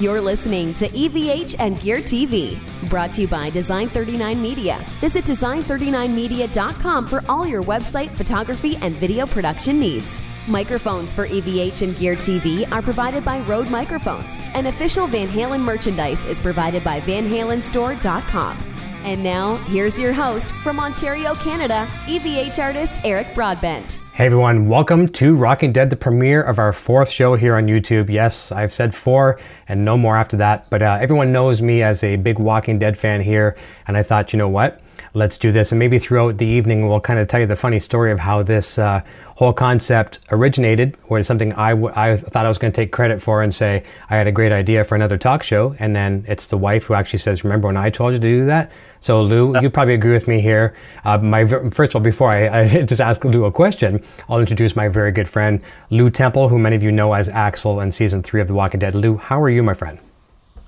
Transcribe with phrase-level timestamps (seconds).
[0.00, 2.56] You're listening to EVH and Gear TV,
[2.88, 4.78] brought to you by Design 39 Media.
[5.00, 10.22] Visit design39media.com for all your website, photography, and video production needs.
[10.46, 15.62] Microphones for EVH and Gear TV are provided by Rode Microphones, and official Van Halen
[15.62, 18.56] merchandise is provided by VanHalenStore.com.
[19.02, 24.07] And now, here's your host from Ontario, Canada, EVH artist Eric Broadbent.
[24.18, 28.10] Hey everyone, welcome to Rocking Dead, the premiere of our fourth show here on YouTube.
[28.10, 32.02] Yes, I've said four and no more after that, but uh, everyone knows me as
[32.02, 34.80] a big Walking Dead fan here, and I thought, you know what?
[35.18, 35.72] Let's do this.
[35.72, 38.44] And maybe throughout the evening, we'll kind of tell you the funny story of how
[38.44, 39.02] this uh,
[39.34, 43.20] whole concept originated, or something I, w- I thought I was going to take credit
[43.20, 45.74] for and say I had a great idea for another talk show.
[45.80, 48.46] And then it's the wife who actually says, Remember when I told you to do
[48.46, 48.70] that?
[49.00, 50.76] So, Lew, you probably agree with me here.
[51.04, 54.76] Uh, my First of all, before I, I, just ask Lew a question, I'll introduce
[54.76, 58.22] my very good friend, Lew Temple, who many of you know as Axel in season
[58.22, 58.94] three of The Walking Dead.
[58.94, 59.98] Lew, how are you, my friend?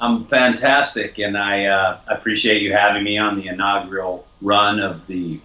[0.01, 5.41] I'm fantastic, and I uh, appreciate you having me on the inaugural run of the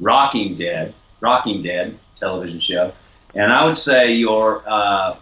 [0.00, 2.92] Rocking Dead, Rocking Dead television show.
[3.36, 5.16] And I would say you're uh,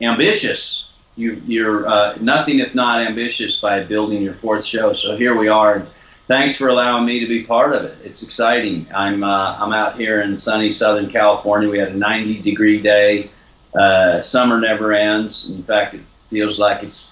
[0.00, 0.90] ambitious.
[1.14, 4.92] You, are uh, nothing if not ambitious by building your fourth show.
[4.92, 5.86] So here we are.
[6.26, 7.98] Thanks for allowing me to be part of it.
[8.04, 8.86] It's exciting.
[8.94, 11.68] I'm uh, I'm out here in sunny Southern California.
[11.68, 13.30] We had a 90 degree day.
[13.74, 15.48] Uh, summer never ends.
[15.48, 17.10] In fact, it feels like it's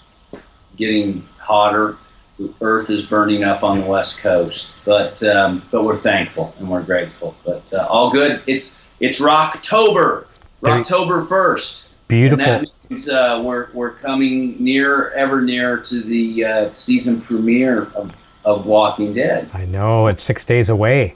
[0.76, 1.96] getting hotter.
[2.38, 6.68] The earth is burning up on the west coast, but um, but we're thankful and
[6.68, 7.34] we're grateful.
[7.44, 8.42] But uh, all good.
[8.46, 10.26] It's it's Rocktober,
[10.64, 11.88] October first.
[12.08, 12.46] Beautiful.
[12.46, 17.84] And that means uh, we're we're coming near, ever near to the uh, season premiere
[17.94, 19.50] of, of Walking Dead.
[19.52, 21.14] I know it's six days away.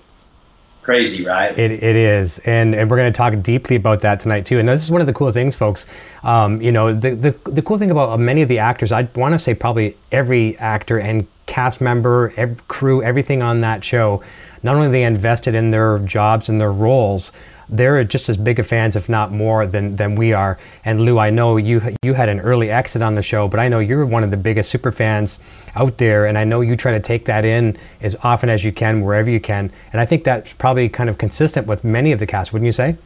[0.83, 1.57] Crazy, right?
[1.59, 4.59] It, it is, and and we're going to talk deeply about that tonight too.
[4.59, 5.87] And this is one of the cool things, folks.
[6.23, 9.35] Um, you know, the, the the cool thing about many of the actors, I want
[9.35, 14.23] to say probably every actor and cast member, every crew, everything on that show,
[14.63, 17.33] not only they invested in their jobs and their roles,
[17.71, 20.59] they're just as big of fans, if not more, than than we are.
[20.85, 23.69] And Lew, I know you you had an early exit on the show, but I
[23.69, 25.39] know you're one of the biggest super fans
[25.77, 28.73] out there, and I know you try to take that in as often as you
[28.73, 29.71] can, wherever you can.
[29.93, 32.73] And I think that's probably kind of consistent with many of the cast, wouldn't you
[32.73, 32.97] say?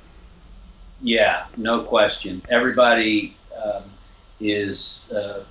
[1.02, 2.42] Yeah, no question.
[2.48, 3.82] Everybody um,
[4.40, 5.44] is uh,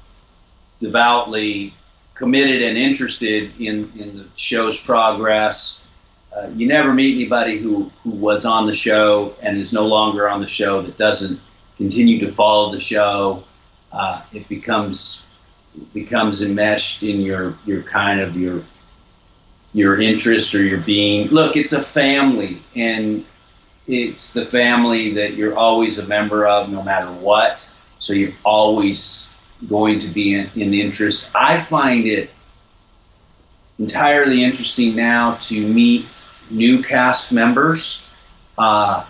[0.80, 1.76] devoutly
[2.16, 5.80] committed and interested in in the show's progress
[6.36, 10.28] uh, you never meet anybody who, who was on the show and is no longer
[10.28, 11.40] on the show that doesn't
[11.78, 13.44] continue to follow the show.
[13.92, 15.24] Uh, it becomes
[15.94, 18.64] becomes enmeshed in your your kind of your
[19.74, 21.28] your interest or your being.
[21.28, 23.26] Look, it's a family, and
[23.88, 27.70] it's the family that you're always a member of, no matter what.
[28.00, 29.28] So you're always
[29.68, 31.30] going to be in, in interest.
[31.34, 32.30] I find it
[33.80, 38.04] entirely interesting now to meet new cast members.
[38.58, 39.06] Uh,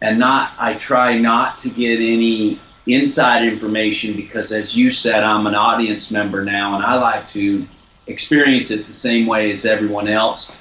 [0.00, 5.46] and not, I try not to get any inside information because, as you said, I'm
[5.46, 7.66] an audience member now and I like to
[8.06, 10.54] experience it the same way as everyone else.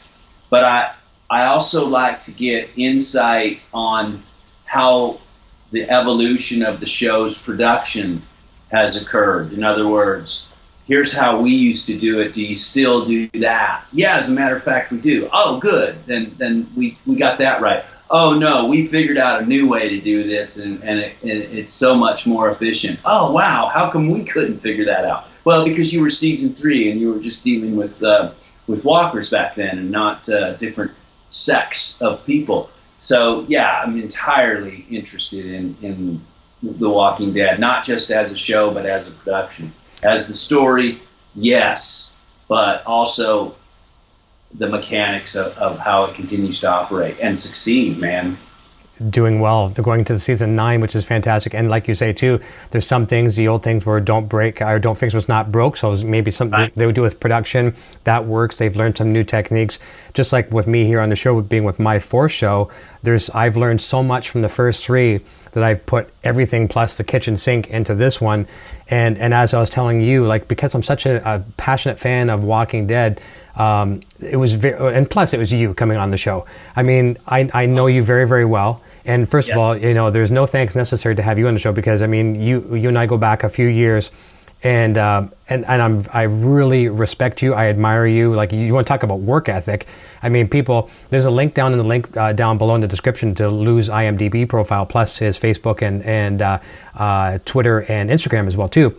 [0.50, 0.94] But I,
[1.30, 4.24] I also like to get insight on
[4.66, 5.20] how
[5.72, 8.22] the evolution of the show's production
[8.72, 9.52] has occurred.
[9.52, 10.53] In other words,
[10.88, 12.33] here's how we used to do it.
[12.33, 13.85] Do you still do that?
[13.91, 15.29] Yeah, as a matter of fact, we do.
[15.31, 15.97] Oh, good.
[16.05, 17.85] Then then we, we got that right.
[18.09, 21.31] Oh no, we figured out a new way to do this, and, and, it, and
[21.31, 22.99] it's so much more efficient.
[23.05, 25.27] Oh wow, how come we couldn't figure that out?
[25.45, 28.31] Well, because you were season three and you were just dealing with uh,
[28.67, 30.91] with walkers back then, and not uh, different
[31.31, 32.69] sects of people.
[33.00, 36.21] So yeah, I'm entirely interested in in
[36.61, 39.73] The Walking Dead, not just as a show, but as a production.
[40.03, 41.02] As the story,
[41.36, 42.16] yes,
[42.47, 43.56] but also
[44.56, 48.38] the mechanics of, of how it continues to operate and succeed, man
[49.09, 49.69] doing well.
[49.69, 51.53] They're going to the season nine, which is fantastic.
[51.53, 52.40] And like you say too,
[52.72, 55.77] there's some things, the old things where don't break or don't fix what's not broke.
[55.77, 56.75] So maybe something right.
[56.75, 58.56] they would do with production that works.
[58.56, 59.80] They've learned some new techniques.
[60.13, 62.69] Just like with me here on the show, being with my fourth show,
[63.01, 65.22] there's I've learned so much from the first three
[65.53, 68.47] that I put everything plus the kitchen sink into this one.
[68.89, 72.29] And and as I was telling you, like because I'm such a, a passionate fan
[72.29, 73.21] of Walking Dead.
[73.55, 76.47] Um, it was very, and plus it was you coming on the show.
[76.75, 78.81] I mean, I, I know you very, very well.
[79.05, 79.55] And first yes.
[79.55, 82.01] of all, you know, there's no thanks necessary to have you on the show because
[82.01, 84.11] I mean, you, you and I go back a few years
[84.63, 87.54] and, um, and, and I'm, I really respect you.
[87.54, 88.33] I admire you.
[88.33, 89.86] Like you want to talk about work ethic.
[90.21, 92.88] I mean, people, there's a link down in the link uh, down below in the
[92.88, 96.60] description to Lew's IMDb profile, plus his Facebook and, and uh,
[96.95, 98.95] uh, Twitter and Instagram as well too.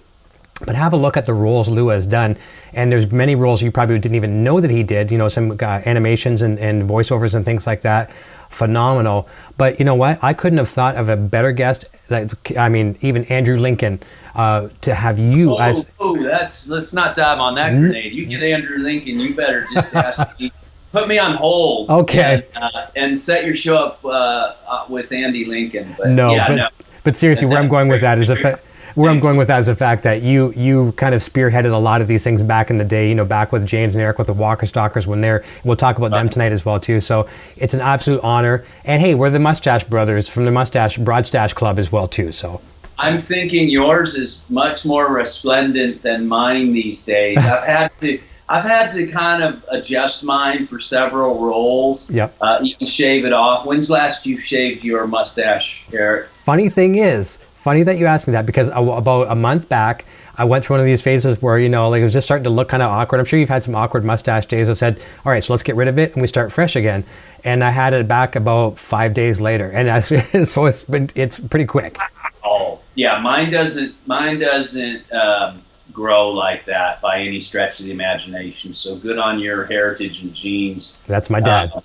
[0.66, 2.36] but have a look at the roles Lew has done.
[2.72, 5.10] And there's many roles you probably didn't even know that he did.
[5.10, 8.10] You know, some uh, animations and, and voiceovers and things like that.
[8.50, 9.28] Phenomenal.
[9.56, 10.22] But you know what?
[10.22, 11.86] I couldn't have thought of a better guest.
[12.08, 14.00] Like, I mean, even Andrew Lincoln.
[14.34, 18.12] Uh, to have you oh, as oh, that's let's not dive on that grenade.
[18.12, 20.52] You get Andrew Lincoln, you better just ask me.
[20.90, 21.90] Put me on hold.
[22.04, 22.46] Okay.
[22.54, 25.94] And, uh, and set your show up uh, uh with Andy Lincoln.
[25.96, 26.68] But, no, yeah, but, no.
[27.04, 28.36] but seriously, where I'm going with that is a.
[28.36, 28.60] Fa-
[28.94, 31.76] where I'm going with that is the fact that you you kind of spearheaded a
[31.76, 33.08] lot of these things back in the day.
[33.08, 35.44] You know, back with James and Eric with the Walker Stalkers when they're.
[35.64, 37.00] We'll talk about them tonight as well too.
[37.00, 38.64] So it's an absolute honor.
[38.84, 42.32] And hey, we're the Mustache Brothers from the Mustache Broadstache Club as well too.
[42.32, 42.60] So.
[42.98, 47.38] I'm thinking yours is much more resplendent than mine these days.
[47.44, 48.20] I've had to.
[48.46, 52.10] I've had to kind of adjust mine for several roles.
[52.10, 52.36] Yep.
[52.42, 53.64] Uh, you can shave it off.
[53.64, 56.28] When's last you shaved your mustache, Eric?
[56.28, 60.04] Funny thing is, funny that you asked me that because about a month back,
[60.36, 62.44] I went through one of these phases where, you know, like it was just starting
[62.44, 63.18] to look kind of awkward.
[63.18, 64.68] I'm sure you've had some awkward mustache days.
[64.68, 67.04] I said, all right, so let's get rid of it and we start fresh again.
[67.44, 69.70] And I had it back about five days later.
[69.70, 70.00] And I,
[70.44, 71.98] so it's been, it's pretty quick.
[72.44, 73.20] Oh, yeah.
[73.20, 75.62] Mine doesn't, mine doesn't um,
[75.92, 78.74] grow like that by any stretch of the imagination.
[78.74, 80.94] So good on your heritage and genes.
[81.06, 81.72] That's my dad.
[81.74, 81.80] Uh,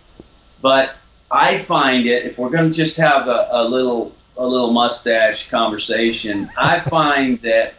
[0.61, 0.95] but
[1.31, 5.49] I find it, if we're going to just have a, a little a little mustache
[5.49, 7.75] conversation, I find that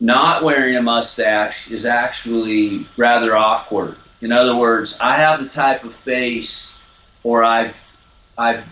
[0.00, 3.96] not wearing a mustache is actually rather awkward.
[4.20, 6.76] In other words, I have the type of face,
[7.22, 7.76] or I've
[8.38, 8.64] I've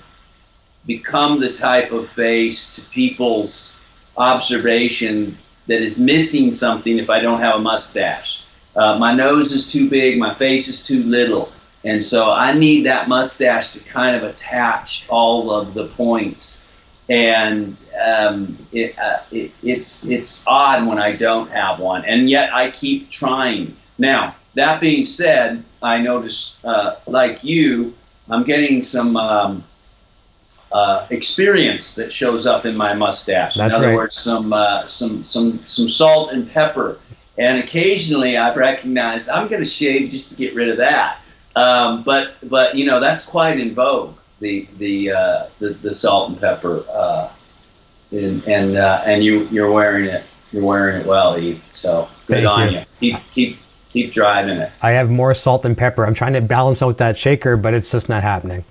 [0.86, 3.76] become the type of face to people's
[4.16, 5.36] observation
[5.66, 8.44] that is missing something if I don't have a mustache.
[8.74, 11.52] Uh, my nose is too big, my face is too little.
[11.84, 16.68] And so I need that mustache to kind of attach all of the points.
[17.08, 22.04] And um, it, uh, it, it's, it's odd when I don't have one.
[22.04, 23.76] And yet I keep trying.
[23.98, 27.94] Now, that being said, I notice, uh, like you,
[28.28, 29.64] I'm getting some um,
[30.72, 33.56] uh, experience that shows up in my mustache.
[33.56, 33.96] That's in other right.
[33.96, 36.98] words, some, uh, some, some, some salt and pepper.
[37.38, 41.20] And occasionally I've recognized I'm going to shave just to get rid of that.
[41.56, 46.30] Um, but but you know that's quite in vogue the the uh, the, the salt
[46.30, 47.30] and pepper uh,
[48.12, 52.44] and and, uh, and you you're wearing it you're wearing it well Eve so good
[52.44, 52.78] Thank on you.
[52.78, 52.84] you.
[53.00, 53.58] keep keep
[53.90, 56.06] keep driving it I have more salt than pepper.
[56.06, 58.64] I'm trying to balance out that shaker, but it's just not happening.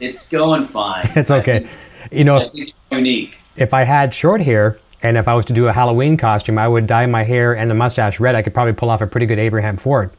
[0.00, 1.60] It's going fine It's okay.
[1.60, 5.44] think- You know, if, it's unique if I had short hair and if I was
[5.46, 8.34] to do a Halloween costume, I would dye my hair and the mustache red.
[8.34, 10.10] I could probably pull off a pretty good Abraham Ford.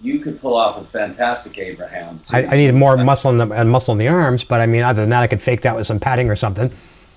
[0.00, 2.20] you could pull off a fantastic Abraham.
[2.32, 4.82] I, I need more muscle in the and muscle in the arms, but I mean,
[4.82, 6.70] other than that, I could fake that with some padding or something.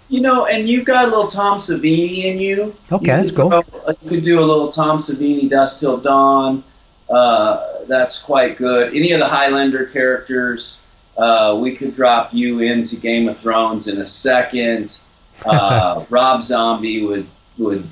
[0.08, 2.76] You know, and you've got a little Tom Savini in you.
[2.92, 3.50] Okay, you that's cool.
[3.50, 3.64] go-
[4.02, 6.64] You could do a little Tom Savini, Dusk Till Dawn.
[7.10, 8.96] Uh, that's quite good.
[8.96, 10.82] Any of the Highlander characters,
[11.20, 15.00] uh, we could drop you into Game of Thrones in a second.
[15.46, 17.28] Uh, Rob Zombie would
[17.58, 17.88] would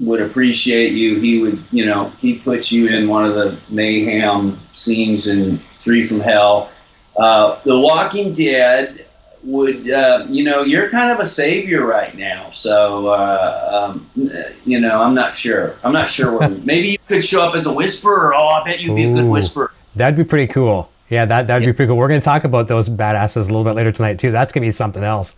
[0.00, 1.20] would appreciate you.
[1.20, 6.06] He would, you know, he puts you in one of the mayhem scenes in Three
[6.06, 6.70] from Hell.
[7.16, 9.06] Uh, the Walking Dead
[9.44, 12.50] would, uh, you know, you're kind of a savior right now.
[12.50, 14.10] So, uh, um,
[14.64, 15.76] you know, I'm not sure.
[15.84, 16.64] I'm not sure what.
[16.64, 18.34] maybe you could show up as a whisperer.
[18.34, 19.30] Oh, I bet you'd be a good Ooh.
[19.30, 19.70] whisperer.
[19.96, 20.88] That'd be pretty cool.
[21.08, 21.96] Yeah, that that'd be pretty cool.
[21.96, 24.32] We're going to talk about those badasses a little bit later tonight too.
[24.32, 25.34] That's going to be something else.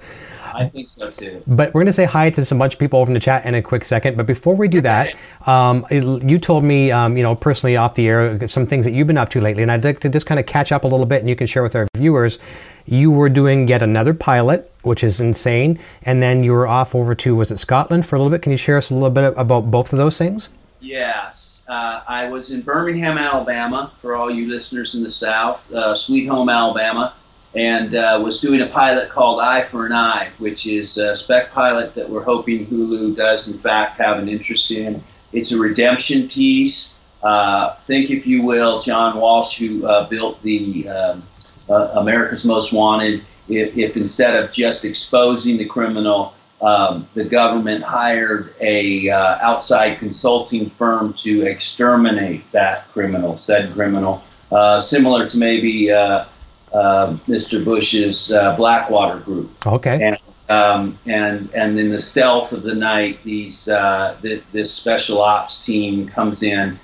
[0.57, 1.43] I think so too.
[1.47, 3.45] But we're going to say hi to some bunch of people over in the chat
[3.45, 4.17] in a quick second.
[4.17, 5.15] But before we do that,
[5.47, 9.07] um, you told me, um, you know, personally off the air, some things that you've
[9.07, 11.07] been up to lately, and I'd like to just kind of catch up a little
[11.07, 12.39] bit, and you can share with our viewers.
[12.87, 17.15] You were doing yet another pilot, which is insane, and then you were off over
[17.17, 18.43] to was it Scotland for a little bit?
[18.43, 20.51] Can you share us a little bit about both of those things?
[20.81, 21.37] Yes,
[21.68, 26.26] uh, I was in Birmingham, Alabama, for all you listeners in the South, uh, Sweet
[26.26, 27.14] Home, Alabama,
[27.54, 31.52] and uh, was doing a pilot called Eye for an Eye, which is a spec
[31.52, 35.02] pilot that we're hoping Hulu does, in fact, have an interest in.
[35.32, 36.94] It's a redemption piece.
[37.23, 41.23] Uh, think, if you will, John Walsh, who uh, built the um,
[41.68, 47.85] uh, America's Most Wanted, if, if instead of just exposing the criminal, um, the government
[47.85, 55.39] hired a uh, outside consulting firm to exterminate that criminal, said criminal, uh, similar to
[55.39, 56.25] maybe uh,
[56.73, 57.65] uh, Mr.
[57.65, 60.03] Bush's uh, Blackwater Group Okay.
[60.03, 65.21] and um, and and in the stealth of the night, these uh, th- this special
[65.21, 66.79] ops team comes in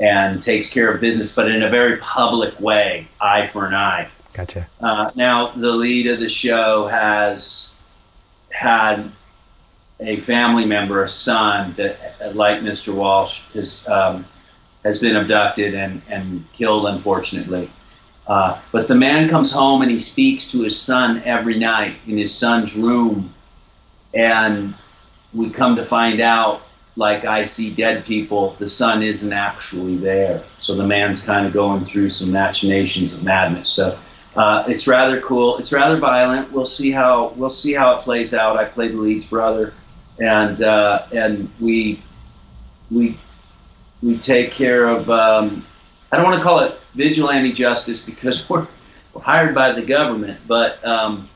[0.00, 4.10] and takes care of business, but in a very public way, eye for an eye.
[4.34, 4.68] Gotcha.
[4.80, 7.74] Uh, now, the lead of the show has
[8.56, 9.12] had
[10.00, 12.94] a family member, a son that, like Mr.
[12.94, 14.26] Walsh, is um,
[14.82, 17.70] has been abducted and, and killed, unfortunately.
[18.26, 22.16] Uh, but the man comes home and he speaks to his son every night in
[22.16, 23.32] his son's room.
[24.14, 24.74] And
[25.34, 26.62] we come to find out,
[26.96, 30.42] like I see dead people, the son isn't actually there.
[30.60, 33.68] So the man's kind of going through some machinations of madness.
[33.68, 33.98] So
[34.36, 35.56] uh, it's rather cool.
[35.58, 36.52] It's rather violent.
[36.52, 38.56] We'll see how we'll see how it plays out.
[38.56, 39.72] I play the lead's brother,
[40.18, 42.02] and uh, and we
[42.90, 43.18] we
[44.02, 45.08] we take care of.
[45.08, 45.64] Um,
[46.12, 48.68] I don't want to call it vigilante justice because we're,
[49.14, 51.30] we're hired by the government, but um,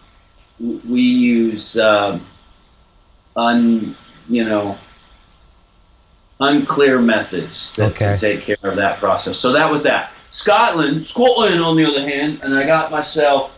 [0.59, 2.27] we use um,
[3.35, 3.97] un,
[4.29, 4.77] you know
[6.39, 8.17] unclear methods okay.
[8.17, 9.39] to take care of that process.
[9.39, 10.13] So that was that.
[10.31, 13.53] Scotland, Scotland, on the other hand, and I got myself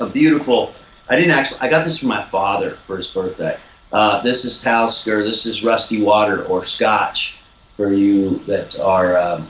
[0.00, 0.74] a beautiful.
[1.08, 1.60] I didn't actually.
[1.60, 3.58] I got this from my father for his birthday.
[3.92, 5.24] Uh, this is Talisker.
[5.24, 7.38] This is Rusty Water or Scotch
[7.76, 9.48] for you that are um,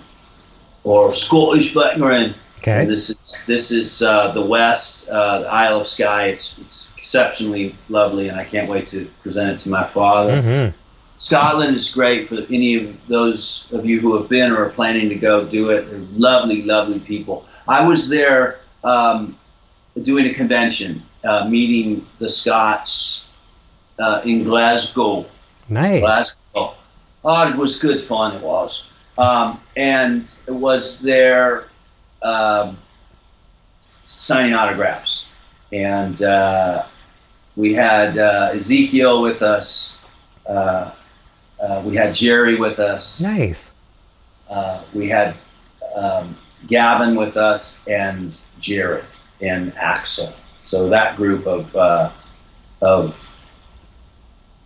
[0.84, 2.34] or Scottish background.
[2.58, 2.82] Okay.
[2.82, 6.28] And this is this is uh, the West, uh, the Isle of Skye.
[6.28, 10.42] It's it's exceptionally lovely, and I can't wait to present it to my father.
[10.42, 10.76] Mm-hmm.
[11.18, 15.08] Scotland is great for any of those of you who have been or are planning
[15.08, 15.44] to go.
[15.44, 15.90] Do it.
[15.90, 17.46] They're lovely, lovely people.
[17.66, 19.36] I was there um,
[20.02, 23.26] doing a convention, uh, meeting the Scots
[23.98, 25.26] uh, in Glasgow.
[25.68, 26.00] Nice.
[26.00, 26.74] Glasgow.
[27.24, 28.36] Oh, it was good fun.
[28.36, 31.68] It was um, and it was there
[32.22, 32.78] um,
[34.04, 35.26] signing autographs.
[35.72, 36.86] And uh,
[37.56, 40.00] we had uh, Ezekiel with us.
[40.46, 40.92] Uh,
[41.60, 43.20] uh we had Jerry with us.
[43.20, 43.72] Nice.
[44.48, 45.36] Uh, we had
[45.94, 46.36] um,
[46.66, 49.04] Gavin with us and Jared
[49.40, 50.32] and Axel.
[50.64, 52.10] So that group of uh,
[52.80, 53.16] of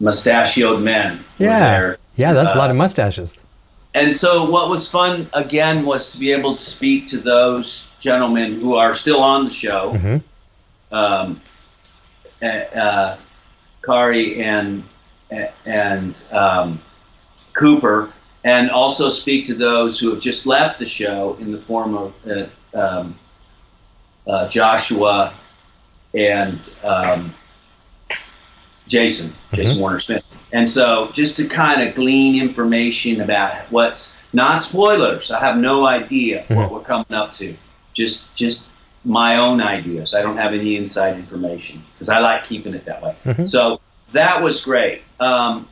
[0.01, 1.25] mustachioed men.
[1.39, 1.97] Yeah.
[2.15, 3.37] Yeah, that's a lot of mustaches
[3.95, 8.61] and so what was fun again was to be able to speak to those gentlemen
[8.61, 10.95] who are still on the show mm-hmm.
[10.95, 11.41] um,
[12.43, 13.17] uh,
[13.83, 14.85] Khary and
[15.65, 16.81] and um,
[17.55, 18.13] Cooper
[18.45, 22.15] and also speak to those who have just left the show in the form of
[22.27, 23.19] uh, um,
[24.27, 25.35] uh, Joshua
[26.15, 27.35] and um,
[28.89, 29.57] Jayson, mm-hmm.
[29.57, 30.25] Jayson Warner Smith.
[30.53, 35.87] And so, just to kind of glean information about what's not spoilers, I have no
[35.87, 36.57] idea mm-hmm.
[36.57, 37.57] what we're coming up to.
[37.95, 38.67] Just, just
[39.05, 40.15] my own ideas.
[40.15, 43.17] I don't have any inside information because I like keeping it that way.
[43.25, 43.47] Mm-hmm.
[43.47, 43.81] So
[44.13, 45.03] that was great.
[45.21, 45.69] Um,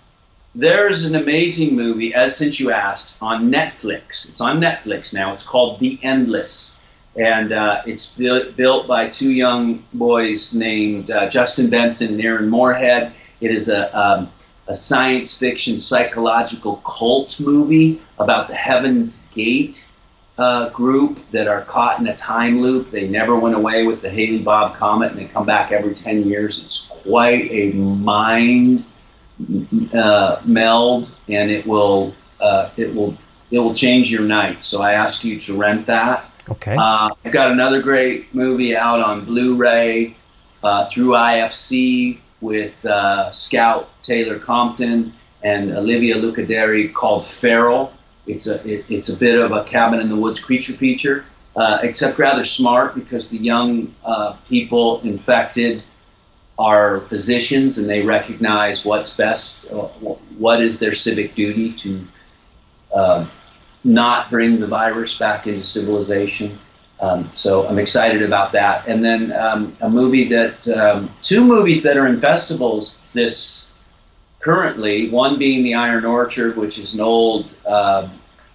[0.55, 4.29] there's an amazing movie, as since you asked, on Netflix.
[4.29, 5.33] It's on Netflix now.
[5.33, 6.79] It's called The Endless,
[7.17, 12.49] and uh, it's built, built by two young boys named uh, Justin Benson and Aaron
[12.49, 13.13] Moorhead.
[13.41, 14.31] It is a um,
[14.71, 19.89] a science fiction psychological cult movie about the Heaven's Gate
[20.41, 22.91] uh, group that are caught in a time loop.
[22.91, 26.65] They never went away with the Hale-Bopp comet, and they come back every ten years.
[26.65, 28.85] It's quite a mind
[29.93, 33.17] uh, meld, and it will uh, it will
[33.51, 34.65] it will change your night.
[34.65, 36.31] So I ask you to rent that.
[36.49, 36.75] Okay.
[36.75, 40.17] Uh, I've got another great movie out on Blu-ray
[40.65, 47.93] uh, through IFC with uh, Scout Taylor Compton and Olivia Luccardi called Feral.
[48.33, 51.25] It's a it, it's a bit of a cabin in the woods creature feature,
[51.57, 55.85] uh, except rather smart because the young uh, people infected
[56.59, 59.89] are physicians and they recognize what's best, uh,
[60.37, 62.07] what is their civic duty to
[62.95, 63.27] uh,
[63.83, 66.59] not bring the virus back into civilization.
[67.01, 68.87] Um, so I'm excited about that.
[68.87, 73.71] And then um, a movie that, um, two movies that are in festivals this
[74.41, 78.07] currently, one being The Iron Orchard, which is an old uh,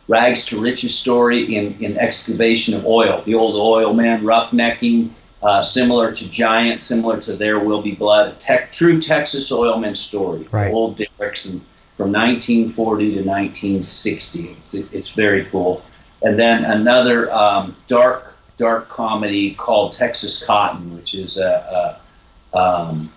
[0.08, 3.24] rags to riches story in, in excavation of oil.
[3.26, 5.10] The old oil man roughnecking,
[5.42, 9.96] uh, similar to Giant, similar to There Will Be Blood, a tech, true Texas oilman
[9.96, 10.48] story.
[10.52, 10.72] Right.
[10.72, 11.62] Old and
[11.98, 14.58] from 1940 to 1960.
[14.60, 15.84] It's, it's very cool.
[16.22, 22.00] And then another um, dark dark comedy called Texas Cotton, which is a,
[22.54, 23.12] a, um,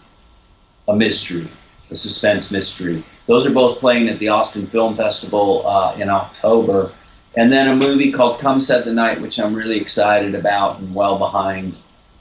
[0.89, 1.49] a mystery,
[1.91, 3.05] a suspense mystery.
[3.29, 6.93] Those are both playing at the Austin Film Festival uh, in October.
[7.37, 10.95] And then a movie called Come Set the Night, which I'm really excited about and
[10.95, 11.77] well behind,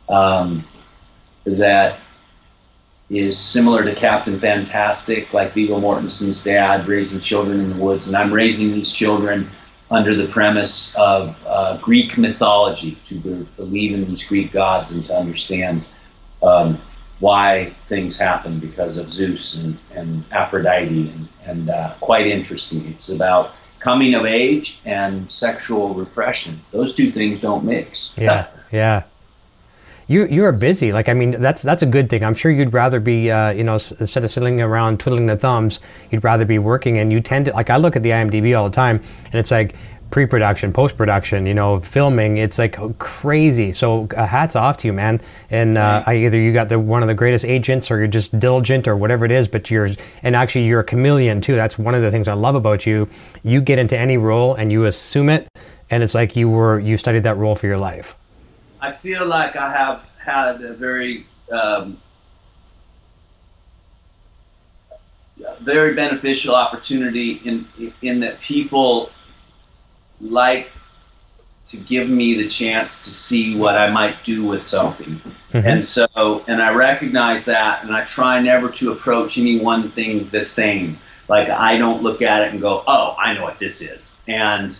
[0.10, 0.66] um,
[1.46, 2.00] that
[3.10, 8.08] is similar to Captain Fantastic, like Viggo Mortensen's dad raising children in the woods.
[8.08, 9.50] And I'm raising these children
[9.90, 15.16] under the premise of uh, Greek mythology, to believe in these Greek gods and to
[15.16, 15.86] understand
[16.44, 16.78] um,
[17.20, 22.88] why things happen because of Zeus and, and Aphrodite, and, and uh, quite interesting.
[22.88, 26.62] It's about coming of age and sexual repression.
[26.72, 28.14] Those two things don't mix.
[28.18, 29.04] Yeah, yeah.
[30.10, 30.94] You you're busy.
[30.94, 32.24] Like I mean, that's that's a good thing.
[32.24, 35.36] I'm sure you'd rather be, uh, you know, s- instead of sitting around twiddling the
[35.36, 35.82] thumbs,
[36.12, 36.98] you'd rather be working.
[36.98, 39.52] And you tend to like I look at the IMDb all the time, and it's
[39.52, 39.76] like
[40.10, 42.38] pre-production, post-production, you know, filming.
[42.38, 43.74] It's like crazy.
[43.74, 45.22] So uh, hats off to you, man.
[45.50, 48.40] And uh, I, either you got the one of the greatest agents, or you're just
[48.40, 49.48] diligent, or whatever it is.
[49.48, 49.90] But you're
[50.24, 51.56] and actually you're a chameleon too.
[51.56, 53.08] That's one of the things I love about you.
[53.44, 55.48] You get into any role and you assume it,
[55.90, 58.16] and it's like you were you studied that role for your life.
[58.80, 62.00] I feel like I have had a very, um,
[65.62, 67.68] very beneficial opportunity in
[68.02, 69.10] in that people
[70.22, 70.72] like
[71.68, 75.22] to give me the chance to see what I might do with something.
[75.54, 80.30] And so, and I recognize that, and I try never to approach any one thing
[80.32, 80.98] the same.
[81.28, 84.78] Like I don't look at it and go, "Oh, I know what this is," and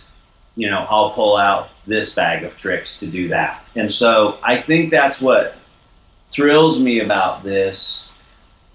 [0.56, 3.64] you know, I'll pull out this bag of tricks to do that.
[3.76, 5.56] And so, I think that's what
[6.30, 8.10] thrills me about this,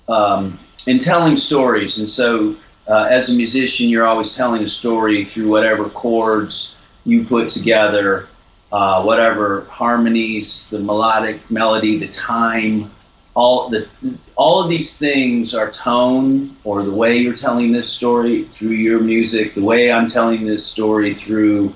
[0.07, 1.99] um, in telling stories.
[1.99, 2.55] And so,
[2.87, 8.27] uh, as a musician, you're always telling a story through whatever chords you put together,
[8.71, 12.91] uh, whatever harmonies, the melodic melody, the time,
[13.35, 13.87] all the
[14.35, 18.99] all of these things are tone or the way you're telling this story through your
[18.99, 21.75] music, the way I'm telling this story through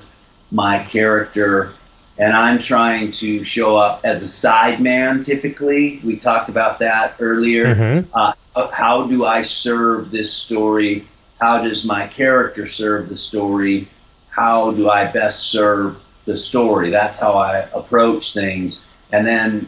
[0.52, 1.74] my character.
[2.20, 6.02] And I'm trying to show up as a sideman typically.
[6.04, 7.76] We talked about that earlier.
[7.76, 8.06] Mhm.
[8.14, 11.08] Uh, so how do I serve this story?
[11.40, 13.88] How does my character serve the story?
[14.30, 16.90] How do I best serve the story?
[16.90, 18.88] That's how I approach things.
[19.12, 19.68] And then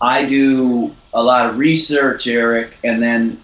[0.00, 3.40] I do a lot of research, Eric, and then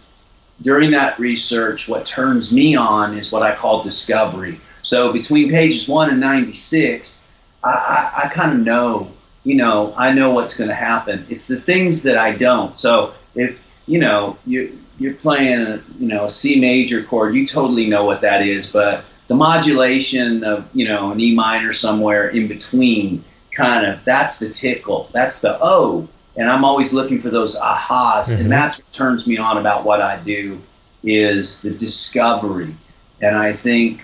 [0.62, 4.60] during that research, what turns me on is what I call discovery.
[4.82, 7.22] So between pages one and 96,
[7.62, 9.10] I, I, I kind of know,
[9.44, 11.26] you know, I know what's going to happen.
[11.28, 12.78] It's the things that I don't.
[12.78, 17.86] So if, you know, you, you're playing, you know, a C major chord, you totally
[17.88, 22.48] know what that is, but the modulation of, you know, an E minor somewhere in
[22.48, 25.08] between, kind of, that's the tickle.
[25.12, 28.40] That's the, oh, and I'm always looking for those ahas, Mhm.
[28.40, 30.60] and that's what turns me on about what I do
[31.02, 32.74] is the discovery,
[33.20, 34.02] and I think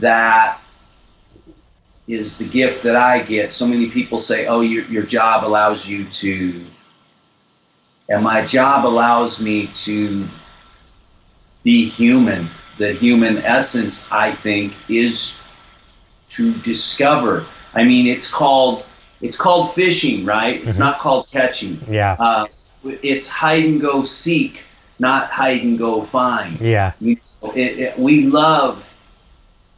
[0.00, 0.60] that
[2.08, 3.52] is the gift that I get.
[3.52, 6.64] So many people say, "Oh, your your job allows you to,"
[8.08, 10.28] and my job allows me to
[11.62, 12.48] be human.
[12.78, 15.38] The human essence, I think, is
[16.30, 17.46] to discover.
[17.74, 18.84] I mean, it's called
[19.22, 20.62] it's called fishing, right?
[20.66, 20.80] It's Mhm.
[20.80, 21.80] not called catching.
[21.90, 22.16] Yeah.
[22.18, 22.46] Uh,
[23.02, 24.62] it's hide and go seek,
[24.98, 26.60] not hide and go find.
[26.60, 26.92] Yeah.
[27.00, 27.16] We,
[27.54, 28.84] it, it, we love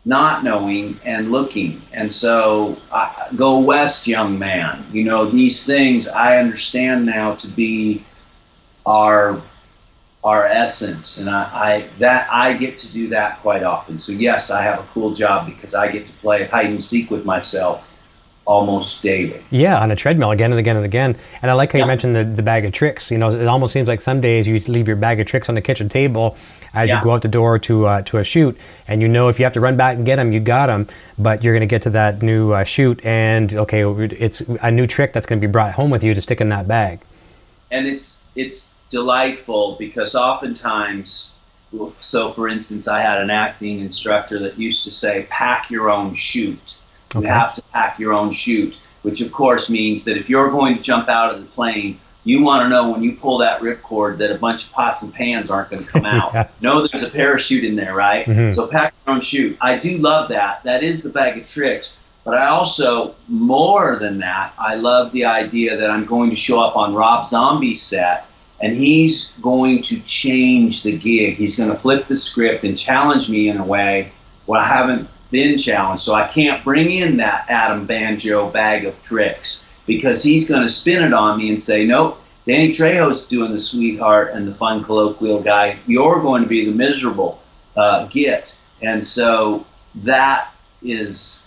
[0.09, 1.83] not knowing and looking.
[1.93, 2.79] And so,
[3.37, 4.87] go west, young man.
[4.91, 8.03] You know, these things I understand now to be
[8.87, 9.41] our
[10.25, 13.99] our essence, and I, I that I get to do that quite often.
[13.99, 17.11] So yes, I have a cool job because I get to play hide and seek
[17.11, 17.88] with myself
[18.49, 19.45] almost daily.
[19.51, 21.17] Yeah, on a treadmill again and again and again.
[21.43, 23.11] And I like how you mentioned the, the bag of tricks.
[23.11, 25.55] You know, it almost seems like some days you leave your bag of tricks on
[25.55, 26.35] the kitchen table
[26.73, 26.99] as Yeah.
[26.99, 28.57] you go out the door to uh, to a shoot,
[28.89, 30.89] and you know if you have to run back and get them, you got them.
[31.19, 34.87] But you're going to get to that new uh, shoot, and okay, it's a new
[34.87, 37.01] trick that's going to be brought home with you to stick in that bag.
[37.71, 41.33] and it's it's delightful because oftentimes
[42.01, 46.15] so for instance i had an acting instructor that used to say pack your own
[47.13, 50.51] chute you have to pack your own chute which of course means that if you're
[50.51, 53.61] going to jump out of the plane you want to know when you pull that
[53.61, 56.49] ripcord that a bunch of pots and pans aren't going to come out Yeah.
[56.61, 58.55] know there's a parachute in there right Mhm.
[58.55, 61.95] so pack your own chute i do love that that is the bag of tricks
[62.25, 66.61] but I also, more than that, I love the idea that I'm going to show
[66.61, 68.27] up on Rob Zombie's set
[68.61, 71.37] and he's going to change the gig.
[71.37, 74.13] He's going to flip the script and challenge me in a way
[74.45, 76.03] where I haven't been challenged.
[76.03, 80.69] So I can't bring in that Adam Banjo bag of tricks because he's going to
[80.69, 84.85] spin it on me and say, nope, Danny Trejo's doing the sweetheart and the fun
[84.85, 85.79] colloquial guy.
[85.87, 87.43] You're going to be the miserable
[87.77, 88.57] uh, git.
[88.81, 91.43] And so that is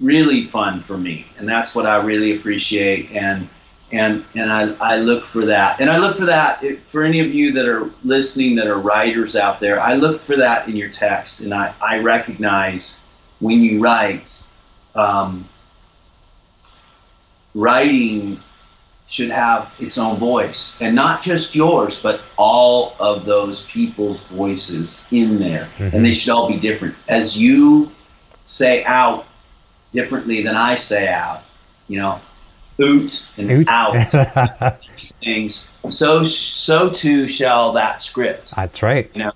[0.00, 3.10] really fun for me, and that's what I really appreciate.
[3.12, 3.48] And
[3.92, 7.32] and and I, I look for that, and I look for that for any of
[7.32, 9.80] you that are listening that are writers out there.
[9.80, 12.96] I look for that in your text, and I I recognize
[13.38, 14.42] when you write,
[14.94, 15.48] um,
[17.54, 18.40] writing
[19.08, 25.06] should have its own voice, and not just yours, but all of those people's voices
[25.10, 25.94] in there, mm-hmm.
[25.94, 26.94] and they should all be different.
[27.08, 27.92] As you
[28.46, 29.26] say out
[29.92, 31.42] differently than I say out,
[31.88, 32.22] you know,
[32.80, 33.68] oot and oot.
[33.68, 34.10] out
[34.82, 35.68] things.
[35.90, 38.54] So so too shall that script.
[38.54, 39.10] That's right.
[39.14, 39.32] You know,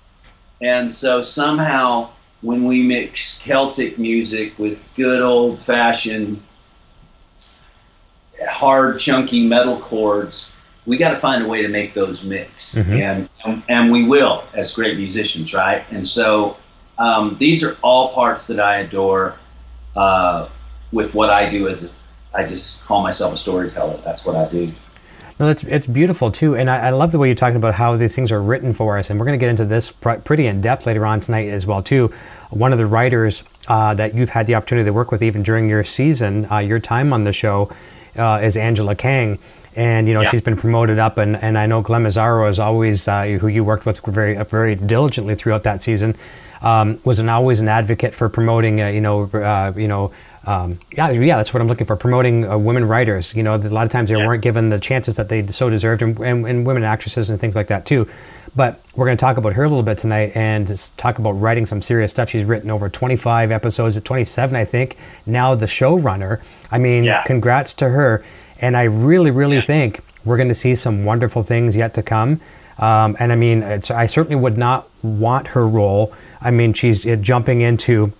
[0.61, 2.09] and so somehow
[2.41, 6.41] when we mix Celtic music with good old fashioned
[8.47, 10.53] hard chunky metal chords,
[10.85, 12.93] we got to find a way to make those mix, mm-hmm.
[12.93, 15.83] and, and, and we will as great musicians, right?
[15.89, 16.57] And so
[16.99, 19.35] um, these are all parts that I adore.
[19.95, 20.47] Uh,
[20.91, 21.89] with what I do as a
[22.37, 23.99] I just call myself a storyteller.
[24.05, 24.71] That's what I do.
[25.39, 27.95] No, it's it's beautiful too, and I, I, love the way you're talking about how
[27.95, 30.47] these things are written for us, and we're going to get into this pr- pretty
[30.47, 32.11] in depth later on tonight as well too.
[32.49, 35.69] One of the writers uh, that you've had the opportunity to work with even during
[35.69, 37.71] your season, uh, your time on the show,
[38.15, 39.37] uh, is Angela Kang,
[39.75, 40.29] and you know yeah.
[40.29, 43.63] she's been promoted up, and, and I know Glen Mazzara is always uh, who you
[43.63, 46.15] worked with very very diligently throughout that season.
[46.61, 50.11] Um, was an always an advocate for promoting, uh, you know, uh, you know,
[50.47, 51.97] um, yeah, yeah, that's what I'm looking for.
[51.97, 53.35] Promoting uh, women writers.
[53.35, 54.25] You know, a lot of times they yeah.
[54.25, 57.53] weren't given the chances that they so deserved, and, and, and, women actresses and things
[57.53, 58.07] like that too.
[58.55, 61.65] But we're going to talk about her a little bit tonight and talk about writing
[61.65, 62.29] some serious stuff.
[62.29, 64.95] She's written over 25 episodes, 27, I think.
[65.25, 66.41] Now the showrunner.
[66.71, 67.23] I mean, yeah.
[67.23, 68.23] congrats to her.
[68.59, 69.63] And I really, really yeah.
[69.63, 72.39] think we're going to see some wonderful things yet to come.
[72.79, 76.13] Um, and I mean, I certainly would not want her role.
[76.39, 78.13] I mean, she's uh, jumping into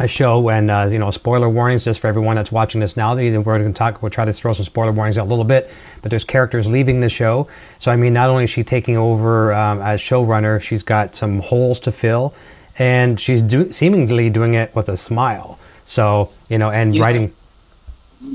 [0.00, 3.14] a show and uh, you know spoiler warnings just for everyone that's watching this now
[3.14, 5.70] we're going to talk we'll try to throw some spoiler warnings out a little bit
[6.02, 7.46] but there's characters leaving the show.
[7.78, 11.38] So i mean not only is she taking over um, as showrunner she's got some
[11.40, 12.34] holes to fill
[12.76, 15.60] and she's do- seemingly doing it with a smile.
[15.84, 17.30] So you know and you writing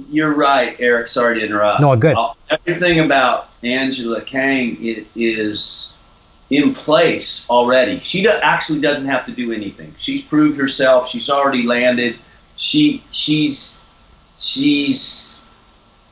[0.10, 1.82] you're right eric sorry to interrupt.
[1.82, 2.16] No good.
[2.50, 4.78] Everything about angela kang
[5.14, 5.94] is
[6.50, 8.00] in place already.
[8.02, 9.94] She do, actually doesn't have to do anything.
[9.98, 11.08] She's proved herself.
[11.10, 12.18] She's already landed.
[12.58, 13.80] She she's
[14.40, 15.36] she's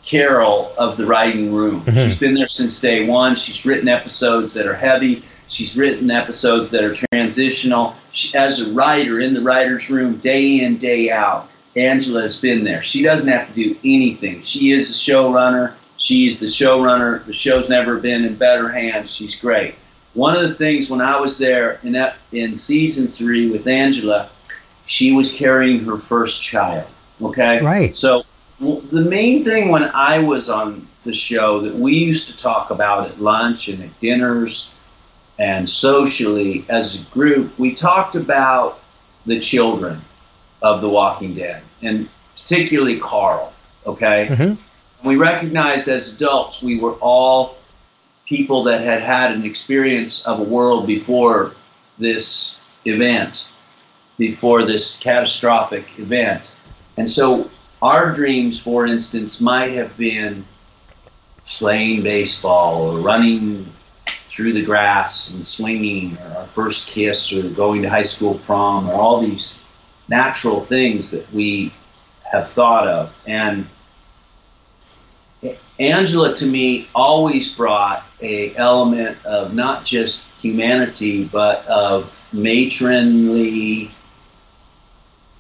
[0.04, 1.82] Carol of the writing room.
[1.82, 1.98] Mm-hmm.
[1.98, 3.36] She's been there since day one.
[3.36, 5.24] She's written episodes that are heavy.
[5.50, 7.96] She's written episodes that are transitional.
[8.12, 12.64] She, as a writer in the writer's room, day in, day out, Angela has been
[12.64, 12.84] there.
[12.84, 14.42] She doesn't have to do anything.
[14.44, 15.74] She is a showrunner.
[15.98, 17.26] She is the showrunner.
[17.26, 19.14] The show's never been in better hands.
[19.14, 19.76] She's great
[20.18, 24.32] one of the things when I was there in that, in season three with Angela,
[24.88, 26.88] she was carrying her first child.
[27.22, 27.96] Okay, right.
[27.96, 28.26] So
[28.60, 32.72] well, the main thing when I was on the show that we used to talk
[32.72, 34.74] about at lunch and at dinners
[35.38, 38.82] and socially as a group, we talked about
[39.28, 40.02] the children
[40.64, 43.54] of The Walking Dead and particularly Carl.
[43.86, 45.08] Okay, mm-hmm.
[45.08, 47.58] we recognized as adults we were all
[48.28, 51.54] people that had had an experience of a world before
[51.98, 53.52] this event,
[54.18, 56.56] before this catastrophic event.
[56.98, 57.50] And so
[57.82, 60.46] our dreams, for instance, might have been
[61.46, 63.74] playing baseball or running
[64.30, 68.90] through the grass and swinging or our first kiss or going to high school prom
[68.90, 69.58] or all these
[70.10, 71.74] natural things that we
[72.24, 73.14] have thought of.
[73.26, 73.68] And
[75.80, 83.92] Angela to me always brought a element of not just humanity but of matronly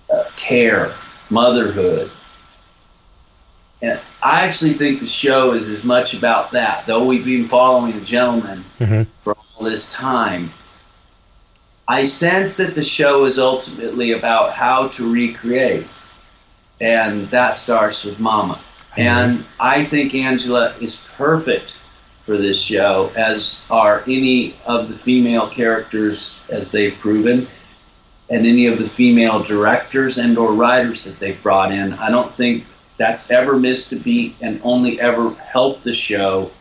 [0.10, 0.94] uh, care,
[1.30, 2.12] motherhood.
[3.82, 7.94] And I actually think the show is as much about that, though we've been following
[7.94, 9.04] the gentleman mm-hmm.
[9.24, 10.52] for all this time.
[11.88, 15.88] I sense that the show is ultimately about how to recreate,
[16.82, 18.60] and that starts with Mama.
[18.98, 21.74] And I think Angela is perfect
[22.28, 27.48] for this show, as are any of the female characters as they've proven,
[28.30, 31.94] and any of the female directors and or writers that they've brought in.
[31.94, 32.66] I don't think
[32.98, 36.52] that's ever missed a beat and only ever helped the show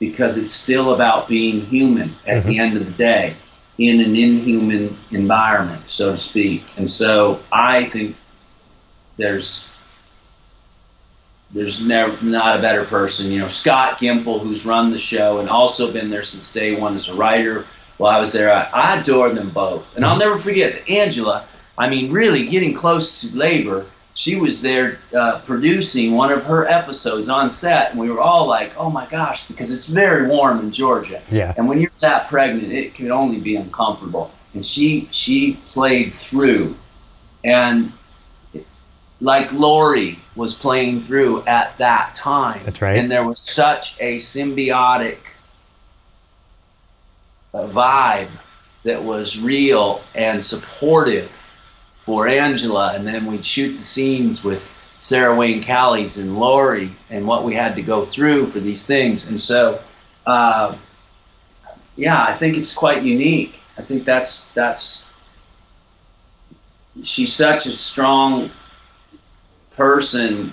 [0.00, 2.48] because it's still about being human at mm-hmm.
[2.48, 3.36] the end of the day
[3.78, 6.64] in an inhuman environment, so to speak.
[6.76, 8.16] And so I think
[9.18, 9.68] there's
[11.54, 13.30] there's never not a better person.
[13.30, 16.96] You know, Scott Gimple, who's run the show and also been there since day one
[16.96, 17.64] as a writer.
[17.96, 21.46] While I was there, I, I adore them both, and I'll never forget Angela.
[21.78, 23.86] I mean, really getting close to labor.
[24.14, 28.48] She was there uh, producing one of her episodes on set, and we were all
[28.48, 31.54] like, "Oh my gosh!" Because it's very warm in Georgia, yeah.
[31.56, 34.32] And when you're that pregnant, it could only be uncomfortable.
[34.54, 36.76] And she she played through,
[37.44, 37.92] and
[39.24, 42.60] like Lori was playing through at that time.
[42.64, 42.98] That's right.
[42.98, 45.16] And there was such a symbiotic
[47.54, 48.28] vibe
[48.82, 51.32] that was real and supportive
[52.04, 52.92] for Angela.
[52.92, 57.54] And then we'd shoot the scenes with Sarah Wayne Callies and Lori and what we
[57.54, 59.28] had to go through for these things.
[59.28, 59.80] And so,
[60.26, 60.76] uh,
[61.96, 63.54] yeah, I think it's quite unique.
[63.78, 65.06] I think that's that's
[67.02, 68.50] she's such a strong
[69.76, 70.52] person.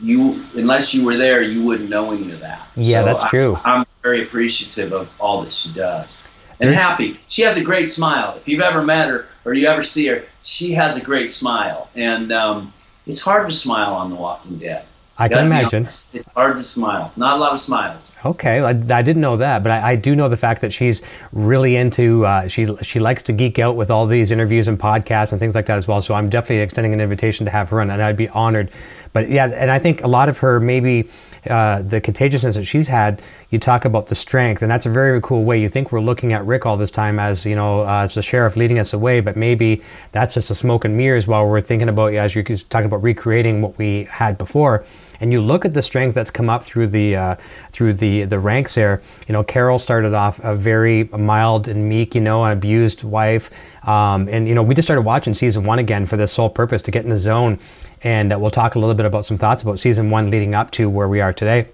[0.00, 2.70] You unless you were there, you wouldn't know any of that.
[2.76, 3.58] Yeah, So that's I- true.
[3.64, 6.22] I'm very appreciative of all that she does.
[6.62, 7.18] And happy.
[7.28, 8.34] She has a great smile.
[8.36, 11.88] If you've ever met her or you ever see her, she has a great smile.
[11.94, 12.74] And um,
[13.06, 14.84] it's hard to smile on The Walking Dead.
[15.20, 15.84] I can imagine.
[15.84, 16.14] honest.
[16.14, 17.12] It's hard to smile.
[17.14, 18.10] Not a lot of smiles.
[18.24, 21.02] Okay, I, I didn't know that, but I, I do know the fact that she's
[21.32, 22.24] really into.
[22.24, 25.54] Uh, she she likes to geek out with all these interviews and podcasts and things
[25.54, 26.00] like that as well.
[26.00, 28.70] So I'm definitely extending an invitation to have her on, and I'd be honored.
[29.12, 31.08] But yeah, and I think a lot of her maybe
[31.48, 33.22] uh, the contagiousness that she's had.
[33.50, 35.60] You talk about the strength, and that's a very cool way.
[35.60, 38.22] You think we're looking at Rick all this time as you know uh, as the
[38.22, 41.88] sheriff leading us away, but maybe that's just a smoke and mirrors while we're thinking
[41.88, 44.84] about yeah, as you're talking about recreating what we had before
[45.20, 47.36] and you look at the strength that's come up through the uh,
[47.72, 49.00] through the the ranks there.
[49.28, 53.50] You know, Carol started off a very mild and meek, you know, an abused wife,
[53.86, 56.82] um, and you know, we just started watching season one again for this sole purpose
[56.82, 57.58] to get in the zone,
[58.02, 60.70] and uh, we'll talk a little bit about some thoughts about season one leading up
[60.72, 61.68] to where we are today.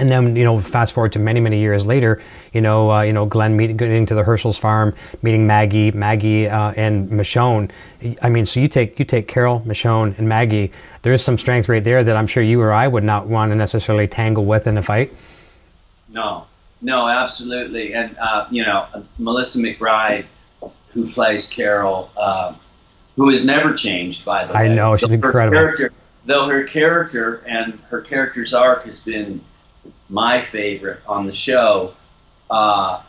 [0.00, 2.22] And then, you know, fast forward to many, many years later,
[2.54, 6.48] you know, uh, you know, Glenn meeting, getting to the Hershel's farm, meeting Maggie, Maggie
[6.48, 7.70] uh, and Michonne.
[8.22, 10.72] I mean, so you take you take Carol, Michonne, and Maggie.
[11.02, 13.52] There is some strength right there that I'm sure you or I would not want
[13.52, 15.12] to necessarily tangle with in a fight.
[16.08, 16.46] No,
[16.80, 17.92] no, absolutely.
[17.92, 18.86] And, uh, you know,
[19.18, 20.24] Melissa McBride,
[20.92, 22.54] who plays Carol, uh,
[23.16, 24.60] who has never changed, by the way.
[24.60, 25.58] I know, she's her incredible.
[25.58, 25.92] Character,
[26.24, 29.44] though her character and her character's arc has been
[30.10, 31.94] my favorite on the show,
[32.50, 33.02] uh,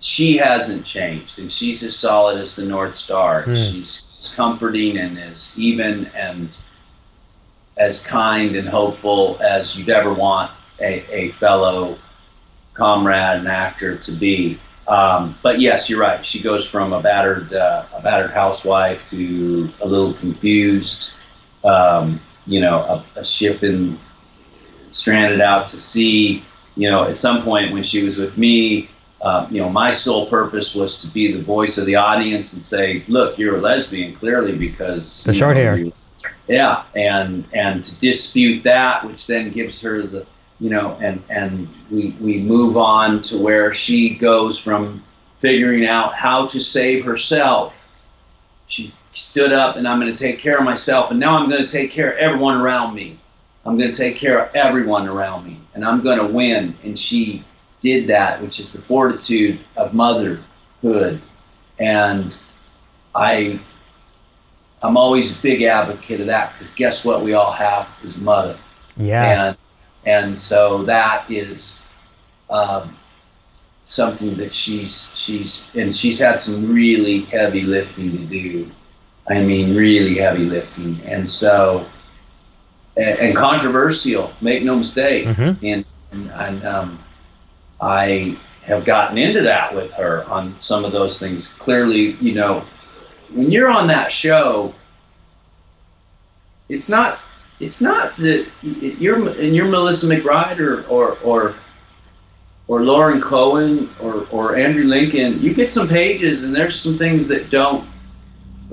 [0.00, 1.38] she hasn't changed.
[1.38, 3.42] And she's as solid as the North Star.
[3.42, 3.54] Hmm.
[3.54, 6.56] She's, she's comforting and as even and
[7.76, 11.98] as kind and hopeful as you'd ever want a, a fellow
[12.74, 14.58] comrade and actor to be.
[14.88, 16.24] Um, but yes, you're right.
[16.24, 21.12] She goes from a battered uh, a battered housewife to a little confused,
[21.62, 23.98] um, you know, a, a ship in
[24.92, 26.42] stranded out to sea.
[26.76, 28.88] You know, at some point when she was with me,
[29.22, 32.64] uh, you know, my sole purpose was to be the voice of the audience and
[32.64, 35.76] say, "Look, you're a lesbian, clearly because The short know, hair.
[35.78, 35.92] you-
[36.48, 40.24] yeah, and and to dispute that, which then gives her the,
[40.58, 45.02] you know, and and we we move on to where she goes from
[45.40, 47.74] figuring out how to save herself.
[48.68, 51.62] She stood up, and I'm going to take care of myself, and now I'm going
[51.62, 53.18] to take care of everyone around me.
[53.64, 56.74] I'm going to take care of everyone around me, and I'm going to win.
[56.82, 57.44] And she
[57.82, 61.20] did that, which is the fortitude of motherhood.
[61.78, 62.34] And
[63.14, 63.58] I,
[64.82, 67.22] I'm always a big advocate of that because guess what?
[67.22, 68.58] We all have is mother,
[68.96, 69.58] Yeah, and
[70.04, 71.86] and so that is
[72.48, 72.96] um,
[73.84, 78.70] something that she's she's and she's had some really heavy lifting to do.
[79.28, 81.86] I mean, really heavy lifting, and so
[82.96, 84.32] and, and controversial.
[84.40, 85.26] Make no mistake.
[85.26, 85.58] Mhm.
[85.62, 86.98] And and, and um,
[87.80, 91.48] I have gotten into that with her on some of those things.
[91.58, 92.64] Clearly, you know,
[93.32, 94.74] when you're on that show,
[96.68, 97.18] it's not
[97.58, 101.54] it's not that you're and you're Melissa McBride or or or
[102.68, 105.40] or Lauren Cohan or or Andrew Lincoln.
[105.40, 107.88] You get some pages, and there's some things that don't.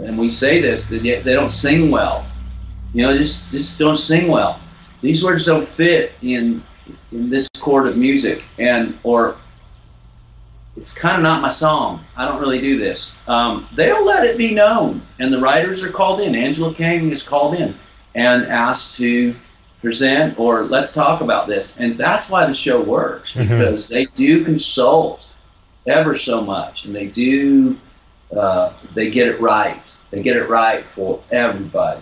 [0.01, 2.25] And we say this that they don't sing well.
[2.93, 4.59] You know, just just don't sing well.
[5.01, 6.63] These words don't fit in
[7.11, 9.35] in this chord of music, and or
[10.75, 12.03] it's kind of not my song.
[12.15, 13.13] I don't really do this.
[13.27, 16.35] Um, they'll let it be known, and the writers are called in.
[16.35, 17.75] Angela Kang is called in
[18.15, 19.35] and asked to
[19.81, 23.47] present or let's talk about this, and that's why the show works Mhm.
[23.49, 25.33] because they do consult
[25.85, 27.77] ever so much, and they do
[28.35, 29.95] uh, they get it right.
[30.11, 32.01] They get it right for everybody,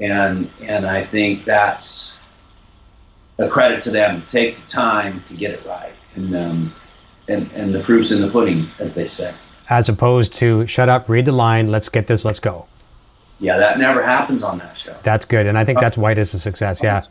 [0.00, 2.18] and and I think that's
[3.38, 4.22] a credit to them.
[4.28, 6.74] Take the time to get it right, and um,
[7.28, 9.32] and and the proof's in the pudding, as they say.
[9.70, 12.66] as opposed to shut up, read the line, let's get this, let's go.
[13.40, 14.96] Yeah, that never happens on that show.
[15.02, 16.80] That's good, and I think that's why it is a success.
[16.82, 17.02] Yeah,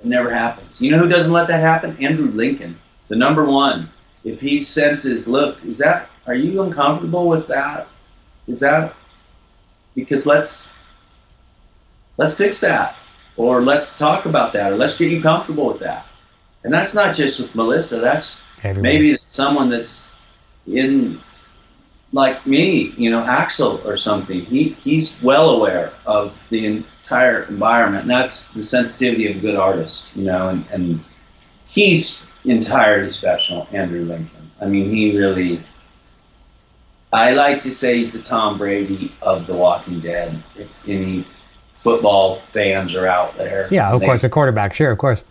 [0.00, 0.80] It never happens.
[0.80, 1.96] You know who doesn't let that happen?
[2.02, 3.88] Andrew Lincoln, the number one.
[4.24, 6.08] If he senses, look, is that?
[6.26, 7.86] Are you uncomfortable with that?
[8.48, 8.94] Is that?
[9.94, 10.66] Because let's
[12.16, 12.96] let's fix that,
[13.36, 16.06] or let's talk about that, or let's get you comfortable with that.
[16.62, 18.00] And that's not just with Melissa.
[18.00, 20.06] That's maybe someone that's
[20.66, 21.20] in
[22.12, 24.44] like me, you know, Axel or something.
[24.44, 28.02] He he's well aware of the entire environment.
[28.02, 31.04] And that's the sensitivity of a good artist, you know, and, and
[31.66, 34.50] he's entirely special, Andrew Lincoln.
[34.60, 35.62] I mean, he really
[37.14, 40.42] I like to say he's the Tom Brady of The Walking Dead.
[40.56, 41.24] If any
[41.84, 43.68] football fans are out there.
[43.70, 45.22] Yeah, of course, the quarterback, sure, of course.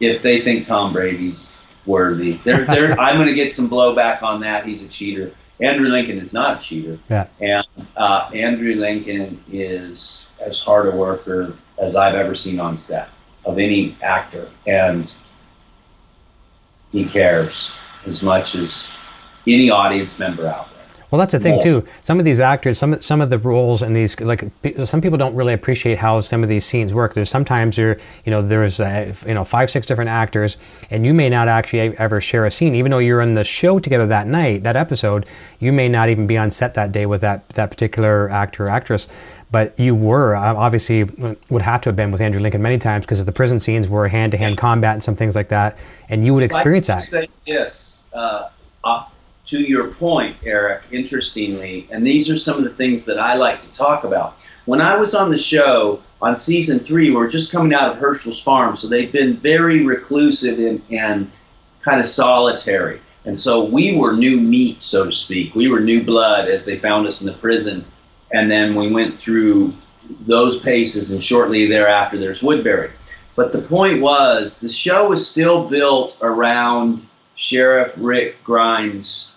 [0.00, 4.40] If they think Tom Brady's worthy, they're, they're, I'm going to get some blowback on
[4.40, 4.66] that.
[4.66, 5.32] He's a cheater.
[5.60, 6.98] Andrew Lincoln is not a cheater.
[7.10, 7.26] Yeah.
[7.40, 13.10] And uh, Andrew Lincoln is as hard a worker as I've ever seen on set
[13.44, 14.48] of any actor.
[14.66, 15.14] And
[16.90, 17.70] he cares
[18.06, 18.94] as much as
[19.46, 20.71] any audience member out there.
[21.12, 21.84] Well, that's the thing too.
[22.00, 24.50] Some of these actors, some some of the roles in these, like
[24.84, 27.12] some people don't really appreciate how some of these scenes work.
[27.12, 30.56] There's sometimes you're, you know, there's uh, you know five, six different actors,
[30.90, 33.78] and you may not actually ever share a scene, even though you're in the show
[33.78, 35.26] together that night, that episode.
[35.60, 38.70] You may not even be on set that day with that that particular actor or
[38.70, 39.06] actress
[39.50, 41.04] but you were uh, obviously
[41.50, 44.08] would have to have been with Andrew Lincoln many times because the prison scenes were
[44.08, 45.76] hand to hand combat and some things like that,
[46.08, 47.28] and you would experience that.
[47.44, 48.48] Yes, uh,
[48.82, 49.04] uh,
[49.44, 53.62] to your point, Eric, interestingly, and these are some of the things that I like
[53.62, 54.36] to talk about.
[54.66, 57.98] When I was on the show on season three, we are just coming out of
[57.98, 61.30] Hershel's farm, so they've been very reclusive and, and
[61.80, 63.00] kind of solitary.
[63.24, 65.54] And so we were new meat, so to speak.
[65.54, 67.84] We were new blood as they found us in the prison.
[68.32, 69.74] And then we went through
[70.20, 72.90] those paces, and shortly thereafter, there's Woodbury.
[73.34, 79.31] But the point was, the show was still built around Sheriff Rick Grimes'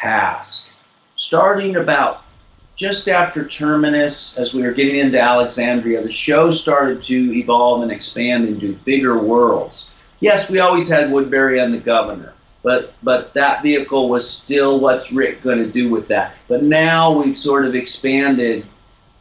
[0.00, 0.70] task.
[1.16, 2.24] Starting about
[2.76, 7.92] just after Terminus, as we were getting into Alexandria, the show started to evolve and
[7.92, 9.90] expand into bigger worlds.
[10.20, 12.32] Yes, we always had Woodbury and the governor,
[12.62, 16.34] but but that vehicle was still what's Rick going to do with that.
[16.48, 18.66] But now we've sort of expanded,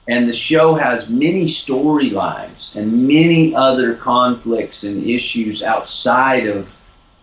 [0.08, 6.70] and the show has many storylines and many other conflicts and issues outside of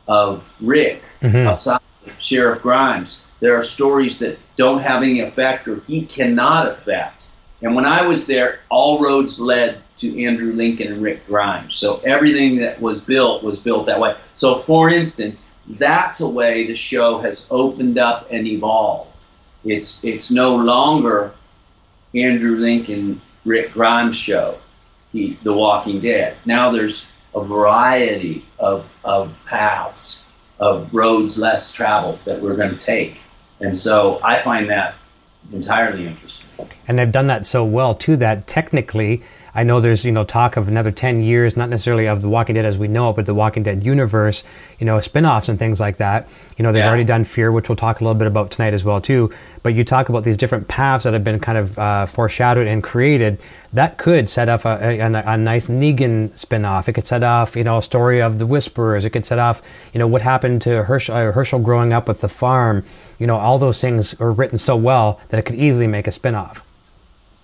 [0.07, 1.49] of Rick, mm-hmm.
[1.49, 6.69] outside of Sheriff Grimes there are stories that don't have any effect or he cannot
[6.69, 7.31] affect.
[7.63, 11.75] And when I was there, all roads led to Andrew Lincoln and Rick Grimes.
[11.75, 14.15] So everything that was built was built that way.
[14.35, 19.11] So, for instance, that's a way the show has opened up and evolved.
[19.65, 21.35] It's it's no longer
[22.15, 24.59] Andrew Lincoln, Rick Grimes show,
[25.13, 26.37] he, The Walking Dead.
[26.45, 30.23] Now there's a variety of, of paths,
[30.59, 33.21] of roads less traveled that we're going to take.
[33.61, 34.95] And so I find that
[35.53, 36.49] entirely interesting.
[36.89, 39.23] And they've done that so well too that technically
[39.57, 42.55] I know there's you know talk of another 10 years, not necessarily of The Walking
[42.57, 44.45] Dead as we know it, but the Walking Dead universe,
[44.79, 46.29] you know, spin-offs and things like that.
[46.59, 46.89] You know, they've yeah.
[46.89, 49.33] already done Fear, which we'll talk a little bit about tonight as well too.
[49.63, 52.83] But you talk about these different paths that have been kind of uh, foreshadowed and
[52.83, 53.41] created.
[53.73, 56.89] That could set off a, a, a, nice Negan spin-off.
[56.89, 59.07] It could set off, you know, a story of the Whisperers.
[59.07, 59.63] It could set off,
[59.95, 62.85] you know, what happened to Hershel, uh, Hershel growing up with the farm.
[63.19, 66.13] You know, all those things are written so well that it could easily make a
[66.13, 66.63] spin-off.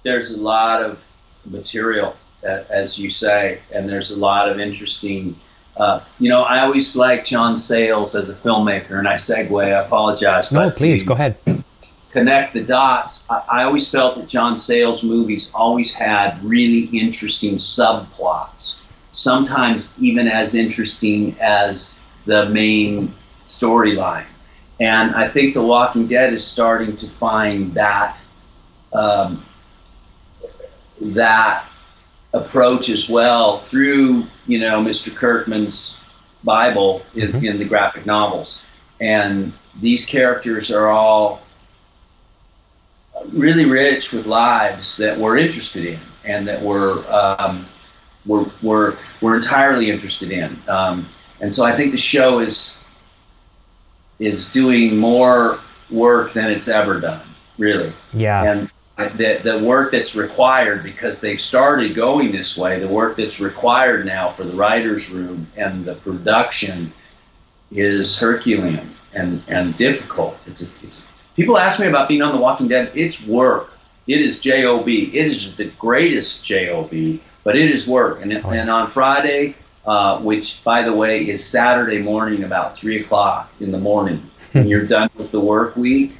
[0.05, 0.99] There's a lot of
[1.45, 5.39] material, as you say, and there's a lot of interesting.
[5.77, 9.65] Uh, you know, I always like John Sayles as a filmmaker, and I segue.
[9.65, 10.53] I apologize.
[10.53, 11.37] No, please go ahead.
[12.11, 13.27] Connect the dots.
[13.31, 20.29] I, I always felt that John Sayles movies always had really interesting subplots, sometimes even
[20.29, 23.15] as interesting as the main
[23.47, 24.27] storyline.
[24.79, 28.19] And I think The Walking Dead is starting to find that
[28.93, 29.45] um,
[31.03, 31.67] that
[32.33, 35.15] approach as well through you know Mr.
[35.15, 35.99] Kirkman's
[36.45, 37.45] Bible in, mm-hmm.
[37.45, 38.63] in the graphic novels,
[39.01, 41.43] and these characters are all
[43.29, 47.67] really rich with lives that we're interested in and that we're um,
[48.27, 50.61] we're, we're, we're entirely interested in.
[50.69, 51.09] Um,
[51.41, 52.77] and so I think the show is
[54.19, 55.59] is doing more
[55.91, 57.27] work than it's ever done,
[57.59, 57.93] really.
[58.13, 58.45] Yeah.
[58.45, 63.41] And the, the work that's required because they've started going this way, the work that's
[63.41, 66.93] required now for the writer's room and the production
[67.71, 70.37] is Herculean and, and difficult.
[70.47, 71.03] It's, a, it's
[71.37, 72.93] people ask me about being on The Walking Dead.
[72.95, 73.71] It's work.
[74.07, 74.89] It is job.
[74.89, 76.91] It is the greatest job,
[77.45, 78.21] but it is work.
[78.21, 79.55] And oh, and on Friday,
[79.87, 84.69] uh, which by the way is Saturday morning about three o'clock in the morning, when
[84.69, 86.13] you're done with the work week,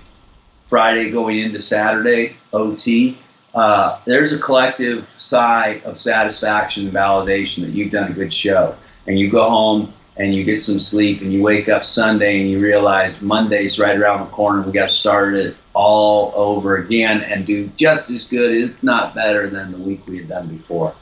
[0.73, 3.19] Friday going into Saturday OT.
[3.55, 8.75] uh, there's a collective sigh of satisfaction and validation that you've done a good show.
[9.07, 12.49] And you go home and you get some sleep and you wake up Sunday and
[12.49, 14.63] you realize Monday's right around the corner.
[14.63, 19.15] We got to start it all over again and do just as good, if not
[19.15, 20.95] better, than the week we had done before.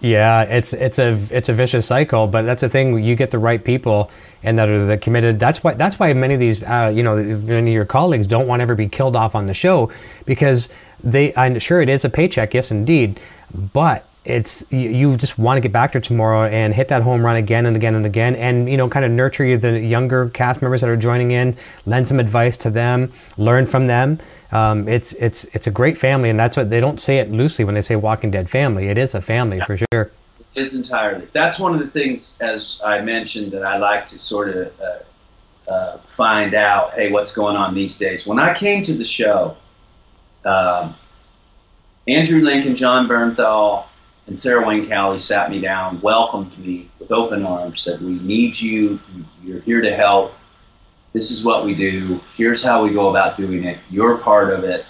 [0.00, 3.02] Yeah, it's it's a it's a vicious cycle, but that's the thing.
[3.04, 4.08] You get the right people
[4.42, 5.38] and that are the committed.
[5.38, 8.46] That's why that's why many of these, uh, you know, many of your colleagues don't
[8.46, 9.90] want to ever be killed off on the show
[10.24, 10.70] because
[11.04, 11.34] they.
[11.36, 13.20] I'm sure it is a paycheck, yes, indeed,
[13.72, 17.24] but it's you, you just want to get back there tomorrow and hit that home
[17.24, 20.62] run again and again and again and you know kind of nurture the younger cast
[20.62, 21.56] members that are joining in
[21.86, 24.20] lend some advice to them learn from them.
[24.52, 27.64] Um, it's it's it's a great family and that's what they don't say it loosely
[27.64, 28.88] when they say walking dead family.
[28.88, 29.64] It is a family yeah.
[29.64, 30.10] for sure.
[30.54, 31.28] It is entirely.
[31.32, 35.70] That's one of the things as i mentioned that i like to sort of uh,
[35.70, 38.26] uh, find out hey what's going on these days.
[38.26, 39.56] When i came to the show
[40.44, 40.94] um,
[42.08, 43.84] andrew lincoln John bernthal
[44.30, 48.58] and Sarah Wayne Callies sat me down, welcomed me with open arms, said, We need
[48.58, 49.00] you.
[49.42, 50.34] You're here to help.
[51.12, 52.20] This is what we do.
[52.36, 53.80] Here's how we go about doing it.
[53.90, 54.86] You're part of it.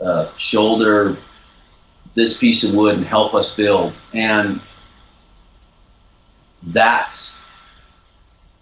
[0.00, 1.18] Uh, shoulder
[2.14, 3.92] this piece of wood and help us build.
[4.14, 4.62] And
[6.62, 7.38] that's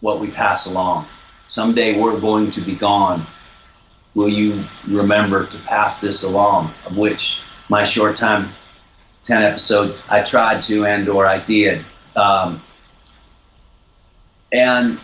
[0.01, 1.07] what we pass along.
[1.49, 3.25] Someday we're going to be gone.
[4.17, 6.75] Will you remember to pass this along?
[6.87, 8.51] Of which my short time
[9.25, 11.85] 10 episodes I tried to and or I did.
[12.17, 12.63] Um,
[14.53, 14.99] and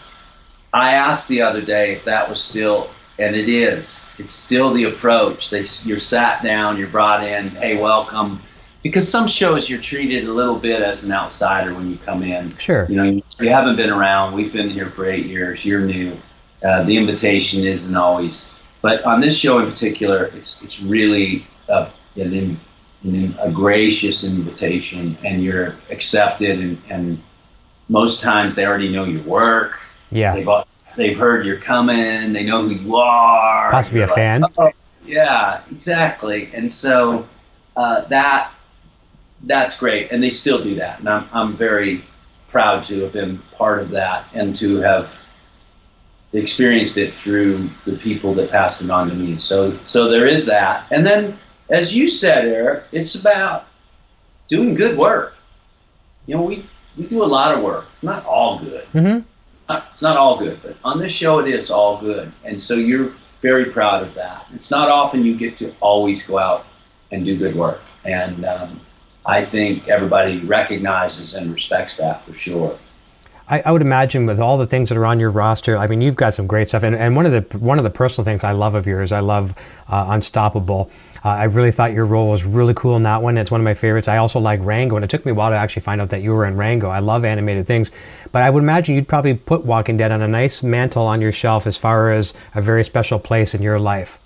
[0.72, 4.84] I asked the other day if that was still, and it is, it's still the
[4.84, 5.50] approach.
[5.50, 8.42] They, you're sat down, you're brought in, hey, welcome.
[8.82, 12.56] Because some shows you're treated a little bit as an outsider when you come in.
[12.56, 12.86] Sure.
[12.88, 14.32] You know, you, you haven't been around.
[14.32, 15.64] We've been here for eight years.
[15.64, 16.16] You're new.
[16.62, 18.52] Uh, the invitation isn't always.
[18.82, 22.32] But on this show in particular, it's it's really uh, an
[23.14, 27.22] a gracious invitation and you're accepted and, and
[27.88, 29.78] most times they already know your work.
[30.10, 30.34] Yeah.
[30.34, 30.48] They've,
[30.96, 33.70] they've heard you're coming they know who you are.
[33.70, 34.44] Possibly a like, fan.
[34.58, 34.68] Oh,
[35.04, 36.50] yeah exactly.
[36.52, 37.28] And so
[37.76, 38.52] uh, that
[39.42, 42.04] that's great and they still do that and I'm, I'm very
[42.48, 45.12] proud to have been part of that and to have
[46.32, 49.38] experienced it through the people that passed it on to me.
[49.38, 50.86] So so there is that.
[50.90, 51.38] And then
[51.68, 53.66] as you said, Eric, it's about
[54.48, 55.34] doing good work.
[56.26, 57.86] You know, we, we do a lot of work.
[57.94, 58.86] It's not all good.
[58.92, 59.20] Mm-hmm.
[59.68, 62.32] Not, it's not all good, but on this show it is all good.
[62.44, 63.12] And so you're
[63.42, 64.46] very proud of that.
[64.54, 66.66] It's not often you get to always go out
[67.10, 67.80] and do good work.
[68.04, 68.80] And um,
[69.24, 72.78] I think everybody recognizes and respects that for sure.
[73.48, 76.00] I, I, would imagine with all the things that are on your roster, I mean,
[76.00, 76.82] you've got some great stuff.
[76.82, 79.20] And, and one of the one of the personal things I love of yours, I
[79.20, 79.54] love
[79.88, 80.90] uh, Unstoppable.
[81.24, 83.38] Uh, I really thought your role was really cool in that one.
[83.38, 84.08] It's one of my favorites.
[84.08, 86.22] I also like Rango, and it took me a while to actually find out that
[86.22, 86.88] you were in Rango.
[86.88, 87.90] I love animated things,
[88.32, 91.32] but I would imagine you'd probably put Walking Dead on a nice mantle on your
[91.32, 94.18] shelf as far as a very special place in your life.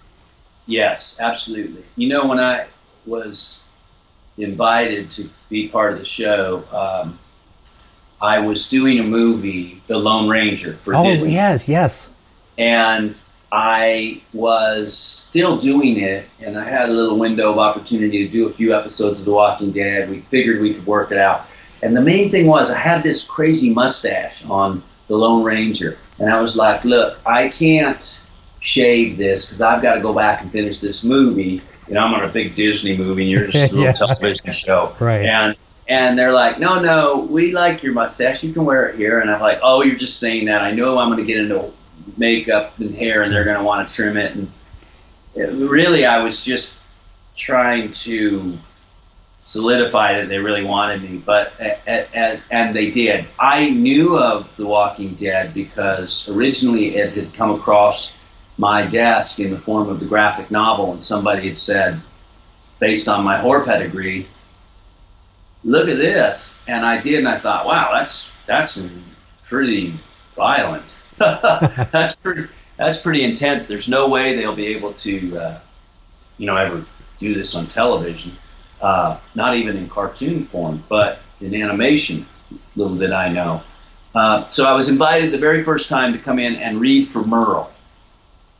[0.66, 1.84] Yes, absolutely.
[1.96, 2.66] You know, when I
[3.06, 3.62] was
[4.38, 6.64] invited to be part of the show.
[6.72, 7.18] Um,
[8.20, 11.32] I was doing a movie, The Lone Ranger, for oh, Disney.
[11.32, 12.10] yes, yes.
[12.58, 13.20] And
[13.52, 18.48] I was still doing it, and I had a little window of opportunity to do
[18.48, 20.10] a few episodes of The Walking Dead.
[20.10, 21.46] We figured we could work it out.
[21.82, 25.98] And the main thing was, I had this crazy mustache on The Lone Ranger.
[26.18, 28.22] And I was like, look, I can't
[28.60, 31.62] shave this because I've got to go back and finish this movie.
[31.88, 33.92] You know, I'm on a big Disney movie, and you're just a little yeah.
[33.92, 34.94] television show.
[35.00, 35.24] Right.
[35.26, 35.56] And
[35.90, 38.44] and they're like, no, no, we like your mustache.
[38.44, 39.18] You can wear it here.
[39.18, 40.62] And I'm like, oh, you're just saying that.
[40.62, 41.72] I know I'm going to get into
[42.16, 44.36] makeup and hair, and they're going to want to trim it.
[44.36, 44.52] And
[45.34, 46.80] it, really, I was just
[47.36, 48.56] trying to
[49.42, 53.26] solidify that they really wanted me, but and, and they did.
[53.40, 58.16] I knew of The Walking Dead because originally it had come across
[58.58, 62.00] my desk in the form of the graphic novel, and somebody had said,
[62.78, 64.28] based on my horror pedigree
[65.64, 66.58] look at this.
[66.66, 68.82] And I did, and I thought, wow, that's that's
[69.44, 69.94] pretty
[70.36, 70.96] violent.
[71.18, 73.66] that's pretty that's pretty intense.
[73.66, 75.60] There's no way they'll be able to, uh,
[76.38, 76.84] you know, ever
[77.18, 78.36] do this on television.
[78.80, 82.26] Uh, not even in cartoon form, but in animation.
[82.76, 83.62] Little did I know.
[84.14, 87.22] Uh, so I was invited the very first time to come in and read for
[87.22, 87.70] Merle.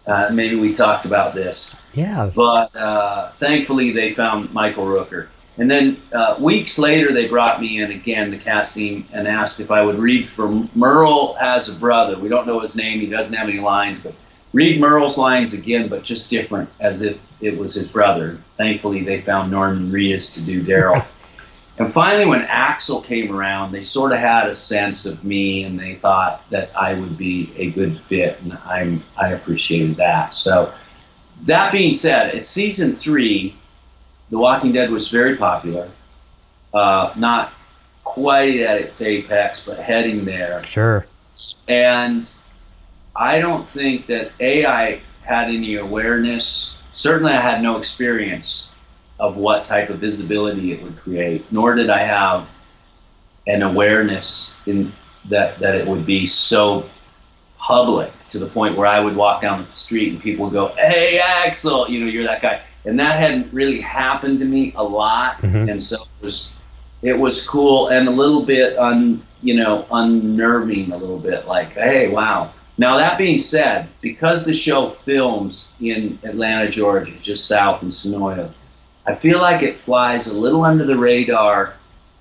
[0.07, 1.75] Uh, maybe we talked about this.
[1.95, 2.31] Yeah.
[2.35, 5.29] But uh, thankfully, they found Michael Rooker.
[5.59, 9.71] And then uh, weeks later, they brought me in again, the casting, and asked if
[9.71, 12.19] I would read for Merle as a brother.
[12.19, 14.15] We don't know his name; he doesn't have any lines, but
[14.53, 18.39] read Merle's lines again, but just different, as if it was his brother.
[18.57, 21.05] Thankfully, they found Norman Reedus to do Daryl.
[21.79, 25.79] and finally, when Axel came around, they sort of had a sense of me, and
[25.79, 30.35] they thought that I would be a good fit, and I'm I appreciated that.
[30.35, 30.73] So,
[31.43, 33.57] that being said, it's season three,
[34.31, 35.91] The Walking Dead was very popular.
[36.73, 37.53] Uh, not
[38.05, 40.65] quite at its apex, but heading there.
[40.65, 41.07] Sure.
[41.69, 42.33] And
[43.15, 46.77] I don't think that AI had any awareness.
[46.93, 48.69] Certainly, I had no experience
[49.19, 52.49] of what type of visibility it would create, nor did I have
[53.47, 54.93] an awareness in
[55.29, 56.89] that that it would be so
[57.59, 60.69] public to the point where I would walk down the street and people would go,
[60.69, 64.83] "Hey, Axel," you know, you're that guy, and that hadn't really happened to me a
[64.83, 65.69] lot, mm-hmm.
[65.69, 66.57] and so it was
[67.03, 71.73] it was cool and a little bit un you know unnerving a little bit like,
[71.73, 77.83] "Hey, wow." Now, that being said, because the show films in Atlanta, Georgia, just south
[77.83, 78.55] of Senoia,
[79.05, 81.75] I feel like it flies a little under the radar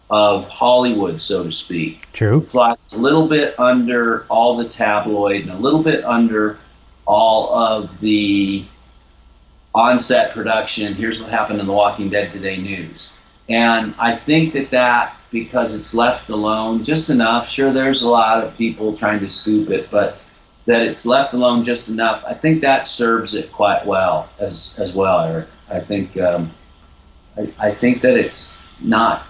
[0.09, 2.11] of Hollywood, so to speak.
[2.11, 2.39] True.
[2.39, 6.59] It flies a little bit under all the tabloid and a little bit under
[7.05, 8.65] all of the
[9.73, 10.93] on-set production.
[10.93, 13.11] Here's what happened in The Walking Dead Today news.
[13.49, 18.43] And I think that that, because it's left alone just enough, sure, there's a lot
[18.43, 20.19] of people trying to scoop it, but
[20.65, 22.23] that it's left alone just enough.
[22.27, 25.47] I think that serves it quite well as as well, Eric.
[25.67, 26.51] I think um,
[27.35, 29.23] I, I think that it's not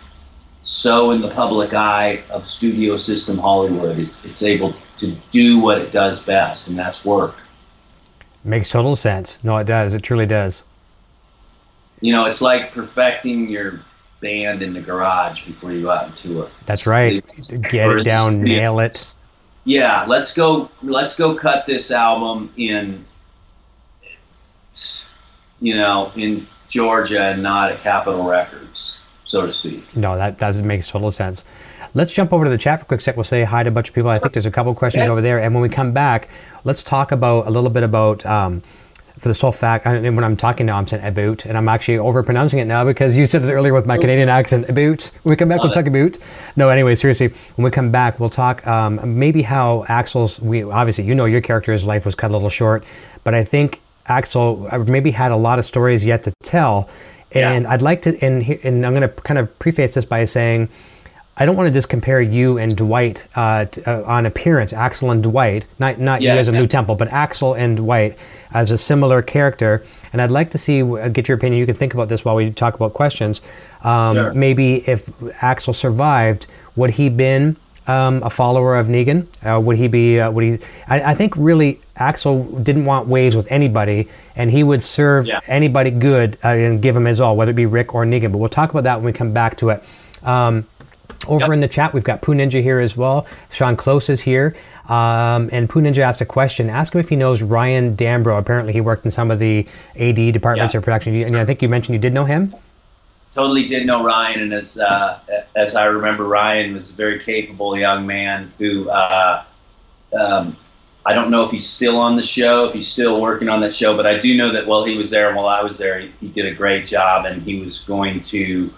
[0.62, 4.00] so in the public eye of studio system Hollywood.
[4.00, 7.36] It's it's able to do what it does best, and that's work.
[8.44, 9.44] Makes total sense.
[9.44, 9.94] No, it does.
[9.94, 10.64] It truly does.
[12.02, 13.82] You know, it's like perfecting your
[14.22, 16.50] band in the garage before you go out and tour.
[16.66, 17.24] That's right.
[17.70, 19.06] Get it down, nail it
[19.70, 20.72] yeah, let's go.
[20.82, 23.06] Let's go cut this album in,
[25.60, 29.96] you know, in Georgia and not at Capitol Records, so to speak.
[29.96, 31.46] No, that that makes total sense.
[31.94, 33.16] Let's jump over to the chat for a quick sec.
[33.16, 34.10] We'll say hi to a bunch of people.
[34.10, 36.30] I think there's a couple questions over there, and when we come back,
[36.64, 38.26] let's talk about a little bit about.
[38.26, 38.62] Um,
[39.18, 41.98] for the sole fact, and when I'm talking now, I'm saying about, and I'm actually
[41.98, 45.12] overpronouncing it now because you said it earlier with my Canadian accent, about.
[45.24, 46.18] When we come back, we'll talk about.
[46.56, 47.28] No, anyway, seriously,
[47.58, 51.42] when we come back, we'll talk um, maybe how Axel's, we obviously, you know, your
[51.42, 52.86] character's life was cut a little short,
[53.26, 56.90] but I think Axel uh, maybe had a lot of stories yet to tell.
[57.34, 57.72] And yeah.
[57.72, 60.70] I'd like to, and, and I'm going to kind of preface this by saying,
[61.40, 65.24] I don't want to just compare you and Dwight uh, uh, on appearance, Axel and
[65.24, 66.60] Dwight, not not yeah, you as a yeah.
[66.60, 68.18] Lew Temple, but Axel and Dwight
[68.52, 69.84] as a similar character.
[70.12, 71.60] And I'd like to see uh, get your opinion.
[71.60, 73.42] You can think about this while we talk about questions.
[73.84, 74.34] Um, sure.
[74.34, 75.10] Maybe if
[75.42, 77.56] Axel survived, would he been
[77.88, 79.26] um, a follower of Negan?
[79.42, 80.20] Uh, would he be?
[80.20, 80.60] Uh, would he?
[80.88, 85.40] I, I, think really Axel didn't want waves with anybody, and he would serve yeah.
[85.48, 88.34] anybody good uh, and give him his all, whether it be Rick or Negan.
[88.34, 89.84] But we'll talk about that when we come back to it.
[90.22, 90.68] Um,
[91.28, 91.52] over yep.
[91.52, 93.28] in the chat, we've got Poo Ninja here as well.
[93.52, 94.56] Sean Close is here.
[94.88, 96.70] Um, and Poo Ninja asked a question.
[96.70, 98.40] Ask him if he knows Ryan Dambro.
[98.40, 99.68] Apparently, he worked in some of the
[99.98, 101.16] AD departments or production.
[101.16, 102.56] And I think you mentioned you did know him.
[103.36, 105.20] Totally did know Ryan, and as uh,
[105.56, 109.44] as I remember, Ryan was a very capable young man who uh,
[110.20, 110.58] um,
[111.06, 113.76] I don't know if he's still on the show, if he's still working on that
[113.76, 116.00] show, but I do know that while he was there and while I was there,
[116.00, 118.74] he, he did a great job, and he was going to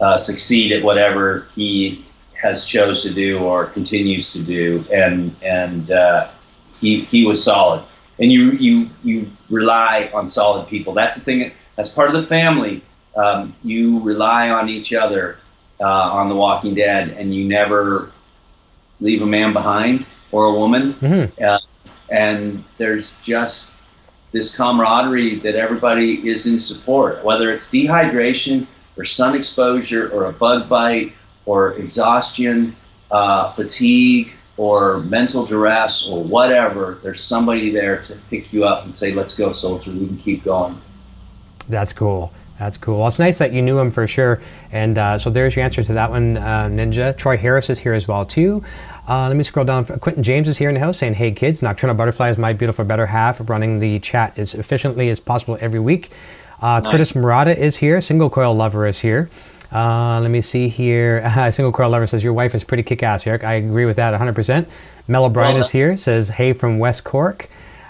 [0.00, 5.90] uh, succeed at whatever he has chose to do or continues to do, and and
[5.90, 6.28] uh,
[6.80, 7.82] he he was solid.
[8.18, 10.92] And you you you rely on solid people.
[10.94, 11.52] That's the thing.
[11.76, 12.82] As part of the family,
[13.16, 15.38] um, you rely on each other
[15.80, 18.12] uh, on The Walking Dead, and you never
[19.00, 20.94] leave a man behind or a woman.
[20.94, 21.42] Mm-hmm.
[21.42, 21.58] Uh,
[22.10, 23.76] and there's just
[24.32, 28.66] this camaraderie that everybody is in support, whether it's dehydration
[29.00, 31.14] or sun exposure or a bug bite
[31.46, 32.76] or exhaustion,
[33.10, 38.94] uh, fatigue, or mental duress or whatever, there's somebody there to pick you up and
[38.94, 40.78] say, let's go, soldier, we can keep going.
[41.66, 42.30] That's cool.
[42.58, 42.98] That's cool.
[42.98, 44.42] Well, it's nice that you knew him for sure.
[44.70, 47.16] And uh, so there's your answer to that one, uh, Ninja.
[47.16, 48.62] Troy Harris is here as well, too.
[49.08, 49.84] Uh, let me scroll down.
[49.84, 52.84] Quentin James is here in the house saying, Hey kids, Nocturnal Butterfly is my beautiful
[52.84, 56.10] better half, running the chat as efficiently as possible every week.
[56.60, 56.90] Uh, nice.
[56.90, 58.00] Curtis Murata is here.
[58.00, 59.30] Single Coil Lover is here.
[59.72, 61.22] Uh, let me see here.
[61.24, 63.44] Uh, Single Coil Lover says, Your wife is pretty kick ass, Eric.
[63.44, 64.68] I agree with that 100%.
[65.08, 65.96] Mel O'Brien well, is here.
[65.96, 67.48] Says, Hey from West Cork.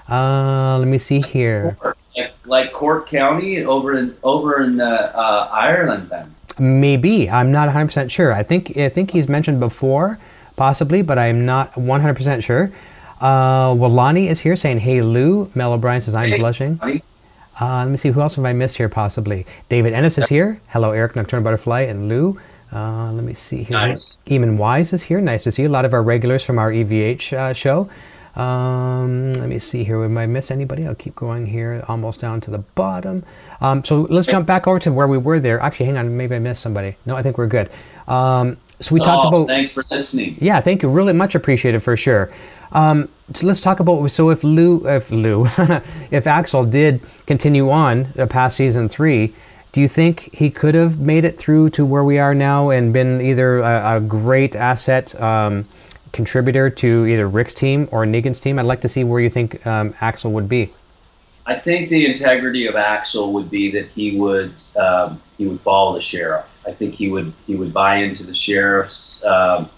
[0.08, 1.76] Uh, let me see here.
[2.16, 6.34] Like, like, Cork County over in over in uh, uh, Ireland, then.
[6.58, 8.32] Maybe I'm not 100 percent sure.
[8.32, 10.18] I think I think he's mentioned before,
[10.60, 12.70] possibly, but I'm not 100 percent sure.
[13.22, 17.88] Uh, Lonnie is here saying, "Hey, Lew." Mel O'Brien says, "I'm Hey, blushing." Uh, let
[17.88, 18.90] me see who else have I missed here.
[18.90, 20.60] Possibly David Ennis is here.
[20.68, 22.38] Hello, Eric Nocturnal Butterfly and Lew.
[22.72, 23.78] Uh, let me see here.
[23.78, 24.18] Nice.
[24.26, 25.20] Eamon Wise is here.
[25.22, 25.68] Nice to see you.
[25.68, 27.88] A lot of our regulars from our EVH uh, show.
[28.36, 30.04] Um, let me see here.
[30.04, 30.86] Am I miss anybody?
[30.86, 33.24] I'll keep going here, almost down to the bottom.
[33.62, 35.58] Um, so let's jump back over to where we were there.
[35.60, 36.16] Actually, hang on.
[36.16, 36.96] Maybe I missed somebody.
[37.06, 37.70] No, I think we're good.
[38.06, 39.46] Um, so we talked about.
[39.46, 40.36] Thanks for listening.
[40.40, 40.88] Yeah, thank you.
[40.88, 42.32] Really much appreciated for sure.
[42.72, 45.46] Um, so let's talk about so if Lew, if Lew,
[46.10, 49.34] if Axel did continue on past season three,
[49.72, 52.92] do you think he could have made it through to where we are now and
[52.92, 55.68] been either a, a great asset um,
[56.12, 58.58] contributor to either Rick's team or Negan's team?
[58.58, 60.72] I'd like to see where you think um, Axel would be.
[61.46, 65.94] I think the integrity of Axel would be that he would um, he would follow
[65.94, 66.46] the sheriff.
[66.70, 69.68] I think he would he would buy into the sheriff's um,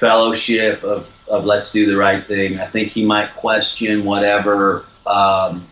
[0.00, 2.58] fellowship of, of let's do the right thing.
[2.58, 5.68] I think he might question whatever um,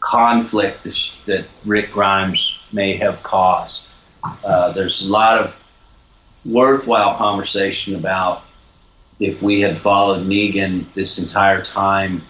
[0.00, 3.88] conflict that, sh- that Rick Grimes may have caused.
[4.42, 5.54] Uh, there's a lot of
[6.44, 8.44] worthwhile conversation about
[9.18, 12.22] if we had followed Negan this entire time,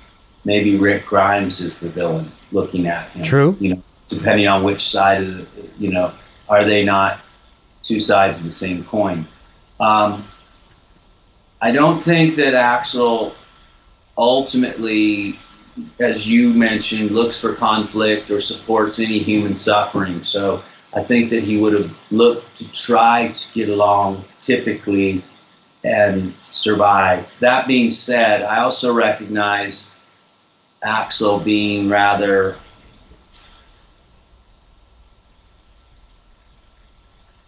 [0.45, 3.23] maybe Rick Grimes is the villain looking at him.
[3.23, 3.57] True.
[3.61, 5.47] You know, depending on which side of the,
[5.79, 6.13] you know,
[6.51, 7.21] are they not
[7.83, 9.27] two sides of the same coin?
[9.79, 10.27] Um,
[11.63, 13.35] I don't think that Axel
[14.19, 15.39] ultimately,
[15.99, 20.25] as you mentioned, looks for conflict or supports any human suffering.
[20.25, 25.23] So I think that he would have looked to try to get along typically
[25.85, 27.31] and survive.
[27.39, 29.93] That being said, I also recognize
[30.83, 32.57] Axel being rather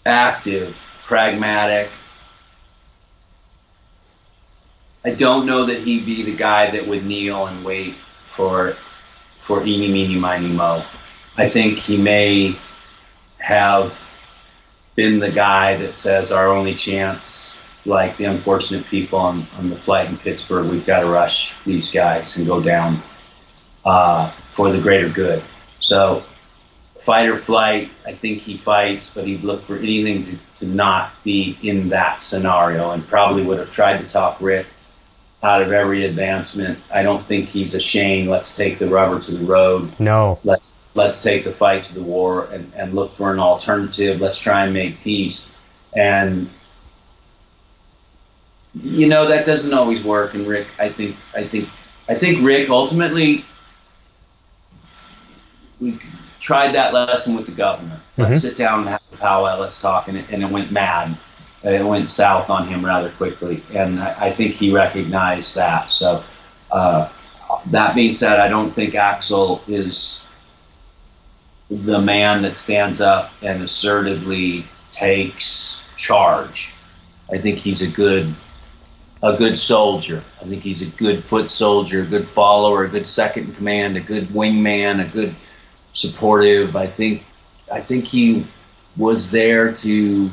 [0.04, 1.90] active, pragmatic.
[5.04, 7.94] I don't know that he'd be the guy that would kneel and wait
[8.34, 8.76] for
[9.40, 10.84] for eeny meeny miny mo.
[11.36, 12.56] I think he may
[13.38, 13.98] have
[14.94, 19.76] been the guy that says our only chance, like the unfortunate people on, on the
[19.76, 23.02] flight in Pittsburgh, we've got to rush these guys and go down
[23.84, 25.42] uh, for the greater good.
[25.80, 26.22] So,
[27.04, 31.12] fight or flight, I think he fights, but he'd look for anything to, to not
[31.24, 34.66] be in that scenario and probably would have tried to talk Rick
[35.42, 36.78] out of every advancement.
[36.92, 38.28] I don't think he's ashamed.
[38.28, 40.38] Let's take the rubber to the road No.
[40.44, 44.20] let's let's take the fight to the war and, and look for an alternative.
[44.20, 45.50] Let's try and make peace.
[45.94, 46.48] And
[48.74, 50.34] you know that doesn't always work.
[50.34, 51.68] And Rick, I think I think
[52.08, 53.44] I think Rick ultimately
[55.80, 55.98] we
[56.42, 57.98] tried that lesson with the governor.
[58.18, 58.40] Let's Mhm.
[58.42, 59.58] sit down and have a powwow.
[59.58, 60.08] Let's talk.
[60.08, 61.16] And it, and it went mad.
[61.62, 63.62] It went south on him rather quickly.
[63.72, 65.90] And I, I think he recognized that.
[65.90, 66.22] So.
[66.70, 67.08] Uh,
[67.66, 70.24] that being said, I don't think Axel is
[71.70, 76.70] the man that stands up and assertively takes charge.
[77.32, 78.34] I think he's a good
[79.22, 80.24] a good soldier.
[80.40, 83.96] I think he's a good foot soldier, a good follower, a good second in command,
[83.96, 85.34] a good wingman, a good
[85.92, 86.76] supportive.
[86.76, 87.24] I think
[87.72, 88.46] I think he
[88.96, 90.30] was there to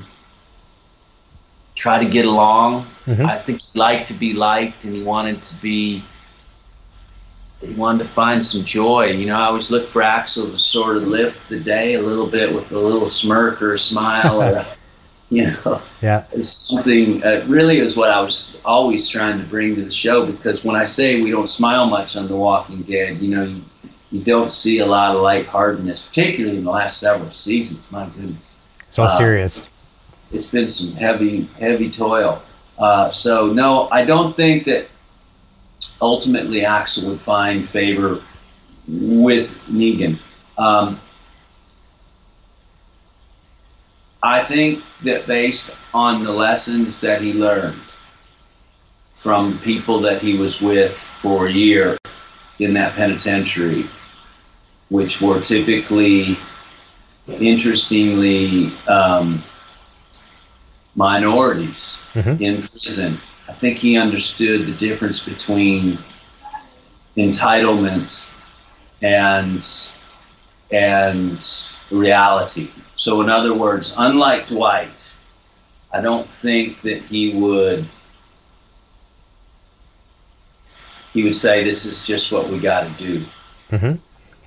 [1.75, 2.85] try to get along.
[3.07, 3.25] Mhm.
[3.25, 6.03] I think he liked to be liked and he wanted to be
[7.61, 9.07] he wanted to find some joy.
[9.07, 12.25] You know, I always look for Axel to sort of lift the day a little
[12.27, 14.67] bit with a little smirk or a smile or, a,
[15.29, 16.23] you know, Yeah.
[16.31, 17.21] it's something.
[17.23, 20.77] Uh, really, is what I was always trying to bring to the show because when
[20.77, 23.61] I say we don't smile much on The Walking Dead, you know, you,
[24.11, 27.85] you don't see a lot of lightheartedness, particularly in the last several seasons.
[27.91, 28.51] My goodness
[28.89, 29.65] So Uh, serious.
[30.31, 32.41] it's been some heavy, heavy toil.
[32.77, 34.87] Uh, so no, I don't think that
[36.01, 38.21] ultimately Axel would find favor
[38.87, 40.17] with Negan.
[40.57, 40.99] Um,
[44.23, 47.79] I think that based on the lessons that he learned
[49.19, 51.97] from people that he was with for a year
[52.59, 53.87] in that penitentiary,
[54.89, 56.37] which were typically,
[57.27, 59.43] interestingly, um,
[60.95, 62.41] minorities Mhm.
[62.41, 63.19] in prison.
[63.47, 65.99] I think he understood the difference between
[67.17, 68.23] entitlement
[69.01, 69.67] and
[70.71, 71.39] and
[71.89, 72.69] reality.
[72.95, 75.09] So, in other words, unlike Dwight,
[75.91, 77.87] I don't think that he would
[81.13, 83.25] he would say this is just what we got to do.
[83.69, 83.95] hmm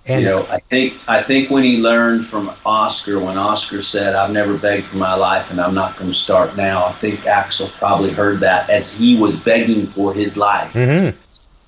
[0.06, 4.14] And you know, I think I think when he learned from Oscar, when Oscar said,
[4.16, 7.26] "I've never begged for my life, and I'm not going to start now," I think
[7.26, 11.14] Axel probably heard that as he was begging for his life Mhm.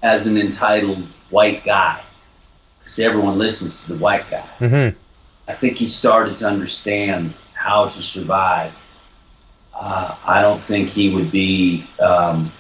[0.03, 2.01] as an entitled white guy,
[2.81, 4.45] because everyone listens to the white guy.
[4.61, 4.95] Mhm.
[5.47, 8.73] I think he started to understand how to survive.
[9.79, 12.51] Uh, I don't think he would be, um,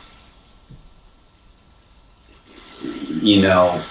[3.20, 3.82] you know,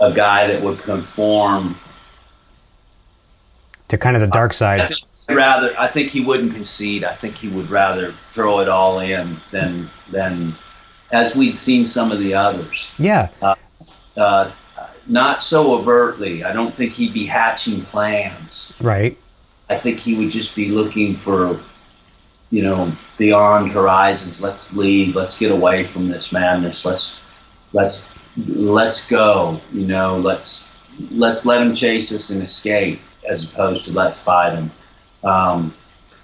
[0.00, 1.76] a guy that would conform.
[3.88, 4.88] to kind of the dark I side.
[4.88, 7.04] think rather, I think he wouldn't concede.
[7.04, 10.54] I think he would rather throw it all in than than,
[11.12, 12.88] as we'd seen some of the others.
[12.98, 13.28] Yeah.
[14.16, 14.50] Uh,
[15.06, 16.42] not so overtly.
[16.42, 18.74] I don't think he'd be hatching plans.
[18.80, 19.16] Right.
[19.68, 21.60] I think he would just be looking for,
[22.50, 24.40] you know, beyond horizons.
[24.40, 25.14] Let's leave.
[25.14, 26.84] Let's get away from this madness.
[26.84, 27.18] Let's
[27.72, 28.08] let's
[28.46, 29.60] let's go.
[29.72, 30.68] You know, let's
[31.10, 34.70] let's let him chase us and escape, as opposed to let's fight them.
[35.24, 35.74] Um,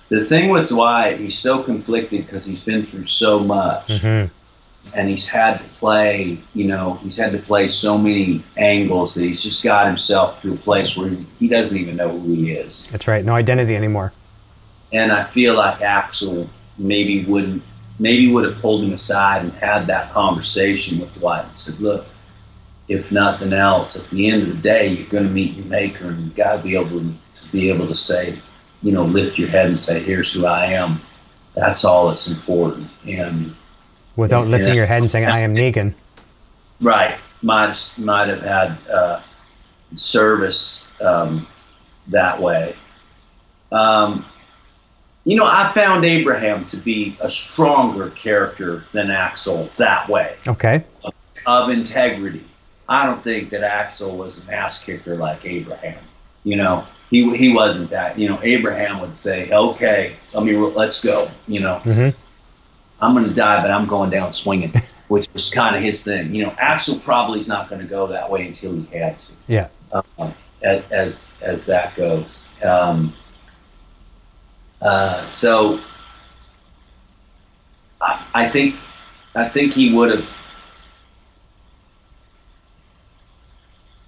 [0.09, 4.27] the thing with Dwight, he's so conflicted because he's been through so much hmm
[4.95, 9.23] and he's had to play, you know, he's had to play so many angles that
[9.23, 12.53] he's just got himself to a place where he, he doesn't even know who he
[12.53, 12.89] is.
[12.91, 13.25] That's right.
[13.25, 14.13] No identity anymore.
[14.93, 17.63] And I feel like Axel maybe wouldn't,
[17.99, 22.07] maybe would have pulled him aside and had that conversation with Dwight and said, look,
[22.89, 26.09] if nothing else, at the end of the day, you're going to meet your maker
[26.09, 28.39] and you've got to be able to, to be able to say,
[28.83, 31.01] you know, lift your head and say, here's who I am.
[31.55, 32.91] That's all that's important.
[33.07, 33.55] And
[34.17, 34.51] Without Yeah.
[34.51, 35.95] lifting your head and saying, I am Negan.
[36.81, 37.19] Right.
[37.43, 39.21] Might might have had uh,
[39.95, 41.47] service um,
[42.09, 42.75] that way.
[43.71, 44.25] Um,
[45.25, 50.85] you know, I found Abraham to be a stronger character than Axel that way Okay.
[51.47, 52.45] of integrity.
[52.89, 56.03] I don't think that Axel was an ass kicker like Abraham.
[56.45, 58.19] You know, he he wasn't that.
[58.19, 62.11] You know, Abraham would say, "Okay, let me let's go." You know, hmm
[63.01, 64.73] I'm going to die, but I'm going down swinging,
[65.09, 66.35] which was kind of his thing.
[66.35, 69.33] You know, Axel probably is not going to go that way until he had to,
[69.49, 69.69] Yeah.
[69.93, 72.45] um, as, as as that goes.
[72.63, 73.15] Um,
[74.83, 75.81] uh, so
[78.01, 78.77] I, I think
[79.35, 80.29] I think he would have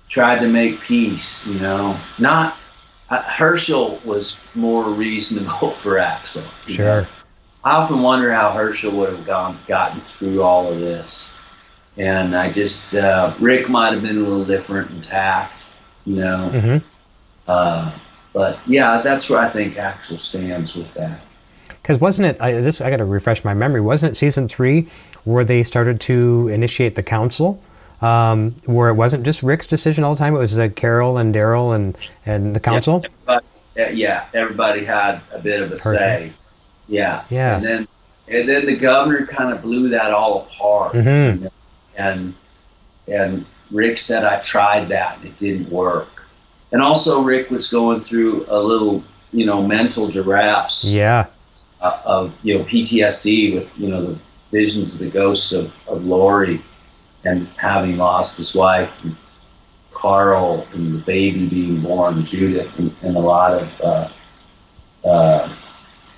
[0.08, 1.46] tried to make peace.
[1.46, 2.56] You know, not
[3.10, 6.42] uh, Hershel was more reasonable for Axel.
[6.66, 7.02] you know.
[7.02, 7.08] Sure.
[7.64, 11.32] I often wonder how Hershel would have gone gotten through all of this,
[11.96, 15.64] and I just uh, Rick might have been a little different in tact,
[16.04, 16.48] you know.
[16.48, 16.76] hmm
[17.46, 17.90] Uh,
[18.34, 21.20] but yeah, that's where I think Axel stands with that.
[21.68, 22.40] Because wasn't it?
[22.40, 23.80] I, this I got to refresh my memory.
[23.80, 24.88] Wasn't it season three
[25.24, 27.62] where they started to initiate the council,
[28.02, 30.34] um, where it wasn't just Rick's decision all the time?
[30.34, 33.02] It was uh, Carol and Daryl and and the council.
[33.02, 35.92] Yeah, everybody, yeah, everybody had a bit of a Hershel.
[35.94, 36.32] say.
[36.88, 37.24] Yeah.
[37.30, 37.56] Yeah.
[37.56, 37.88] And then
[38.28, 40.94] and then the governor kind of blew that all apart.
[40.94, 41.50] Mhm.
[41.96, 42.34] And
[43.06, 46.13] and Rick said I tried that and it didn't work.
[46.74, 51.26] And also Rick was going through a little, you know, mental giraffes Yeah.
[51.80, 54.18] uh, of you know PTSD with you know the
[54.50, 56.60] visions of the ghosts of, of Lori
[57.22, 59.14] and having lost his wife and
[59.92, 64.08] Carl and the baby being born Judith and, and a lot of uh,
[65.08, 65.54] uh,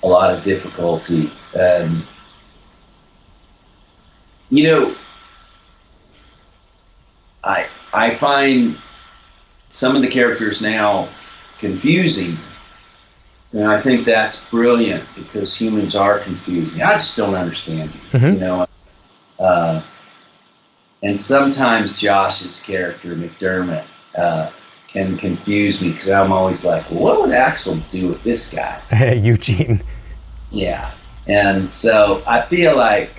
[0.03, 2.03] a lot of difficulty and
[4.49, 4.95] you know
[7.45, 8.79] I I find
[9.77, 11.07] some of the characters now
[11.59, 12.39] confusing
[13.53, 16.83] and I think that's brilliant because humans are confusing.
[16.83, 18.35] I just don't understand you, Mhm.
[18.35, 18.67] you know.
[19.39, 19.81] Uh,
[21.03, 23.85] and sometimes Josh's character McDermitt
[24.19, 24.51] uh,
[24.89, 28.81] can confuse me because I'm always like, well, what would Axel do with this guy?
[28.91, 29.83] Hey, Eugene.
[30.51, 30.91] Yeah,
[31.27, 33.11] and so I feel like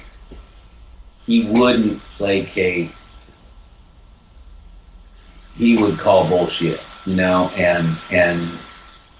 [1.25, 2.91] he wouldn't placate.
[5.57, 8.49] He would call bullshit, you know, and and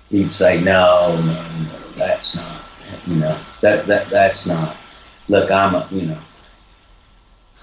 [0.10, 2.62] he'd say, no, no, no, that's not,
[3.08, 4.78] you know, that that that's not.
[5.30, 6.20] Look, I'm a, you know,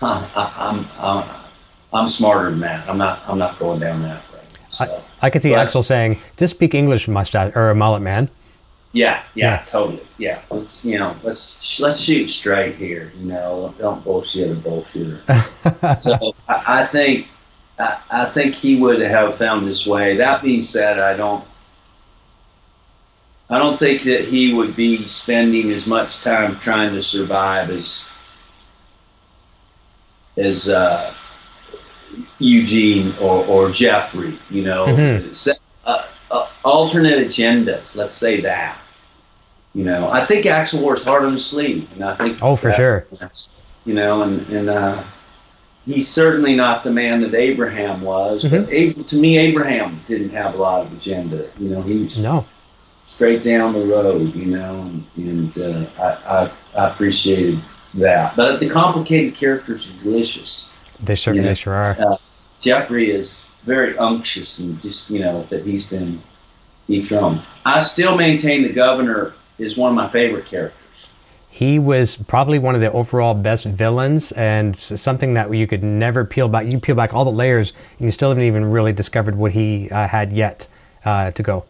[0.02, 1.28] I, I'm I'm
[1.92, 2.88] I'm smarter than that.
[2.88, 4.40] I'm not I'm not going down that road.
[4.70, 5.02] So.
[5.22, 8.28] I could see But- Axel saying, "Just speak English, mustache or a mullet man."
[8.92, 9.64] Yeah, yeah, Yeah.
[9.66, 10.02] totally.
[10.18, 13.12] Yeah, let's you know, let's let's shoot straight here.
[13.18, 15.20] You know, don't bullshit a bullshitter.
[16.00, 17.26] so I, I think
[17.78, 20.16] I, I think he would have found his way.
[20.16, 21.44] That being said, I don't
[23.50, 28.04] I don't think that he would be spending as much time trying to survive as
[30.36, 31.14] as uh,
[32.38, 35.50] Eugene or, or Jeffrey, you know, mm-hmm.
[35.84, 37.96] uh, uh, alternate agendas.
[37.96, 38.80] Let's say that.
[39.74, 42.72] You know, I think Axel wears hard on his sleeve, and I think oh, for
[42.72, 43.06] sure.
[43.84, 45.02] You know, and and uh,
[45.86, 48.44] he's certainly not the man that Abraham was.
[48.44, 48.64] Mm-hmm.
[48.64, 51.48] But Ab- to me, Abraham didn't have a lot of agenda.
[51.58, 52.46] You know, he was no
[53.06, 54.34] straight down the road.
[54.34, 57.60] You know, and, and uh, I, I, I appreciated
[57.94, 58.36] that.
[58.36, 60.70] But the complicated characters are delicious.
[61.00, 61.54] They certainly you know?
[61.54, 61.96] sure are.
[61.98, 62.16] Uh,
[62.60, 66.22] Jeffrey is very unctuous and just you know that he's been
[66.86, 67.42] dethroned.
[67.64, 70.80] I still maintain the governor is one of my favorite characters.
[71.54, 76.24] He was probably one of the overall best villains, and something that you could never
[76.24, 76.72] peel back.
[76.72, 79.88] You peel back all the layers, and you still haven't even really discovered what he
[79.90, 80.66] uh, had yet
[81.04, 81.64] uh, to go.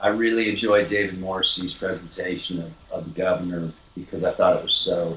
[0.00, 4.74] I really enjoyed David Morrissey's presentation of, of the governor because I thought it was
[4.74, 5.16] so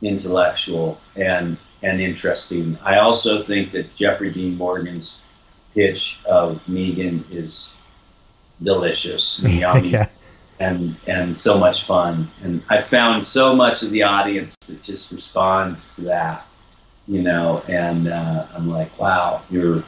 [0.00, 2.78] intellectual and and interesting.
[2.84, 5.18] I also think that Jeffrey Dean Morgan's
[5.74, 7.74] pitch of Negan is
[8.62, 10.06] delicious and yummy yeah.
[10.60, 12.30] And and so much fun.
[12.42, 16.46] And I found so much of the audience that just responds to that,
[17.06, 17.62] you know.
[17.68, 19.82] And uh, I'm like, wow, you're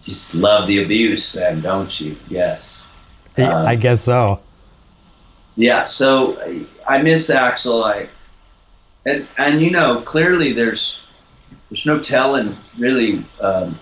[0.00, 2.16] just love the abuse, then, don't you?
[2.28, 2.86] Yes.
[3.38, 3.42] I
[3.74, 4.36] um, guess so.
[5.56, 5.84] Yeah.
[5.84, 7.84] So I miss Axel.
[7.84, 8.08] I
[9.04, 11.00] and and you know clearly there's
[11.70, 13.78] there's no telling really um,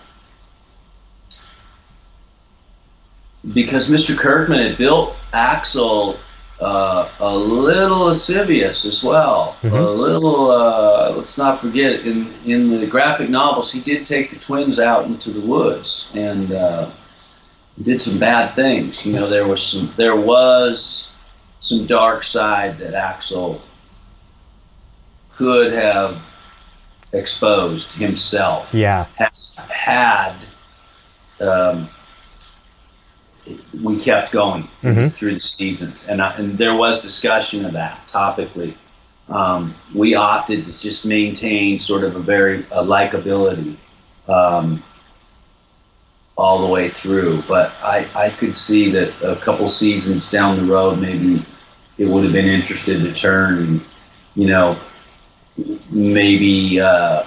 [3.53, 4.17] because Mr.
[4.17, 6.17] Kirkman had built Axel
[6.59, 9.57] uh, a little lascivious as well.
[9.61, 9.75] Mm-hmm.
[9.75, 14.37] A little, uh, let's not forget, in, in the graphic novels, he did take the
[14.37, 16.89] twins out into the woods and uh,
[17.81, 19.05] did some bad things.
[19.05, 21.11] You know, there was some, there was
[21.59, 23.61] some dark side that Axel
[25.35, 26.21] could have
[27.11, 28.73] exposed himself.
[28.73, 30.35] Yeah, has had.
[31.41, 31.89] Um,
[33.81, 35.09] we kept going mm-hmm.
[35.09, 38.75] through the seasons, and I, and there was discussion of that topically.
[39.29, 43.75] Um, we opted to just maintain sort of a very a likability
[44.27, 44.83] um,
[46.37, 50.65] all the way through, but I, I could see that a couple seasons down the
[50.65, 51.43] road, maybe
[51.97, 53.85] it would have been interested to turn and
[54.35, 54.77] you know
[55.89, 57.23] maybe uh,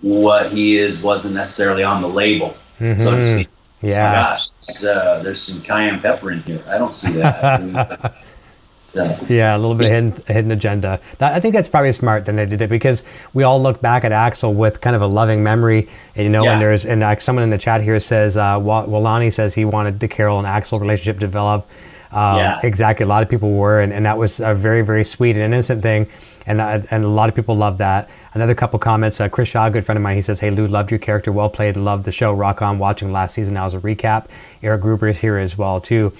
[0.00, 3.00] what he is wasn't necessarily on the label, mm-hmm.
[3.00, 3.40] so to mm-hmm.
[3.40, 3.48] speak.
[3.82, 4.12] Yeah.
[4.12, 4.50] gosh,
[4.84, 6.62] uh, there's some cayenne pepper in here.
[6.68, 8.14] I don't see that.
[8.92, 11.00] so, yeah, a little bit hidden, hidden agenda.
[11.18, 13.04] That, I think that's probably smart that they did it because
[13.34, 16.44] we all look back at Axel with kind of a loving memory, and you know,
[16.44, 16.52] yeah.
[16.52, 19.98] and there's and like someone in the chat here says, uh, Walani says he wanted
[19.98, 21.68] the Carol and Axel relationship to develop.
[22.12, 22.60] Um, yes.
[22.64, 25.44] Exactly, a lot of people were, and, and that was a very very sweet and
[25.44, 26.06] innocent thing
[26.46, 28.08] and uh, and a lot of people love that.
[28.34, 29.20] Another couple comments.
[29.20, 31.32] Uh, Chris Shaw, a good friend of mine, he says, "Hey Lew, loved your character,
[31.32, 32.32] well played, loved the show.
[32.32, 32.78] Rock on.
[32.78, 34.26] Watching last season now as a recap.
[34.62, 36.12] Eric Gruber is here as well too.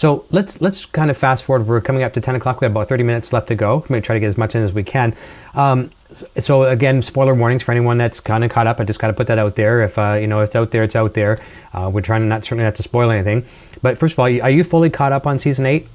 [0.00, 1.66] So let's let's kind of fast forward.
[1.66, 2.62] We're coming up to 10 o'clock.
[2.62, 3.82] We have about 30 minutes left to go.
[3.82, 5.14] I'm going to try to get as much in as we can.
[5.52, 5.90] Um,
[6.38, 8.80] so again, spoiler warnings for anyone that's kind of caught up.
[8.80, 9.82] I just got to put that out there.
[9.82, 11.38] If uh, you know it's out there, it's out there.
[11.74, 13.44] Uh, we're trying to not certainly not to spoil anything.
[13.82, 15.86] But first of all, are you fully caught up on season eight?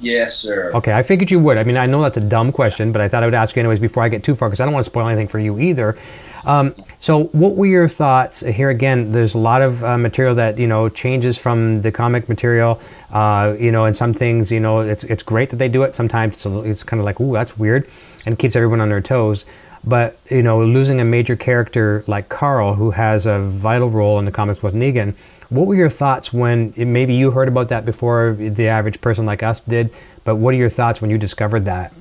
[0.00, 0.70] Yes, sir.
[0.74, 1.58] Okay, I figured you would.
[1.58, 3.60] I mean, I know that's a dumb question, but I thought I would ask you
[3.60, 5.58] anyways before I get too far because I don't want to spoil anything for you
[5.58, 5.98] either.
[6.44, 8.40] Um, so, what were your thoughts?
[8.40, 12.28] Here again, there's a lot of uh, material that you know changes from the comic
[12.28, 12.80] material.
[13.12, 15.92] Uh, you know, and some things, you know, it's it's great that they do it.
[15.92, 17.90] Sometimes it's, it's kind of like, ooh, that's weird,
[18.24, 19.46] and keeps everyone on their toes.
[19.84, 24.24] But you know, losing a major character like Carl, who has a vital role in
[24.24, 25.14] the comics with Negan
[25.48, 29.42] what were your thoughts when maybe you heard about that before the average person like
[29.42, 29.92] us did,
[30.24, 31.92] but what are your thoughts when you discovered that?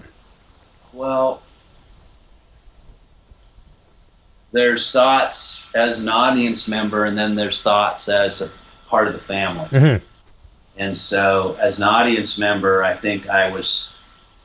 [0.93, 1.41] Well,
[4.51, 8.51] there's thoughts as an audience member, and then there's thoughts as a
[8.89, 9.67] part of the family.
[9.67, 10.05] Mm-hmm.
[10.77, 13.89] And so, as an audience member, I think I was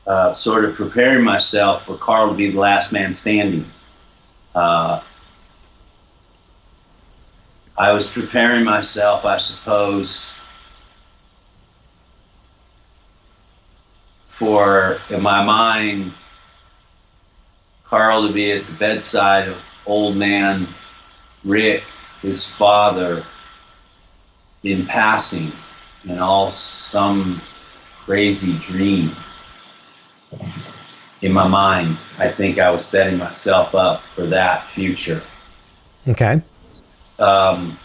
[0.07, 3.69] uh, sort of preparing myself for Carl to be the last man standing.
[4.55, 5.01] Uh,
[7.77, 10.31] I was preparing myself, I suppose,
[14.29, 16.13] for, in my mind,
[17.85, 20.67] Carl to be at the bedside of old man
[21.43, 21.83] Rick,
[22.21, 23.25] his father,
[24.63, 25.51] in passing,
[26.05, 27.41] in all some
[28.05, 29.15] crazy dream.
[31.21, 35.21] In my mind, I think I was setting myself up for that future.
[36.07, 36.41] Okay.
[37.19, 37.77] Um,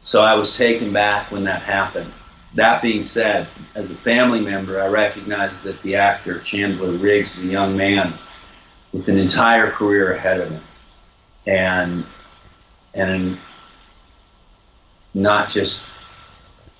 [0.00, 2.12] so I was taken back when that happened.
[2.54, 7.44] That being said, as a family member, I recognized that the actor Chandler Riggs is
[7.44, 8.14] a young man
[8.92, 10.62] with an entire career ahead of him.
[11.46, 12.04] And
[12.92, 13.38] and
[15.14, 15.84] not just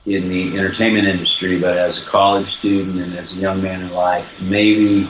[0.07, 3.91] in the entertainment industry, but as a college student and as a young man in
[3.91, 5.09] life, maybe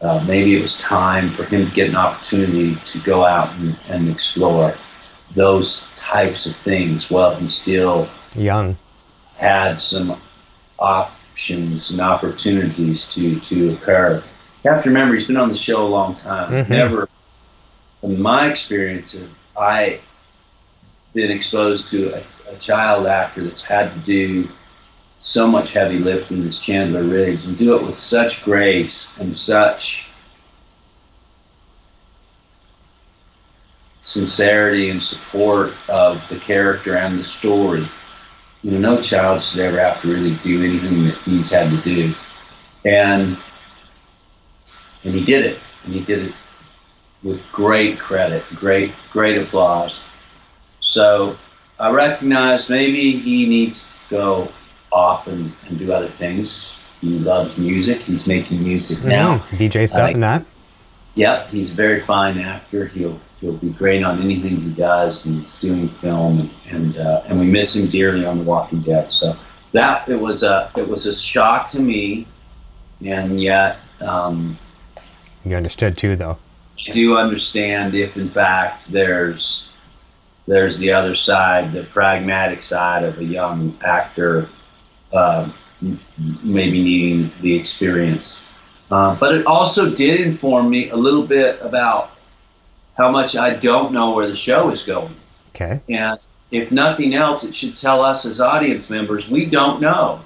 [0.00, 3.76] uh, maybe it was time for him to get an opportunity to go out and,
[3.88, 4.74] and explore
[5.34, 8.76] those types of things while he still young
[9.36, 10.20] had some
[10.78, 14.22] options and opportunities to to occur.
[14.64, 16.64] You have to remember he's been on the show a long time.
[16.64, 16.68] Mhm.
[16.68, 17.08] Never,
[18.02, 20.00] in my experience, have I
[21.14, 22.22] been exposed to a,
[22.52, 24.48] a child actor that's had to do
[25.20, 30.08] so much heavy lifting as Chandler Riggs and do it with such grace and such
[34.02, 37.86] sincerity and support of the character and the story.
[38.62, 41.76] You know, no child should ever have to really do anything that he's had to
[41.82, 42.14] do.
[42.84, 43.36] And
[45.04, 45.60] and he did it.
[45.84, 46.34] And he did it
[47.22, 50.02] with great credit, great, great applause.
[50.80, 51.36] So
[51.78, 54.52] I recognize maybe he needs to go
[54.92, 56.76] off and, and do other things.
[57.00, 58.00] He loves music.
[58.00, 59.38] He's making music now.
[59.50, 59.58] Mhm.
[59.58, 60.44] DJ stuff and that.
[61.14, 62.86] Yep, he's a very fine actor.
[62.86, 67.22] He'll he'll be great on anything he does, and he's doing film, and and, uh,
[67.26, 69.12] and we miss him dearly on The Walking Dead.
[69.12, 69.36] So
[69.72, 72.26] that it was a it was a shock to me,
[73.04, 74.58] and yet um,
[75.44, 76.36] You understood too, though.
[76.88, 79.68] I do understand if in fact there's
[80.46, 84.48] there's the other side, the pragmatic side of a young actor
[85.12, 85.48] uh,
[86.42, 88.42] maybe needing the experience.
[88.90, 92.12] Uh, but it also did inform me a little bit about
[92.96, 95.14] how much I don't know where the show is going.
[95.50, 95.80] Okay.
[95.88, 96.18] And
[96.50, 100.20] if nothing else, it should tell us as audience members we don't know.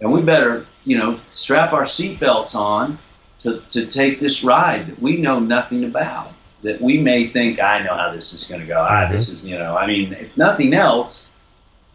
[0.00, 2.98] And we better, you know, strap our seatbelts on
[3.40, 6.32] to, to take this ride that we know nothing about.
[6.62, 8.86] That we may think, I know how this is going to go.
[8.88, 11.26] Ah, this is, you know, I mean, if nothing else,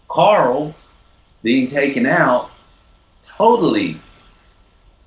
[0.10, 0.76] Carl
[1.48, 2.52] being taken out
[3.26, 3.98] totally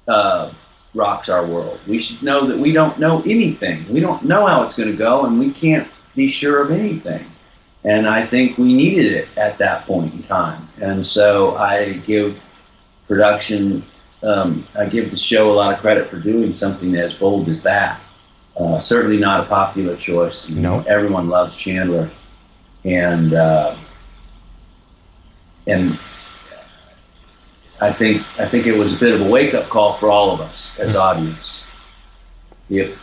[0.08, 0.50] uh,
[0.94, 1.78] rocks our world.
[1.86, 3.86] We should know that we don't know anything.
[3.92, 5.86] We don't know how it's going to go, and we can't
[6.16, 7.30] be sure of anything.
[7.84, 10.66] And I think we needed it at that point in time.
[10.80, 12.40] And so I give
[13.06, 13.84] production,
[14.22, 17.62] um, I give the show a lot of credit for doing something as bold as
[17.64, 18.00] that.
[18.58, 20.48] Uh, certainly not a popular choice.
[20.48, 20.78] You No.
[20.78, 22.08] know, everyone loves Chandler,
[22.84, 23.76] and uh,
[25.66, 25.98] and
[27.80, 30.32] I think I think it was a bit of a wake up call for all
[30.32, 31.00] of us as hmm.
[31.00, 31.64] audience.
[32.68, 32.96] Yep.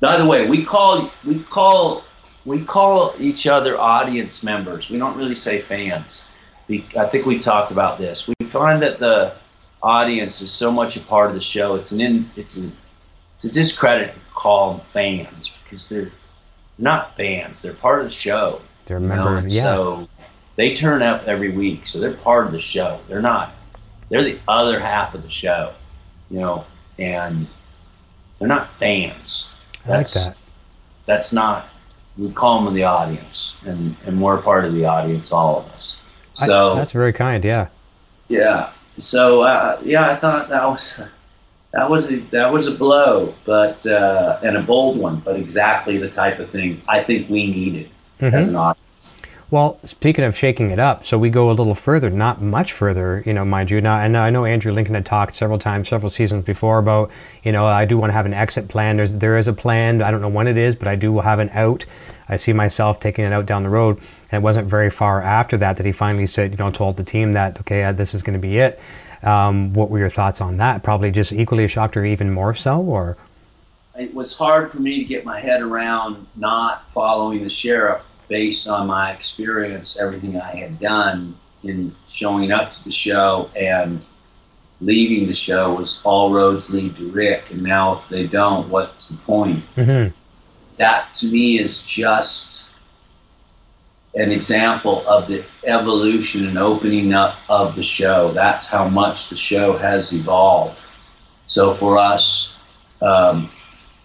[0.00, 2.04] By the way, we call we call
[2.44, 4.90] we call each other audience members.
[4.90, 6.24] We don't really say fans.
[6.68, 8.26] We, I think we've talked about this.
[8.28, 9.34] We find that the
[9.82, 11.74] audience is so much a part of the show.
[11.74, 12.70] It's an in, it's a
[13.36, 16.10] it's a discredit to call them fans because they're
[16.78, 17.62] not fans.
[17.62, 18.62] They're part of the show.
[18.86, 19.14] They're a you know?
[19.14, 19.36] member.
[19.36, 19.62] And yeah.
[19.62, 20.08] So
[20.56, 23.00] they turn up every week, so they're part of the show.
[23.08, 23.52] They're not.
[24.14, 25.72] They're the other half of the show,
[26.30, 26.64] you know,
[27.00, 27.48] and
[28.38, 29.48] they're not fans.
[29.84, 30.36] I like That's- that.
[31.06, 31.68] That's not.
[32.16, 35.96] We call them the audience, and and we're part of the audience, all of us.
[36.40, 37.44] I- So that's very kind.
[37.44, 37.64] Yeah.
[38.28, 38.70] yeah.
[38.98, 41.00] So uh, yeah, I thought that was
[41.72, 45.98] that was a, that was a blow, but uh, and a bold one, but exactly
[45.98, 47.90] the type of thing I think we needed
[48.20, 48.32] Mhm.
[48.32, 48.84] as an audience.
[49.54, 53.22] Well, speaking of shaking it up, so we go a little further, not much further,
[53.24, 53.80] you know, mind you.
[53.80, 57.12] Now, and I know Andrew Lincoln had talked several times, several seasons before about,
[57.44, 58.96] you know, I do want to have an exit plan.
[58.96, 60.02] There's there is a plan.
[60.02, 61.86] I don't know when it is, but I do have an out.
[62.28, 63.98] I see myself taking it out down the road,
[64.32, 67.04] and it wasn't very far after that that he finally said, you know, told the
[67.04, 68.80] team that okay, uh, this is going to be it.
[69.22, 70.82] Um, what were your thoughts on that?
[70.82, 73.16] Probably just equally shocked, or even more so, or
[73.96, 78.68] it was hard for me to get my head around not following the sheriff based
[78.68, 84.02] on my experience, everything I had done in showing up to the show and
[84.80, 87.44] leaving the show was all roads lead to Rick.
[87.50, 89.64] And now if they don't, what's the point?
[89.74, 90.08] hmm
[90.76, 92.68] That to me is just
[94.14, 98.32] an example of the evolution and opening up of the show.
[98.32, 100.78] That's how much the show has evolved.
[101.46, 102.56] So for us,
[103.00, 103.50] um,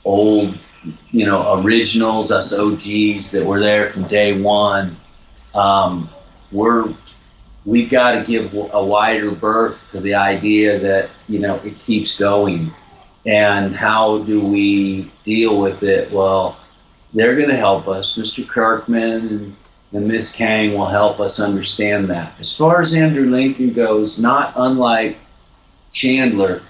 [0.04, 0.58] old,
[1.12, 4.98] you know, originals, us OGs that were there from day one,
[5.54, 6.10] um,
[6.52, 6.94] we're
[7.66, 12.18] we've got to give a wider berth to the idea that you know it keeps
[12.18, 12.74] going.
[13.26, 16.10] And how do we deal with it?
[16.12, 16.58] Well,
[17.14, 18.18] they're going to help us.
[18.18, 18.48] Mr.
[18.48, 19.56] Kirkman and,
[19.92, 22.34] and Miss Kang will help us understand that.
[22.40, 25.18] As far as Andrew Lincoln goes, not unlike
[25.92, 26.62] Chandler,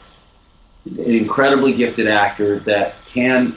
[0.86, 3.56] an incredibly gifted actor that can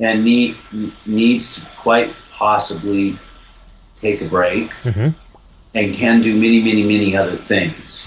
[0.00, 0.56] and need,
[1.06, 3.18] needs to quite possibly
[4.00, 5.10] take a break hmm
[5.74, 8.06] and can do many, many, many other things,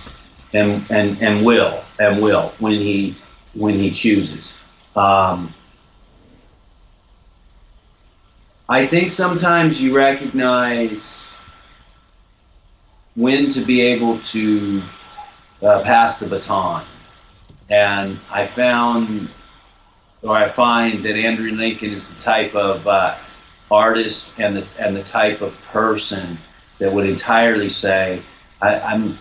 [0.53, 3.15] and and and will and will when he
[3.53, 4.55] when he chooses.
[4.95, 5.53] Um,
[8.69, 11.29] I think sometimes you recognize
[13.15, 14.81] when to be able to
[15.61, 16.83] uh, pass the baton,
[17.69, 19.29] and I found,
[20.27, 23.15] or I find that Andrew Lincoln is the type of uh,
[23.71, 26.37] artist and the and the type of person
[26.79, 28.21] that would entirely say,
[28.61, 29.17] I, I'm.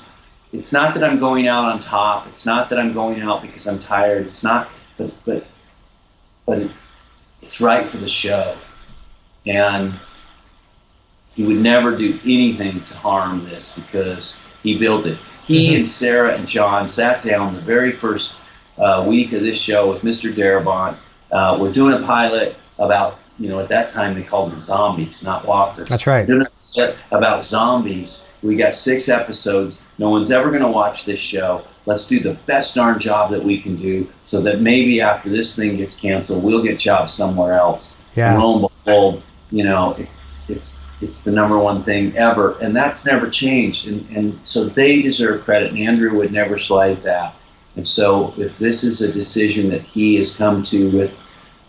[0.52, 2.26] It's not that I'm going out on top.
[2.28, 4.26] It's not that I'm going out because I'm tired.
[4.26, 5.46] It's not, but but
[6.46, 6.70] but it,
[7.42, 8.56] it's right for the show,
[9.46, 9.92] and
[11.34, 15.18] he would never do anything to harm this because he built it.
[15.44, 15.76] He Mhm.
[15.78, 18.36] and Sarah and John sat down the very first
[18.78, 20.34] uh, week of this show with Mr.
[20.34, 20.96] Darabont.
[21.30, 25.24] Uh, we're doing a pilot about, you know, at that time they called them zombies,
[25.24, 25.88] not walkers.
[25.88, 26.26] That's right.
[26.26, 28.26] Doing a set about zombies.
[28.42, 29.84] We got six episodes.
[29.98, 31.64] No one's ever going to watch this show.
[31.86, 35.56] Let's do the best darn job that we can do so that maybe after this
[35.56, 37.96] thing gets canceled, we'll get jobs somewhere else.
[38.14, 38.32] Yeah.
[38.32, 42.74] And lo and behold, you know, it's it's it's the number one thing ever, and
[42.74, 43.88] that's never changed.
[43.88, 47.34] And and so they deserve credit, and Andrew would never slight that.
[47.76, 51.22] And so if this is a decision that he has come to with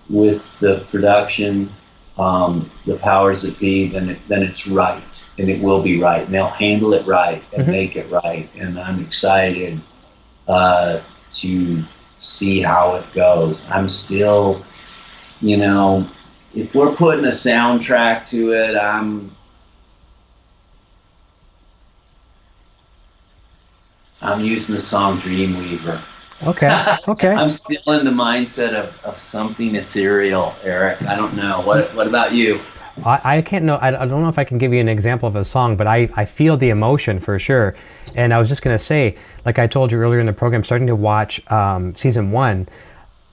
[0.10, 1.70] with the production,
[2.18, 6.24] um, the powers that be, then it, then it's right, and it will be right,
[6.24, 7.72] and they'll handle it right and Mhm.
[7.72, 8.50] make it right.
[8.58, 9.82] And I'm excited
[10.48, 11.84] uh, to
[12.18, 13.62] see how it goes.
[13.70, 14.64] I'm still,
[15.42, 16.08] you know,
[16.56, 19.36] if we're putting a soundtrack to it, I'm.
[24.22, 26.02] I'm using the song Dreamweaver.
[26.44, 26.70] Okay.
[27.08, 27.34] Okay.
[27.34, 31.02] I'm still in the mindset of, of something ethereal, Eric.
[31.04, 31.62] I don't know.
[31.62, 32.60] What what about you?
[33.06, 33.78] I, I can't know.
[33.82, 35.88] I, I don't know if I can give you an example of a song, but
[35.88, 37.76] I, I feel the emotion for sure.
[38.18, 39.16] And I was just gonna say,
[39.46, 42.68] like I told you earlier in the program, starting to watch um, season one.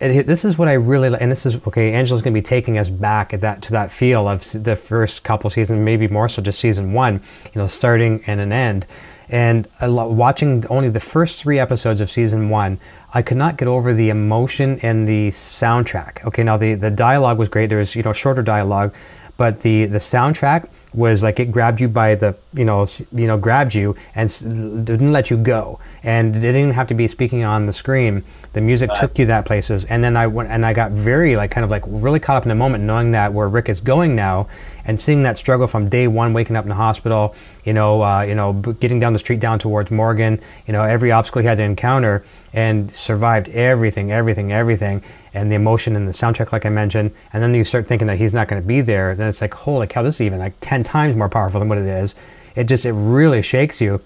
[0.01, 1.93] It, this is what I really like, and this is okay.
[1.93, 5.51] Angela's gonna be taking us back at that to that feel of the first couple
[5.51, 7.23] seasons, maybe more so just season one.
[7.55, 8.87] You know, starting and an end.
[9.29, 12.79] And I lo- watching only the first three episodes of season one,
[13.13, 16.25] I could not get over the emotion and the soundtrack.
[16.27, 17.69] Okay, now the the dialogue was great.
[17.69, 18.95] There was you know shorter dialogue,
[19.37, 23.37] but the the soundtrack was like it grabbed you by the you know you know
[23.37, 27.43] grabbed you and s- didn't let you go and it didn't have to be speaking
[27.43, 28.23] on the screen
[28.53, 31.51] the music took you that places and then i went and i got very like
[31.51, 34.15] kind of like really caught up in the moment knowing that where rick is going
[34.15, 34.47] now
[34.87, 38.23] and seeing that struggle from day one waking up in the hospital you know uh,
[38.23, 41.59] you know getting down the street down towards morgan you know every obstacle he had
[41.59, 45.03] to encounter and survived everything everything everything
[45.35, 47.11] and the emotion and the soundtrack like i mentioned.
[47.33, 49.55] And then you start thinking that he's not going to be there then it's like
[49.55, 52.15] holy cow this is even like 10 times more powerful than what it is.
[52.55, 54.01] It just it really shakes you.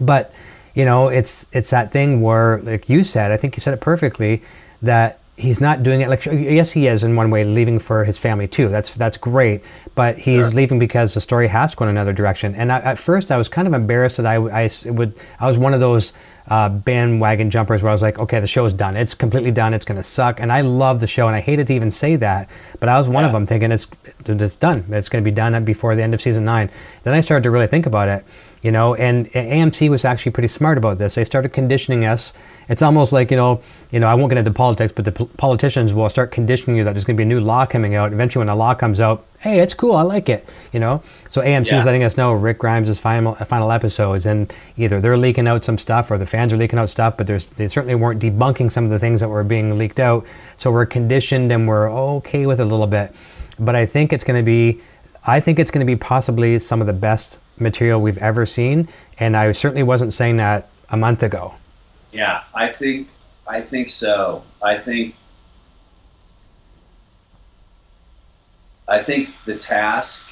[0.00, 0.32] But
[0.76, 3.80] you know it's it's that thing where like you said i think you said it
[3.80, 4.42] perfectly
[4.82, 8.18] that he's not doing it like yes he is in one way leaving for his
[8.18, 8.68] family too.
[8.68, 9.62] That's that's great
[9.94, 12.54] but he's leaving because the story has to go in another direction.
[12.54, 15.58] And I, at first i was kind of embarrassed that i, I would i was
[15.58, 16.12] one of those
[16.48, 18.96] uh, bandwagon jumpers where i was like okay the show's done.
[18.96, 19.74] It's completely done.
[19.74, 20.40] It's going to suck.
[20.40, 22.48] And i love the show and i hated to even say that
[22.80, 23.88] but i was one of them thinking it's
[24.24, 24.86] it's done.
[24.90, 26.70] It's going to be done before the end of season nine.
[27.02, 28.24] Then i started to really think about it
[28.62, 31.14] you know and amc was actually pretty smart about this.
[31.14, 32.32] They started conditioning us.
[32.68, 33.60] It's almost like you know
[33.92, 36.82] you know i won't get into politics but the p- politicians will start conditioning you
[36.84, 38.12] that there's going to be a new law coming out.
[38.12, 41.00] Eventually when the law comes out hey it's cool i like it you know?
[41.28, 41.78] So amc Yeah.
[41.78, 45.78] is letting us know rick grimes' final final episodes and either they're leaking out some
[45.78, 48.84] stuff or the fans are leaking out stuff but there's they certainly weren't debunking some
[48.84, 50.26] of the things that were being leaked out.
[50.56, 53.14] So we're conditioned and we're okay with it a little bit.
[53.60, 54.80] But i think it's going to be
[55.24, 58.88] I think it's going to be possibly some of the best material we've ever seen,
[59.18, 61.54] and I certainly wasn't saying that a month ago.
[62.12, 63.08] Yeah, I think
[63.46, 64.42] I think so.
[64.62, 65.14] I think
[68.88, 70.28] I think the task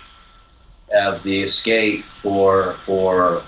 [0.95, 3.43] of the escape for for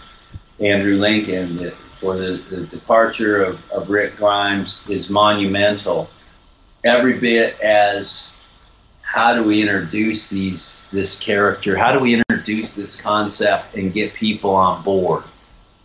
[0.60, 6.08] Andrew Lincoln, the, for the, the departure of, of Rick Grimes is monumental.
[6.84, 8.34] Every bit as
[9.02, 11.76] how do we introduce these this character?
[11.76, 15.24] How do we introduce this concept and get people on board?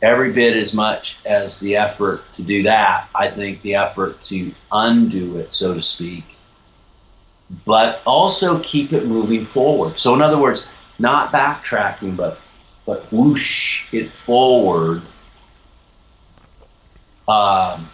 [0.01, 4.53] every bit as much as the effort to do that, I think the effort to
[4.71, 6.23] undo it, so to speak,
[7.65, 9.99] but also keep it moving forward.
[9.99, 10.67] So, in other words,
[10.99, 12.39] not backtracking, but
[12.85, 15.03] but whoosh it forward.
[17.27, 17.89] Um,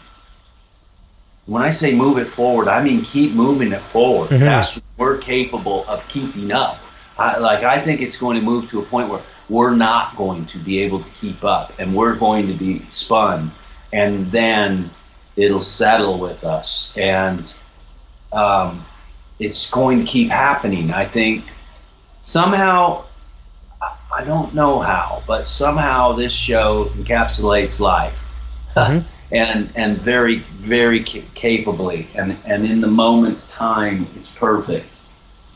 [1.45, 4.29] when I say move it forward, I mean keep moving it forward.
[4.29, 4.39] Mhm.
[4.39, 6.79] That's we're capable of keeping up.
[7.17, 10.45] I, like I think it's going to move to a point where we're not going
[10.47, 13.51] to be able to keep up, and we're going to be spun,
[13.93, 14.89] and then
[15.35, 17.53] it'll settle with us, and
[18.33, 18.85] um,
[19.39, 20.91] it's going to keep happening.
[20.93, 21.45] I think
[22.21, 23.03] somehow.
[24.11, 28.17] I- don't know how, but somehow this show encapsulates life
[28.75, 29.05] Mhm.
[29.31, 34.96] and and very very capably and and in the moment's time it's perfect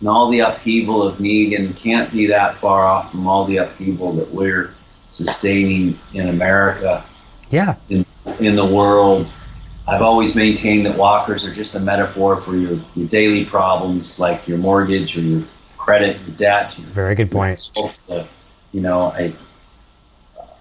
[0.01, 4.11] and all the upheaval of Negan can't be that far off from all the upheaval
[4.13, 4.73] that we're
[5.11, 7.03] sustaining in America
[7.49, 7.75] Yeah.
[7.89, 8.05] in
[8.39, 9.31] in the world
[9.87, 14.47] I've always maintained that walkers are just a metaphor for your, your daily problems like
[14.47, 15.43] your mortgage or your
[15.77, 17.59] credit your debt your Very good point.
[18.71, 19.33] you know, I,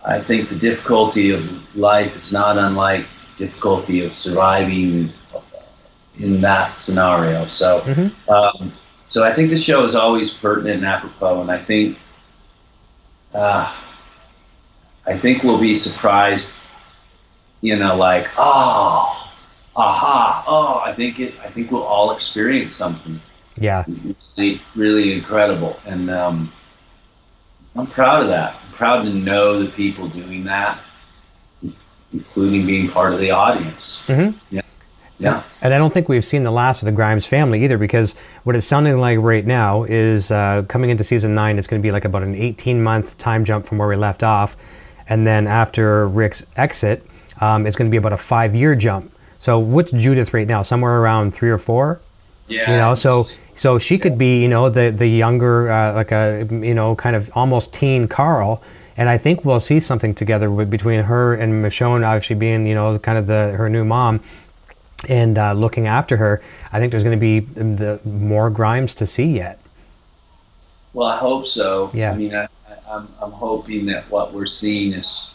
[0.05, 3.07] I think the difficulty of life is not unlike
[3.39, 5.13] difficulty of surviving
[6.19, 7.47] in that scenario.
[7.49, 8.13] So, Mhm.
[8.29, 8.73] um,
[9.11, 11.99] so I think the show is always pertinent and apropos, and I think,
[13.35, 13.75] uh,
[15.07, 16.55] I think we'll be surprised.
[17.61, 19.31] You know, like oh,
[19.77, 21.35] aha, oh, I think it.
[21.45, 23.21] I think we'll all experience something
[23.59, 23.85] Yeah.
[24.07, 26.53] it's really, really incredible, and um,
[27.77, 28.55] I'm proud of that.
[28.55, 30.79] I'm proud to know the people doing that,
[32.15, 34.03] including being part of the audience.
[34.07, 34.35] Mhm.
[34.51, 34.63] Yeah,
[35.21, 38.15] yeah, And I don't think we've seen the last of the Grimes family either, because
[38.45, 41.87] what it's sounding like right now is uh, coming into season nine, it's going to
[41.87, 44.57] be like about an 18 month time jump from where we left off.
[45.09, 47.07] And then after Rick's exit,
[47.41, 49.13] um, it's going to be about a five year jump.
[49.39, 50.63] So what's Judith right now?
[50.63, 52.01] Somewhere around three or four?
[52.51, 52.71] yeah.
[52.71, 56.47] you know so so she could be you know the the younger uh, like a
[56.51, 58.63] you know kind of almost teen carl
[58.97, 62.75] and i think we'll see something together with, between her and michonne obviously being you
[62.75, 64.21] know kind of the her new mom
[65.09, 69.07] and uh, looking after her i think there's going to be the more grimes to
[69.07, 69.59] see yet
[70.93, 71.91] Well, I hope so.
[71.95, 72.13] Yeah.
[72.13, 75.31] I mean, I, I, I'm, I'm hoping that what we're seeing is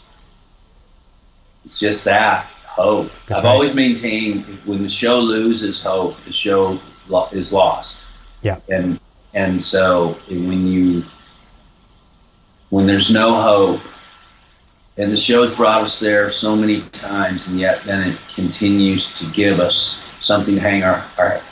[1.64, 3.10] it's just that hope.
[3.26, 3.52] That's I've right.
[3.52, 6.78] always maintained when the show loses hope, the show
[7.08, 8.04] lo- is lost.
[8.42, 8.58] Yeah.
[8.68, 9.00] And
[9.32, 11.04] and so when you
[12.68, 13.80] when there's no hope,
[14.98, 19.26] and the show's brought us there so many times, and yet then it continues to
[19.32, 21.42] give us something to hang our, our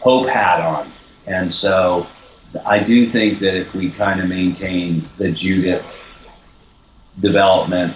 [0.00, 0.90] hope hat on.
[1.26, 2.06] And so
[2.64, 5.98] I do think that if we kind of maintain the Judith
[7.20, 7.94] development,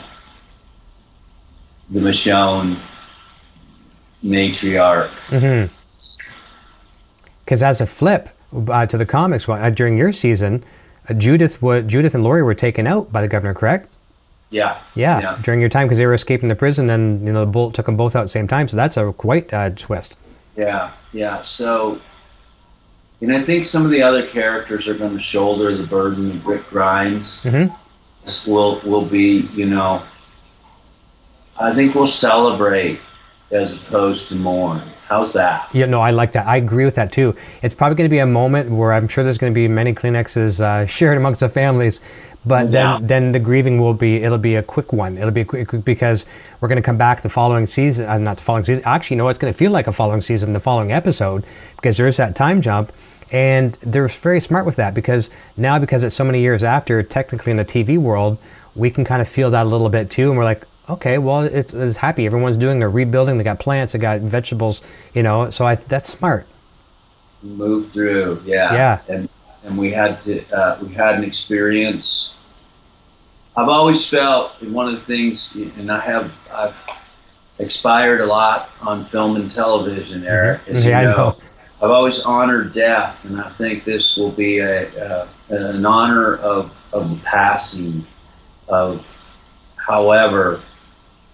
[1.90, 2.76] the Michonne
[4.24, 5.70] matriarch,
[7.40, 8.30] because as a flip
[8.68, 10.64] uh, to the comics uh, during your season
[11.08, 13.92] uh, judith wa judith and Lori were taken out by the governor correct
[14.50, 15.38] yeah, yeah, Yeah.
[15.42, 17.86] during your time because they were escaping the prison and you know the bullet took
[17.86, 20.16] them both out at the same time so that's a quite uh, twist
[20.56, 21.42] yeah, yeah.
[21.42, 22.00] So,
[23.20, 26.46] and I think some of the other characters are going to shoulder the burden of
[26.46, 27.38] Rick Grimes.
[27.42, 27.74] Mhm.
[28.24, 30.02] This will will be, you know,
[31.58, 33.00] I think we'll celebrate
[33.50, 34.82] as opposed to mourn.
[35.08, 35.68] How's that?
[35.72, 36.46] Yeah, no, I like that.
[36.46, 37.34] I agree with that too.
[37.62, 39.92] It's probably going to be a moment where I'm sure there's going to be many
[39.92, 42.00] Kleenexes uh, shared amongst the families,
[42.46, 42.98] but Yeah.
[42.98, 45.18] then then the grieving will be it'll be a quick one.
[45.18, 46.26] It'll be a quick because
[46.60, 48.84] we're going to come back the following season, uh, not the following season.
[48.86, 51.44] Actually, no, it's going to feel like a following season, the following episode,
[51.76, 52.92] because there's that time jump.
[53.32, 57.50] And they're very smart with that because now, because it's so many years after, technically
[57.50, 58.38] in the TV world,
[58.76, 60.28] we can kind of feel that a little bit too.
[60.28, 62.24] And we're like, okay, well, it, it's happy.
[62.26, 63.36] Everyone's doing their rebuilding.
[63.36, 64.80] They got plants, they got vegetables,
[65.12, 65.50] you know.
[65.50, 66.46] So I, that's smart.
[67.42, 68.98] move through yeah Yeah.
[69.08, 69.28] and
[69.64, 72.35] and we had to uh, we had an experience
[73.56, 76.76] i've always felt one of the things and i have i've
[77.58, 81.16] expired a lot on film and television eric you Yeah, I know.
[81.16, 81.36] know.
[81.82, 86.72] i've always honored death and i think this will be a, uh, an honor of
[86.92, 88.06] of the passing
[88.68, 89.04] of
[89.76, 90.60] however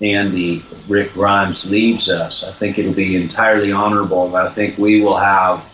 [0.01, 5.01] Andy Rick Grimes leaves us, I think it'll be entirely honorable, and I think we
[5.01, 5.65] will have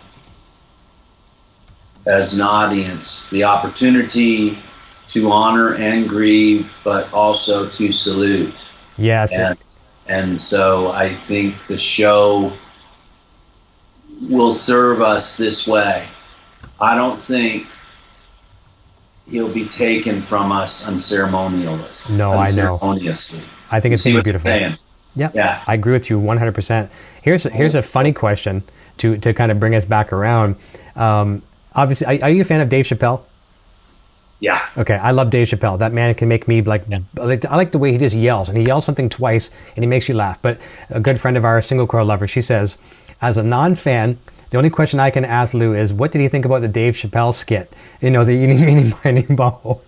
[2.05, 4.57] as an audience the opportunity
[5.09, 8.53] to honor and grieve, but also to salute.
[8.97, 9.33] Yes.
[9.33, 9.59] And,
[10.07, 12.53] and so I think the show
[14.21, 16.05] will serve us this way.
[16.79, 17.67] I don't think
[19.29, 22.15] he'll be taken from us unceremoniously.
[22.15, 22.79] No, I know.
[23.71, 24.39] I think it's going to be I'm beautiful.
[24.39, 24.77] saying?
[25.15, 25.31] Yeah.
[25.33, 25.63] Yeah.
[25.67, 26.89] I agree with you 100%.
[27.21, 28.63] Here's here's a funny question
[28.97, 30.55] to to kind of bring us back around.
[30.95, 31.41] Um,
[31.73, 33.25] obviously, are, are you a fan of Dave Chappelle?
[34.39, 34.69] Yeah.
[34.77, 35.77] Okay, I love Dave Chappelle.
[35.79, 37.45] That man can make me like, I like.
[37.45, 40.07] I like the way he just yells, and he yells something twice, and he makes
[40.07, 40.41] you laugh.
[40.41, 40.59] But
[40.89, 42.77] a good friend of ours, single coil lover, she says,
[43.21, 44.17] as a non-fan,
[44.51, 46.93] the only question I can ask Lew is, what did he think about the Dave
[46.93, 47.73] Chappelle skit?
[48.01, 49.81] You know, the eeny, meeny, miny, mo.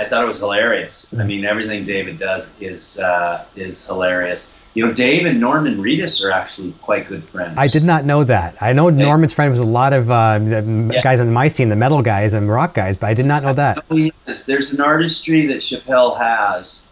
[0.00, 1.12] I thought it was hilarious.
[1.18, 4.52] I mean, everything David does is uh, is hilarious.
[4.72, 7.54] You know, Dave and Norman Reedus are actually quite good friends.
[7.58, 8.56] I did not know that.
[8.62, 11.02] I know Norman's friend was a lot of uh, the Yeah.
[11.02, 13.52] guys on my scene, the metal guys and rock guys, but I did not know
[13.52, 13.84] that.
[13.90, 14.46] Oh, yes.
[14.46, 16.82] There's an artistry that Chappelle has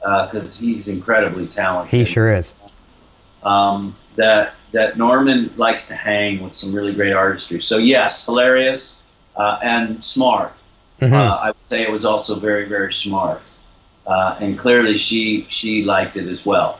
[0.00, 1.92] because he's incredibly talented.
[1.92, 2.54] He sure is.
[3.42, 7.60] um, that that Norman likes to hang with some really great artistry.
[7.60, 9.00] So yes, hilarious
[9.36, 10.52] uh, and smart.
[11.00, 11.12] Mhm.
[11.12, 13.42] Uh, I would say it was also very very smart,
[14.06, 16.78] uh, and clearly she she liked it as well.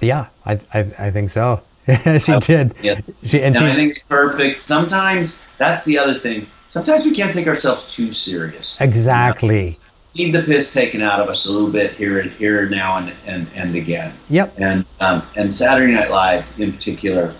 [0.00, 1.60] Yeah, I, I, I think so.
[2.18, 2.74] she did.
[2.82, 3.10] Yes.
[3.22, 4.60] She, and And I think it's perfect.
[4.60, 6.46] Sometimes that's the other thing.
[6.68, 8.80] Sometimes we can't take ourselves too serious.
[8.80, 9.72] exactly.
[10.14, 12.96] Need the piss taken out of us a little bit here and here and now
[12.96, 14.12] and and, and again.
[14.28, 14.54] Yep.
[14.58, 17.34] and um, and Saturday Night Live in particular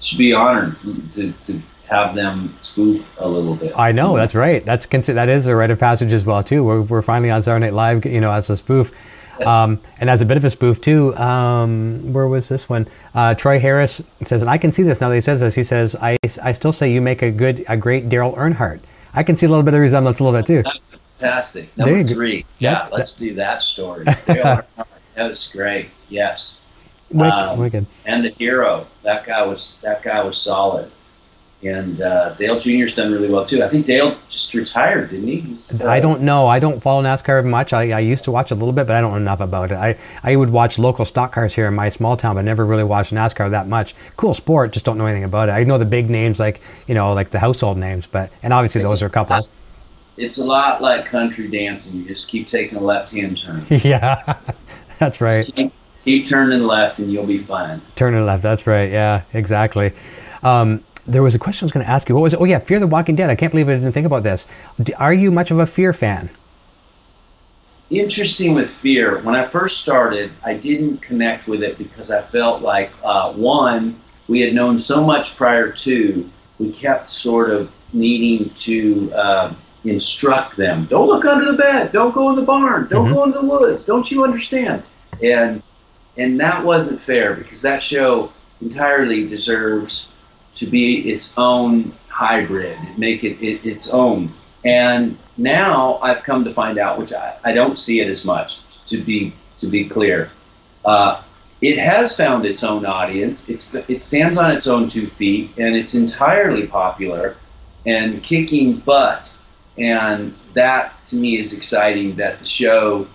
[0.00, 0.76] should be honored
[1.14, 1.62] to, to
[1.92, 3.72] have them spoof a little bit.
[3.76, 4.64] I know that's right.
[4.64, 6.64] That's consi- that is a rite of passage as well too.
[6.64, 8.92] We're, we're finally on Saturday Night Live, you know, as a spoof,
[9.44, 11.14] um, and as a bit of a spoof too.
[11.16, 12.88] Um, where was this one?
[13.14, 15.54] Uh, Troy Harris says, and I can see this now that he says this.
[15.54, 18.80] He says, "I, I still say you make a good, a great Daryl Earnhardt."
[19.14, 20.62] I can see a little bit of resemblance, a little bit too.
[20.62, 21.74] That's fantastic.
[21.76, 22.14] There Number go.
[22.14, 22.46] three.
[22.58, 24.04] Yeah, let's do that story.
[24.26, 24.64] that
[25.16, 25.90] was great.
[26.08, 26.64] Yes,
[27.10, 27.86] Wicked, Um, wicked.
[28.06, 28.86] and the hero.
[29.02, 30.90] That guy was that guy was solid.
[31.64, 33.62] And uh, Dale Jr.'s done really well too.
[33.62, 35.40] I think Dale just retired, didn't he?
[35.40, 36.48] He's, uh, I don't know.
[36.48, 37.72] I don't follow NASCAR much.
[37.72, 39.76] I, I used to watch a little bit, but I don't know enough about it.
[39.76, 42.82] I, I would watch local stock cars here in my small town, but never really
[42.82, 43.94] watched NASCAR that much.
[44.16, 45.52] Cool sport, just don't know anything about it.
[45.52, 48.82] I know the big names, like you know, like the household names, but and obviously
[48.82, 49.48] those are a couple.
[50.16, 52.00] It's a lot like country dancing.
[52.00, 53.66] You just keep taking a left-hand turn.
[53.70, 54.36] yeah,
[54.98, 55.48] that's right.
[55.54, 55.72] Keep,
[56.04, 57.80] keep turning left, and you'll be fine.
[57.94, 58.42] Turning left.
[58.42, 58.90] That's right.
[58.90, 59.92] Yeah, exactly.
[60.42, 62.14] Um, there was a question I was going to ask you.
[62.14, 62.40] What was it?
[62.40, 63.30] Oh yeah, Fear the Walking Dead.
[63.30, 64.46] I can't believe I didn't think about this.
[64.80, 66.30] D- Are you much of a Fear fan?
[67.90, 69.18] interesting with fear.
[69.20, 74.00] When I first started, I didn't connect with it because I felt like uh, one,
[74.28, 79.54] we had known so much prior to, we kept sort of needing to uh,
[79.84, 80.86] instruct them.
[80.86, 81.92] Don't look under the bed.
[81.92, 82.86] Don't go in the barn.
[82.88, 83.14] Don't Mhm.
[83.14, 83.84] go into the woods.
[83.84, 84.82] Don't you understand?
[85.22, 85.62] And
[86.16, 90.11] and that wasn't fair because that show entirely deserves
[90.54, 94.32] to be its own hybrid, make it, it its own.
[94.64, 98.60] And now I've come to find out, which I, I don't see it as much,
[98.86, 100.30] to be to be clear.
[100.84, 101.22] Uh,
[101.60, 103.48] it has found its own audience.
[103.48, 107.36] It's it stands on its own two feet, and it's entirely popular
[107.86, 109.34] and kicking butt.
[109.78, 112.16] And that to me is exciting.
[112.16, 113.06] That the show,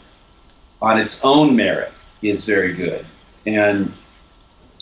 [0.82, 3.06] on its own merit, is very good.
[3.46, 3.94] And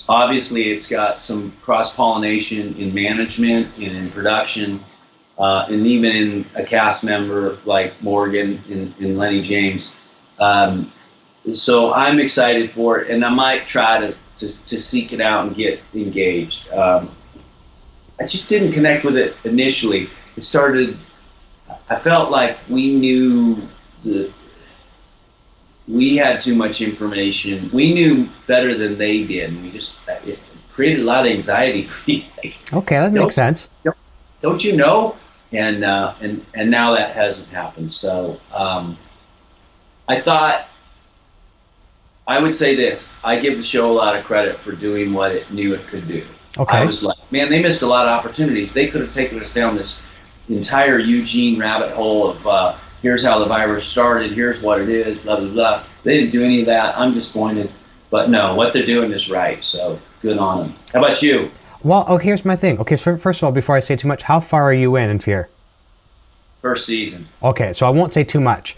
[0.07, 4.83] obviously, it's got some cross pollination in management and in production
[5.37, 9.91] uh, and even in a cast member like Morgan and, and Lennie James.
[10.39, 10.91] Um,
[11.53, 15.47] so I'm excited for it, and I might try to, to, to seek it out
[15.47, 16.71] and get engaged.
[16.71, 17.15] Um,
[18.19, 20.09] I just didn't connect with it initially.
[20.37, 20.97] It started,
[21.89, 23.67] I felt like we knew
[24.03, 24.31] the,
[25.87, 27.69] we had too much information.
[27.71, 30.39] We knew better than they did, and we just, it
[30.71, 32.29] created a lot of anxiety for me.
[32.43, 33.69] Like, Okay, that makes sense.
[34.41, 35.15] don't you know?
[35.51, 37.93] And uh, and and now that hasn't happened.
[37.93, 38.97] So um,
[40.07, 40.67] I thought
[42.27, 45.31] I would say this: I give the show a lot of credit for doing what
[45.31, 46.25] it knew it could do.
[46.57, 46.77] Okay.
[46.77, 48.73] I was like, man, they missed a lot of opportunities.
[48.73, 50.01] They could have taken us down this
[50.49, 55.17] entire Eugene rabbit hole of uh, here's how the virus started, here's what it is,
[55.19, 55.83] blah blah blah.
[56.03, 56.97] They didn't do any of that.
[56.97, 57.71] I'm disappointed.
[58.11, 59.63] But no, what they're doing is right.
[59.65, 60.75] So good on them.
[60.93, 61.51] How about you?
[61.83, 62.79] Well, oh, here's my thing.
[62.79, 65.09] Okay, so first of all, before I say too much, how far are you in
[65.09, 65.49] in Fear?
[66.61, 67.27] First season.
[67.43, 68.77] Okay, so I won't say too much.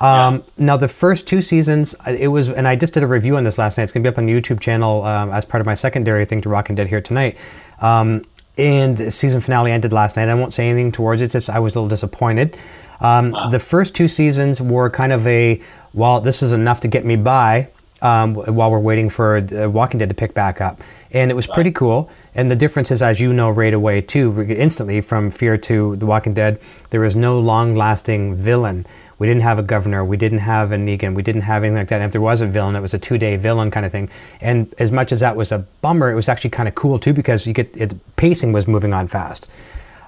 [0.00, 3.44] Um, Now, the first two seasons, it was, and I just did a review on
[3.44, 3.84] this last night.
[3.84, 6.24] It's going to be up on the YouTube channel um, as part of my secondary
[6.24, 7.36] thing to Rock and Dead here tonight.
[7.80, 8.24] Um,
[8.58, 10.28] and the season finale ended last night.
[10.28, 11.30] I won't say anything towards it.
[11.30, 12.56] Just I was a little disappointed.
[13.00, 15.60] Um, The first two seasons were kind of a,
[15.92, 17.68] well, this is enough to get me by
[18.02, 20.82] um, while we're waiting for uh, Walking Dead to pick back up.
[21.12, 22.10] And it was pretty cool.
[22.34, 26.04] And the difference is, as you know right away, too, instantly from Fear to The
[26.04, 26.60] Walking Dead,
[26.90, 28.86] there was no long lasting villain.
[29.18, 30.04] We didn't have a governor.
[30.04, 31.14] We didn't have a Negan.
[31.14, 32.02] We didn't have anything like that.
[32.02, 34.10] And if there was a villain, it was a two day villain kind of thing.
[34.42, 37.14] And as much as that was a bummer, it was actually kind of cool, too,
[37.14, 39.48] because you get it, pacing was moving on fast.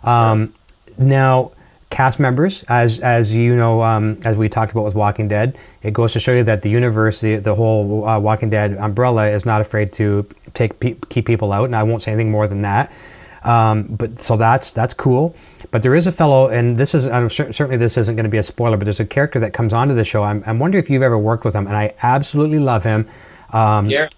[0.03, 0.53] Um,
[0.99, 1.53] now,
[1.91, 5.93] cast members, as as you know, um, as we talked about with Walking Dead, it
[5.93, 9.47] goes to show you that the universe, the, the whole uh, Walking Dead umbrella, is
[9.47, 11.65] not afraid to take pe- keep people out.
[11.65, 12.93] And I won't say anything more than that.
[13.45, 15.35] Um, but so that's that's cool.
[15.71, 18.31] But there is a fellow, and this is I'm sure, certainly this isn't going to
[18.31, 20.23] be a spoiler, but there's a character that comes onto the show.
[20.25, 23.09] I'm, I'm wondering if you've ever worked with him, and I absolutely love him.
[23.53, 24.15] Um, Garrett,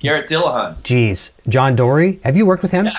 [0.00, 0.82] Garrett Dillahunt.
[0.82, 2.20] Geez, John Dorie.
[2.24, 2.86] have you worked with him?
[2.86, 2.98] Yeah.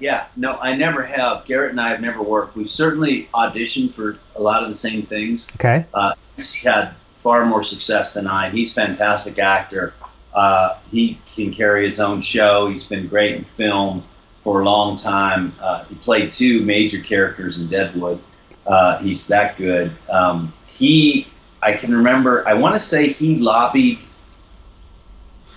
[0.00, 1.44] Yeah, no, I never have.
[1.44, 2.56] Garrett and I have never worked.
[2.56, 5.48] We've certainly auditioned for a lot of the same things.
[5.56, 5.86] Okay.
[5.94, 8.50] Uh, he's had far more success than I.
[8.50, 9.94] He's a fantastic actor.
[10.32, 12.68] Uh, he can carry his own show.
[12.68, 14.04] He's been great in film
[14.44, 15.54] for a long time.
[15.60, 18.20] Uh, he played two major characters in Deadwood.
[18.66, 19.90] Uh, he's that good.
[20.08, 21.26] Um, he,
[21.62, 23.98] I can remember, I want to say he lobbied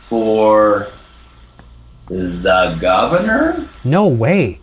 [0.07, 0.87] for
[2.11, 3.67] the governor.
[3.83, 4.59] No way.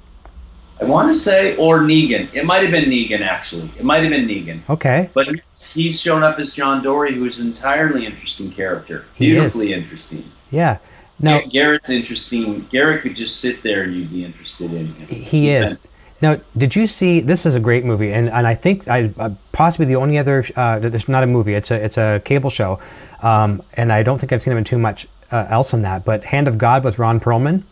[0.80, 2.32] I want to say, or Negan.
[2.32, 3.70] It might have been Negan, actually.
[3.76, 4.60] It might have been Negan.
[4.70, 5.10] Okay.
[5.12, 9.06] But he's, he's shown up as John Dorie, who is an entirely interesting character.
[9.14, 9.34] He is.
[9.34, 10.30] Beautifully interesting.
[10.50, 10.78] Yeah.
[11.18, 12.60] Now, Gar- Garrett's interesting.
[12.70, 15.08] Garrett could just sit there and you'd be interested in him.
[15.08, 15.80] He He's is.
[16.20, 17.20] Now, did you see?
[17.20, 20.44] This is a great movie, and, and I think I uh, possibly the only other.
[20.56, 21.54] Uh, it's not a movie.
[21.54, 22.80] It's a it's a cable show,
[23.22, 26.04] um, and I don't think I've seen him in too much uh, else than that.
[26.04, 27.64] But Hand of God with Ron Perlman.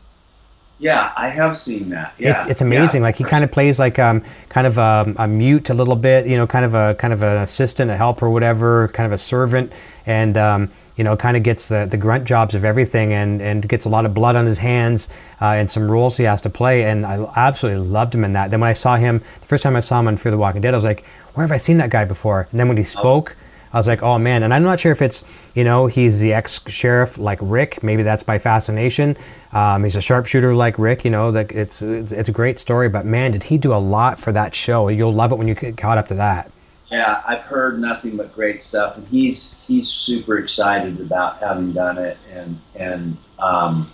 [0.78, 2.12] Yeah, I have seen that.
[2.18, 3.00] Yeah, It's it's amazing.
[3.00, 3.06] yeah.
[3.08, 6.26] Like he kind of plays like um kind of um, a mute a little bit.
[6.26, 9.18] You know, kind of a kind of an assistant, a helper, whatever, kind of a
[9.18, 9.72] servant,
[10.04, 10.36] and.
[10.36, 13.84] Um, you know, kind of gets the, the grunt jobs of everything and, and gets
[13.84, 15.10] a lot of blood on his hands
[15.42, 16.84] uh, and some roles he has to play.
[16.84, 18.50] And I absolutely loved him in that.
[18.50, 20.62] Then when I saw him, the first time I saw him on Fear the Walking
[20.62, 21.04] Dead, I was like,
[21.34, 22.48] where have I seen that guy before?
[22.50, 23.36] And then when he spoke,
[23.76, 24.42] I was like, oh man.
[24.42, 25.22] And I'm not sure if it's,
[25.54, 27.82] you know, he's the ex sheriff like Rick.
[27.82, 29.18] Maybe that's by fascination.
[29.52, 31.04] Um, he's a sharpshooter like Rick.
[31.04, 32.88] You know, that it's, it's it's a great story.
[32.88, 34.88] But man, did he do a lot for that show?
[34.88, 36.50] You'll love it when you get caught up to that.
[36.90, 41.98] Yeah, I've heard nothing but great stuff, and he's he's super excited about having done
[41.98, 43.92] it, and and um,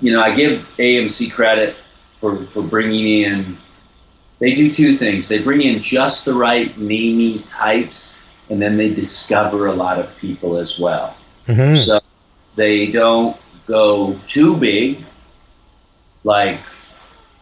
[0.00, 1.76] you know I give AMC credit
[2.20, 3.58] for for bringing in.
[4.38, 5.28] They do two things.
[5.28, 8.16] They bring in just the right namey types,
[8.50, 11.16] and then they discover a lot of people as well.
[11.46, 12.00] hmm So
[12.56, 13.36] they don't
[13.66, 15.04] go too big,
[16.24, 16.60] like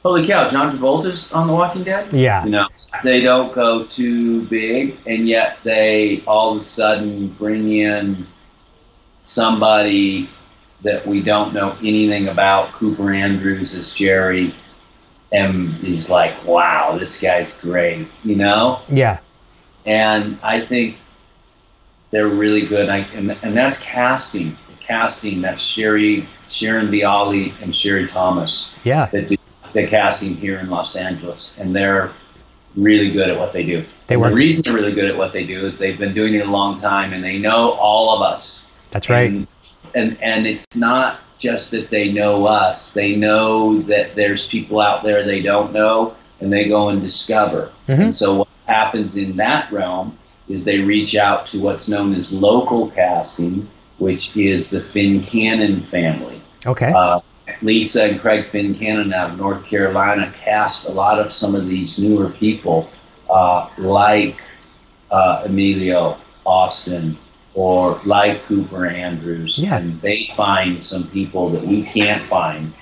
[0.03, 2.13] holy cow, John Travolta's on The Walking Dead.
[2.13, 2.45] Yeah.
[2.45, 2.69] You know,
[3.03, 8.27] they don't go too big, and yet they all of a sudden bring in
[9.25, 10.31] somebody
[10.83, 12.73] that we don't know anything about.
[12.73, 14.55] Cooper Andrews as Jerry,
[15.33, 18.81] and he's like, wow, this guy's great, you know?
[18.89, 19.19] Yeah.
[19.89, 20.99] And I think
[22.11, 22.91] they're really good.
[22.91, 24.51] I, and, and that's casting.
[24.69, 29.07] The casting, that's Sherry, Sharon Bialy and Sherry Thomas Yeah.
[29.07, 29.37] that do
[29.73, 32.11] the casting here in Los Angeles, and they're
[32.77, 33.85] really good at what they do.
[34.09, 36.35] They work- The reason they're really good at what they do is they've been doing
[36.35, 38.67] it a long time, and they know all of us.
[38.91, 39.31] That's right.
[39.31, 39.47] And
[39.95, 45.03] and, and it's not just that they know us; they know that there's people out
[45.03, 47.71] there they don't know, and they go and discover.
[47.89, 47.99] Mhm.
[48.01, 50.17] And so happens in that realm
[50.49, 53.69] is they reach out to what's known as local casting,
[53.99, 56.41] which is the Fincannon family.
[56.67, 56.93] Okay.
[56.93, 57.21] Uh,
[57.63, 61.99] Lisa and Craig Fincannon out of North Carolina cast a lot of some of these
[61.99, 62.91] newer people,
[63.31, 64.41] uh, like
[65.11, 67.17] uh, Emilio Austin
[67.55, 69.59] or like Cooper Andrews.
[69.59, 69.79] Yeah.
[69.79, 72.73] And they find some people that we can't find,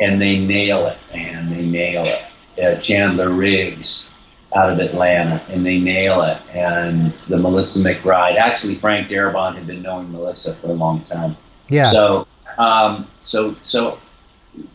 [0.00, 1.50] and they nail it, man.
[1.50, 2.24] They nail it.
[2.60, 4.08] Uh, Chandler Riggs
[4.54, 6.38] out of Atlanta, and they nail it.
[6.54, 8.36] And the Melissa McBride.
[8.36, 11.36] Actually, Frank Darabont had been knowing Melissa for a long time.
[11.68, 11.84] yeah.
[11.84, 12.26] So,
[12.56, 13.98] um, so, so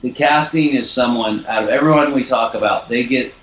[0.01, 3.33] the casting is someone out of everyone we talk about, they get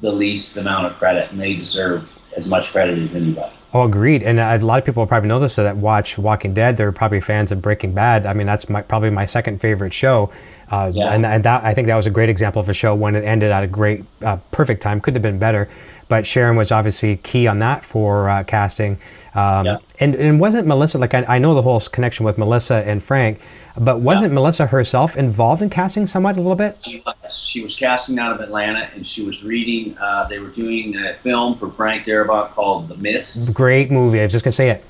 [0.00, 3.52] the least amount of credit, and they deserve as much credit as anybody.
[3.72, 4.22] Oh, agreed.
[4.22, 6.76] And a lot of people probably know this that watch Walking Dead.
[6.76, 8.26] They're probably fans of Breaking Bad.
[8.26, 10.30] I mean, that's my, probably my second favorite show.
[10.70, 11.12] Uh, Yeah.
[11.12, 13.24] And, and that I think that was a great example of a show when it
[13.24, 15.00] ended at a great, uh, perfect time.
[15.00, 15.68] Couldn't have been better.
[16.08, 18.98] But Sharon was obviously key on that for uh, casting.
[19.34, 19.78] Um, Yeah.
[19.98, 23.40] and, and wasn't Melissa, like I, I know the whole connection with Melissa and Frank,
[23.78, 26.78] but wasn't Melissa herself involved in casting somewhat a little bit?
[26.82, 29.98] She was, she was casting out of Atlanta, and she was reading.
[29.98, 33.52] Uh, they were doing a film for Frank Darabont called The Mist.
[33.52, 34.20] Great movie.
[34.20, 34.84] I was just going to say it.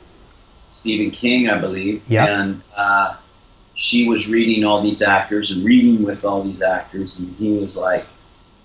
[0.70, 2.02] Stephen King, I believe.
[2.08, 2.26] Yeah.
[2.40, 3.14] And uh,
[3.76, 7.76] she was reading all these actors and reading with all these actors, and he was
[7.76, 8.06] like,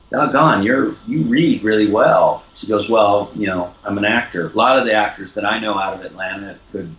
[0.09, 4.47] "Doggone, you're you read really well." She goes, "Well, you know, I'm an actor.
[4.47, 6.95] A lot of the actors that I know out of Atlanta could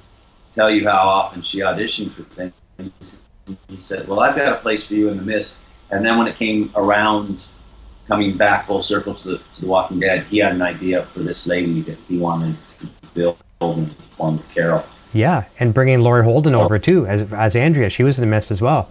[0.54, 3.18] tell you how often she auditioned for things."
[3.68, 5.58] He said, "Well, I've got a place for you in the mist."
[5.90, 7.42] And then when it came around
[8.08, 11.20] coming back full circle to the, to the Walking Dead, he had an idea for
[11.20, 14.84] this lady that he wanted to build and form Carol.
[15.12, 16.78] Yeah, and bringing Laurie Holden over oh.
[16.78, 17.90] too as as Andrea.
[17.90, 18.90] She was in the mist as well.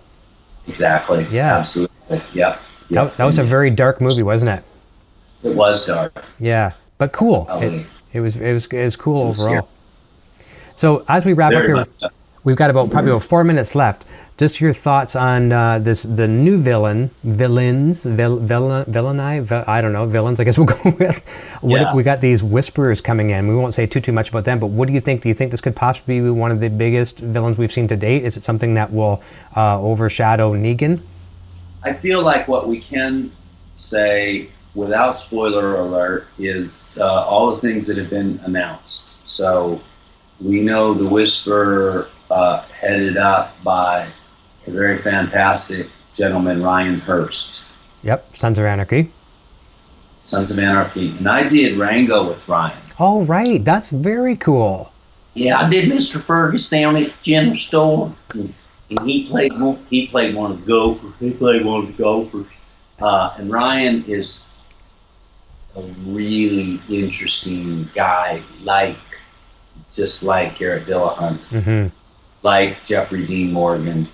[0.68, 1.28] Exactly.
[1.32, 1.58] Yeah.
[1.58, 2.22] Absolutely.
[2.34, 2.60] Yeah.
[2.92, 5.50] That, that was a very dark movie, wasn't it?
[5.50, 6.24] It was dark.
[6.40, 7.48] Yeah, but cool.
[7.50, 9.68] Oh, It, it was it was it was cool was overall.
[10.76, 11.84] So as we wrap up here,
[12.44, 14.06] we've got about probably about four minutes left.
[14.42, 19.82] Just your thoughts on uh, this the new villain villains vil, villain villaini vil, I
[19.82, 21.22] don't know villains I guess we'll go with.
[21.62, 21.94] What Yeah.
[21.94, 23.48] we got these whisperers coming in.
[23.48, 25.22] We won't say too too much about them, but what do you think?
[25.22, 27.96] Do you think this could possibly be one of the biggest villains we've seen to
[27.96, 28.24] date?
[28.26, 29.22] Is it something that will
[29.56, 31.02] uh, overshadow Negan?
[31.84, 33.32] I feel like what we can
[33.76, 39.10] say without spoiler alert is uh, all the things that have been announced.
[39.30, 39.82] So
[40.40, 44.08] we know the Whisper uh, headed up by
[44.68, 47.64] a very fantastic gentleman, Ryan Hurst,
[48.04, 49.12] Yep, Sons of Anarchy.
[50.22, 51.10] Sons of Anarchy.
[51.18, 52.78] And I did Rango with Ryan.
[53.00, 54.92] Oh right, that's very cool.
[55.34, 56.22] Yeah, I did Mr.
[56.22, 58.54] Fergus down at the general store, and,
[58.90, 59.84] and he played one.
[59.90, 61.14] He played one of the Gophers.
[61.20, 62.48] He played one of the Gophers.
[63.00, 64.46] Uh, and Ryan is
[65.76, 68.98] a really interesting guy, like
[69.92, 71.88] just like Garrett Dillahunt, hmm
[72.44, 74.08] like Jeffrey Dean Morgan,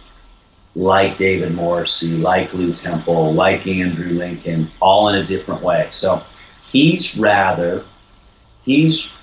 [0.77, 5.87] like David Morrissey, like Lew Temple, like Andrew Lincoln, all in a different way.
[5.91, 6.23] So
[6.71, 7.83] he's rather
[8.63, 9.13] he's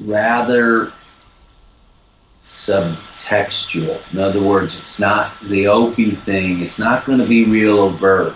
[0.00, 0.92] rather
[2.44, 4.00] subtextual.
[4.12, 6.62] In other words, it's not the Opie thing.
[6.62, 8.34] It's not going to be real overt,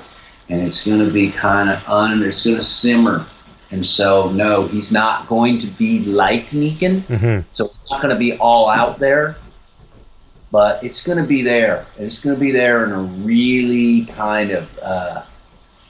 [0.48, 2.22] and it's going to be kind of un.
[2.24, 3.26] It's going to simmer.
[3.70, 7.02] And so, no, he's not going to be like Negan.
[7.02, 9.36] hmm So it's not going to be all out there,
[10.50, 11.86] but it's going to be there.
[11.96, 15.22] And it's going to be there in a really kind of uh,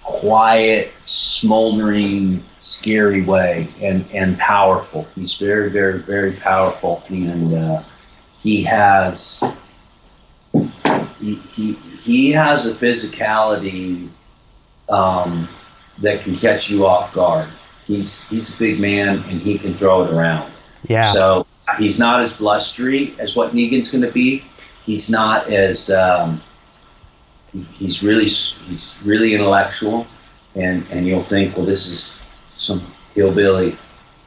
[0.02, 5.06] quiet, smoldering, scary way and, and powerful.
[5.14, 7.02] He's very, very, very powerful.
[7.08, 7.82] And uh,
[8.40, 9.42] he has.
[11.20, 14.08] He, he, he has a physicality
[14.88, 15.48] um,
[15.98, 17.48] that can catch you off guard.
[17.86, 20.50] He's he's a big man and he can throw it around.
[20.88, 21.12] Yeah.
[21.12, 21.46] So
[21.78, 24.44] he's not as blustery as what Negan's going to be.
[24.84, 26.40] He's not as um,
[27.52, 30.06] he- he's really he's really intellectual,
[30.54, 32.16] and and you'll think, well, this is
[32.56, 32.82] some
[33.14, 33.76] hillbilly,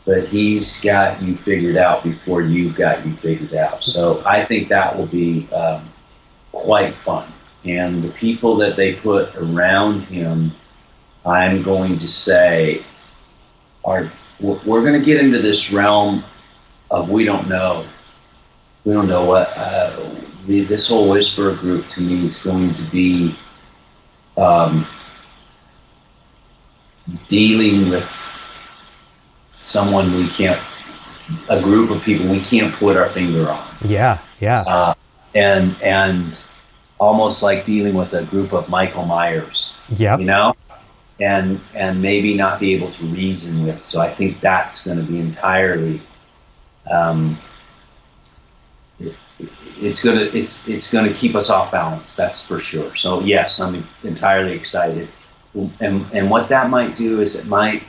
[0.06, 3.84] but he's got you figured out before you've got you figured out.
[3.84, 5.92] So I think that will be um,
[6.52, 7.32] quite fun,
[7.66, 10.52] and the people that they put around him,
[11.26, 12.84] I'm going to say,
[13.86, 16.24] are we're we're going to get into this realm
[16.92, 17.86] of we don't know.
[18.86, 19.96] We don't know what uh,
[20.46, 23.36] the, this whole whisper group to me is going to be
[24.38, 24.86] um,
[27.28, 28.10] dealing with
[29.60, 30.62] someone we can't,
[31.50, 34.20] a group of people we can't put our finger on, yeah.
[34.40, 34.62] Yeah.
[34.68, 34.94] uh,
[35.34, 36.36] and and
[37.00, 40.18] almost like dealing with a group of Michael Myers Yeah.
[40.18, 40.54] you know
[41.20, 45.04] and and maybe not be able to reason with so i think that's going to
[45.04, 46.02] be entirely
[46.90, 47.38] um,
[49.80, 52.96] it's going to it's it's to keep us off balance that's for sure.
[52.96, 55.08] So yes i'm entirely excited.
[55.80, 57.84] And and what that might do is it might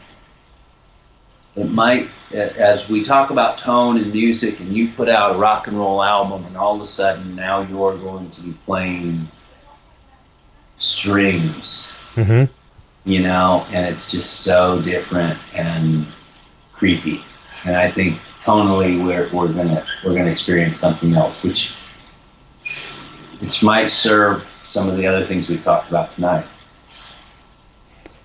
[1.57, 5.69] it might as we talk about tone and music and you put out a rock
[5.69, 9.29] and roll album and all of a sudden now you're going to be playing
[10.77, 11.93] strings.
[12.15, 12.45] Hmm
[13.05, 16.07] you know, and it's just so different and
[16.73, 17.23] creepy.
[17.65, 21.75] And I think tonally we're, we're gonna we're gonna experience something else, which
[23.41, 26.47] which might serve some of the other things we've talked about tonight.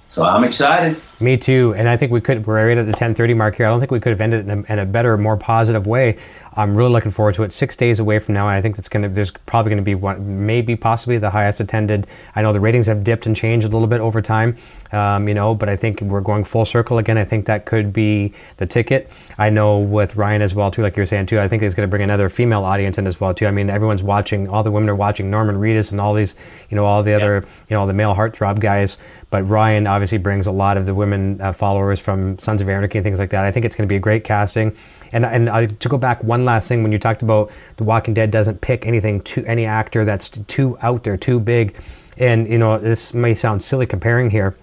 [0.09, 1.01] So I'm excited.
[1.21, 2.47] Me too, and I think we could.
[2.47, 3.65] We're right at the 10:30 mark here.
[3.65, 5.85] I don't think we could have ended it in a, in a better, more positive
[5.85, 6.17] way.
[6.55, 7.53] I'm really looking forward to it.
[7.53, 9.09] Six days away from now, and I think that's gonna.
[9.09, 12.07] There's probably gonna be one, maybe possibly the highest attended.
[12.35, 14.55] I know the ratings have dipped and changed a little bit over time,
[14.93, 17.17] um, you know, but I think we're going full circle again.
[17.17, 19.11] I think that could be the ticket.
[19.37, 21.39] I know with Ryan as well too, like you're saying too.
[21.39, 23.45] I think it's gonna bring another female audience in as well too.
[23.45, 24.47] I mean, everyone's watching.
[24.47, 26.35] All the women are watching Norman Reedus and all these,
[26.69, 28.97] you know, all the other, you know, the male heartthrob guys.
[29.29, 32.97] But Ryan obviously brings a lot of the women uh, followers from Sons of Anarchy
[32.97, 33.45] and things like that.
[33.45, 34.75] I think it's going to be a great casting.
[35.11, 38.13] And and uh, to go back one last thing, when you talked about The Walking
[38.13, 41.75] Dead doesn't pick anything to any actor that's too out there, too big,
[42.17, 44.55] and you know this may sound silly comparing here,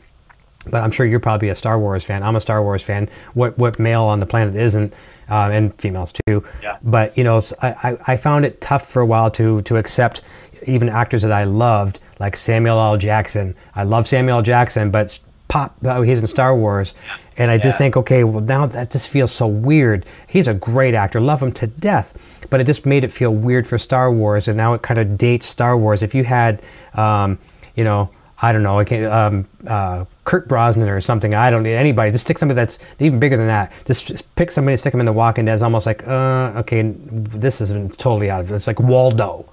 [0.66, 2.23] but I'm sure you're probably a Star Wars fan.
[2.23, 3.09] I'm a Star Wars fan.
[3.35, 4.94] What what male on the planet isn't,
[5.28, 6.44] um, and females too.
[6.62, 6.77] Yeah.
[6.82, 10.23] But you know, I, I found it tough for a while to to accept
[10.66, 12.97] even actors that I loved, like Samuel L.
[12.97, 13.55] Jackson.
[13.74, 14.43] I love Samuel L.
[14.43, 15.18] Jackson, but
[15.48, 15.74] pop.
[15.85, 16.94] Oh, he's in Star Wars,
[17.36, 17.85] and I just Yeah.
[17.85, 20.05] think, okay, well now that just feels so weird.
[20.28, 22.14] He's a great actor, love him to death,
[22.51, 25.16] but it just made it feel weird for Star Wars, and now it kind of
[25.18, 26.02] dates Star Wars.
[26.02, 26.62] If you had,
[26.94, 27.39] um,
[27.74, 28.10] you know.
[28.39, 31.35] I don't know, I can, um, uh, Kurt Brosnan or something.
[31.35, 32.10] I don't need anybody.
[32.10, 33.73] Just stick somebody that's even bigger than that.
[33.86, 35.55] Just, just pick somebody, stick them in The Walking Dead.
[35.55, 38.55] It's almost like, uh, okay, this isn't totally out of it.
[38.56, 39.47] It's like Waldo,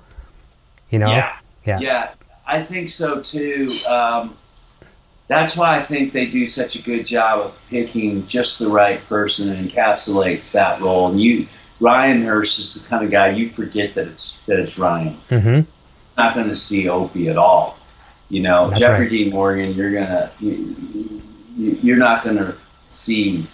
[0.89, 1.07] you know?
[1.11, 1.31] Yeah.
[1.65, 1.79] Yeah.
[1.79, 2.09] Yeah,
[2.45, 3.79] I think so too.
[3.87, 4.35] Um,
[5.27, 9.03] that's why I think they do such a good job of picking just the right
[9.07, 11.07] person that encapsulates that role.
[11.09, 11.47] And you,
[11.79, 15.17] Ryan Hurst is the kind of guy you forget that it's that it's Ryan.
[15.29, 15.61] Mm-hmm.
[16.17, 17.77] Not going to see Opie at all.
[18.29, 19.09] You know, That's Jeffrey right.
[19.09, 19.29] D.
[19.31, 21.21] Morgan, you're gonna you,
[21.57, 23.45] you- you're not going to see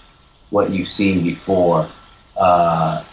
[0.51, 1.89] what you've seen before.
[2.37, 3.03] Uh,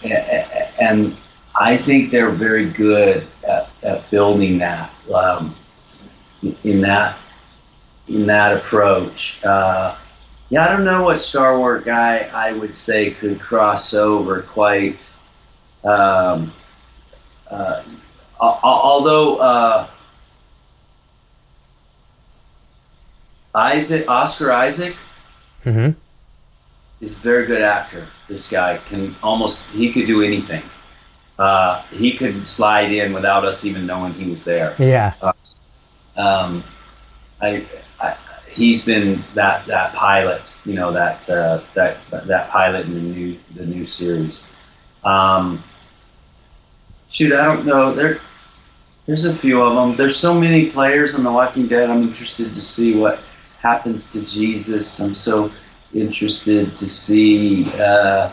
[0.78, 1.16] and
[1.58, 5.56] I think they're very good at, at building that um,
[6.62, 7.18] in that
[8.08, 9.42] in that approach.
[9.44, 9.96] Uh,
[10.48, 15.10] yeah, I don't know what Star Wars guy I would say could cross over quite.
[15.82, 16.52] Um,
[17.50, 17.82] uh,
[18.40, 19.86] al- al- although uh,
[23.54, 24.96] Isaac Oscar Isaac
[25.64, 25.98] Mm-hmm.
[27.04, 28.06] is a very good actor.
[28.28, 30.62] This guy can almost he could do anything.
[31.40, 34.76] Uh, he could slide in without us even knowing he was there.
[34.78, 35.14] Yeah.
[36.16, 36.62] Um,
[37.42, 37.66] I,
[38.01, 38.16] I,
[38.51, 43.39] he's been that that pilot, you know that uh, that that pilot in the new
[43.55, 44.48] the new series.
[45.05, 45.62] Um,
[47.10, 47.94] shoot, I don't know.
[47.94, 48.20] There,
[49.06, 49.97] there's a few of them.
[49.97, 51.89] There's so many players on The Walking Dead.
[51.90, 53.20] I'm interested to see what
[53.60, 54.98] happens to Jesus.
[55.01, 55.51] I'm so
[55.94, 58.32] interested to see, uh,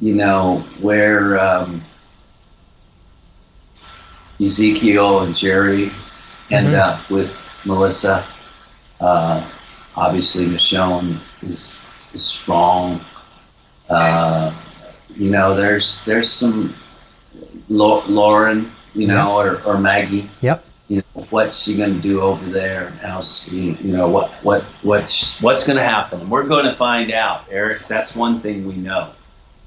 [0.00, 1.82] you know, where um,
[4.40, 5.90] Ezekiel and Jerry
[6.50, 6.78] end Mhm.
[6.78, 8.24] up with Melissa.
[9.00, 9.46] Uh,
[9.96, 11.80] obviously, Michonne is
[12.14, 13.00] is strong.
[13.88, 14.52] Uh,
[15.16, 16.74] you know, there's there's some
[17.68, 20.30] Lauren, you know, or, or Maggie.
[20.40, 20.64] Yep.
[20.88, 22.90] You know, what's she going to do over there?
[23.02, 26.30] How's you, you know what what what's what's going to happen?
[26.30, 27.86] We're going to find out, Eric.
[27.88, 29.12] That's one thing we know.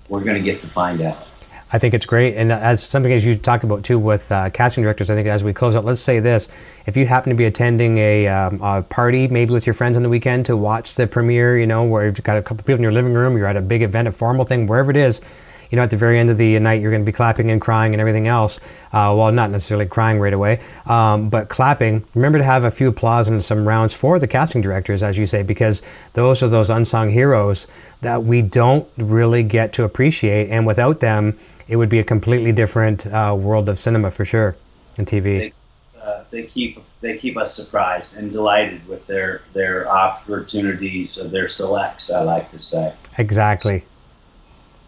[0.10, 1.28] We're going to get to find out.
[1.74, 4.84] I think it's great, and as something as you talked about too with uh, casting
[4.84, 6.50] directors, I think as we close out, let's say this:
[6.86, 10.04] if you happen to be attending a, um, a party, maybe with your friends on
[10.04, 12.82] the weekend to watch the premiere, you know, where you've got a couple people in
[12.82, 15.22] your living room, you're at a big event, a formal thing, wherever it is,
[15.70, 17.62] you know, at the very end of the night, you're going to be clapping and
[17.62, 18.60] crying and everything else.
[18.92, 22.04] Uh, well, not necessarily crying right away, um, but clapping.
[22.14, 25.26] Remember to have a few applause and some rounds for the casting directors, as you
[25.26, 25.82] say, because
[26.12, 27.70] those are those unsung heroes
[28.02, 31.40] that we don't really get to appreciate, and without them,
[31.72, 34.58] it would be a completely different uh, world of cinema for sure,
[34.98, 35.24] and TV.
[35.24, 35.54] They,
[35.98, 41.48] uh, they keep they keep us surprised and delighted with their their opportunities of their
[41.48, 42.12] selects.
[42.12, 42.94] I like to say.
[43.18, 43.86] Exactly.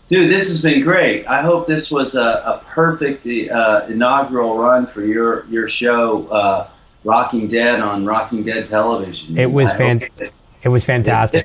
[0.09, 1.25] Dude, this has been great.
[1.25, 6.67] I hope this was a, a perfect uh, inaugural run for your your show, uh,
[7.05, 9.37] Rocking Dead on Rocking Dead Television.
[9.37, 10.01] It was fan-
[10.63, 11.43] It was fantastic.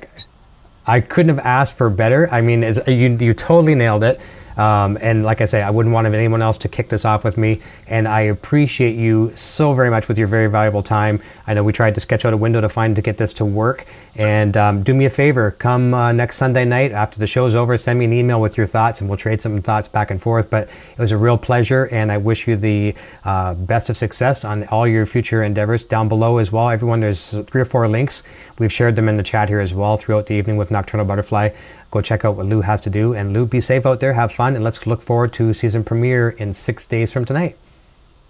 [0.85, 2.27] I couldn't have asked for better.
[2.29, 4.19] I mean, you you totally nailed it.
[4.59, 7.37] Um, and like I say, I wouldn't want anyone else to kick this off with
[7.37, 7.61] me.
[7.87, 11.21] And I appreciate you so very much with your very valuable time.
[11.47, 13.45] I know we tried to sketch out a window to find to get this to
[13.45, 13.85] work.
[14.15, 17.77] And um, do me a favor, come uh, next Sunday night after the show's over,
[17.77, 20.49] send me an email with your thoughts, and we'll trade some thoughts back and forth.
[20.49, 24.43] But it was a real pleasure, and I wish you the uh, best of success
[24.43, 25.85] on all your future endeavors.
[25.85, 28.23] Down below as well, everyone, there's three or four links.
[28.57, 31.51] We've shared them in the chat here as well throughout the evening with Nocturnal Butterfly.
[31.91, 33.13] Go check out what Lew has to do.
[33.13, 36.29] And Lew, be safe out there, have fun, and let's look forward to season premiere
[36.29, 37.57] in six days from tonight.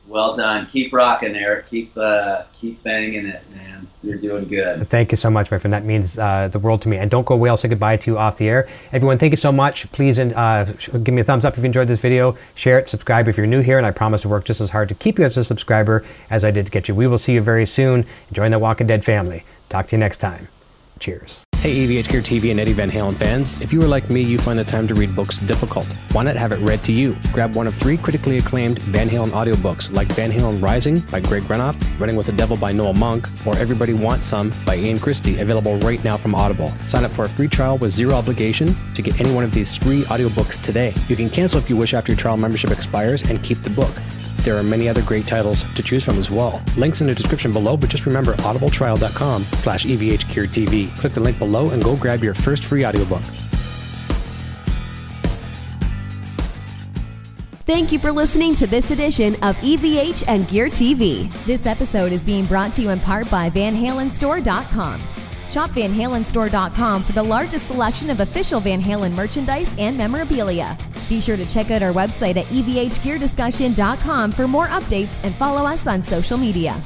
[0.10, 0.66] Well done.
[0.66, 1.70] Keep rocking, Eric.
[1.70, 3.88] Keep uh, keep banging it, man.
[4.02, 4.90] You're doing good.
[4.90, 5.72] Thank you so much, my friend.
[5.72, 6.98] That means uh, the world to me.
[6.98, 7.48] And don't go away.
[7.48, 8.68] I'll say goodbye to you off the air.
[8.92, 9.88] Everyone, thank you so much.
[9.92, 10.74] Please uh,
[11.04, 12.36] give me a thumbs up if you enjoyed this video.
[12.56, 14.90] Share it, subscribe if you're new here, and I promise to work just as hard
[14.90, 16.96] to keep you as a subscriber as I did to get you.
[16.96, 18.08] We will see you very soon.
[18.32, 19.44] Join the Walking Dead family.
[19.70, 20.48] Talk to you next time.
[21.00, 21.44] Cheers.
[21.62, 23.60] Hey, EVH Gear TV and Eddie Van Halen fans.
[23.60, 25.86] If you are like me, you find the time to read books difficult.
[26.14, 27.18] Why not have it read to you?
[27.34, 31.44] Grab one of three critically acclaimed Van Halen audiobooks like Van Halen Rising by Greg
[31.44, 35.38] Renoff, Running with the Devil by Noel Monk, or Everybody Wants Some by Ian Christe,
[35.38, 36.70] available right now from Audible.
[36.88, 39.78] Sign up for a free trial with zero obligation to get any one of these
[39.78, 40.94] three audiobooks today.
[41.10, 43.92] You can cancel if you wish after your trial membership expires and keep the book.
[44.50, 46.60] There are many other great titles to choose from as well.
[46.76, 50.98] Links in the description below, but just remember audibletrial.com slash evhgeartv.
[50.98, 53.22] Click the link below and go grab your first free audiobook.
[57.68, 61.32] Thank you for listening to this edition of EVH and Gear TV.
[61.46, 65.00] This episode is being brought to you in part by VanHalenStore.com.
[65.50, 70.78] Shop VanHalenStore.com for the largest selection of official Van Halen merchandise and memorabilia.
[71.10, 75.88] Be sure to check out our website at evhgeardiscussion.com for more updates and follow us
[75.88, 76.80] on social media.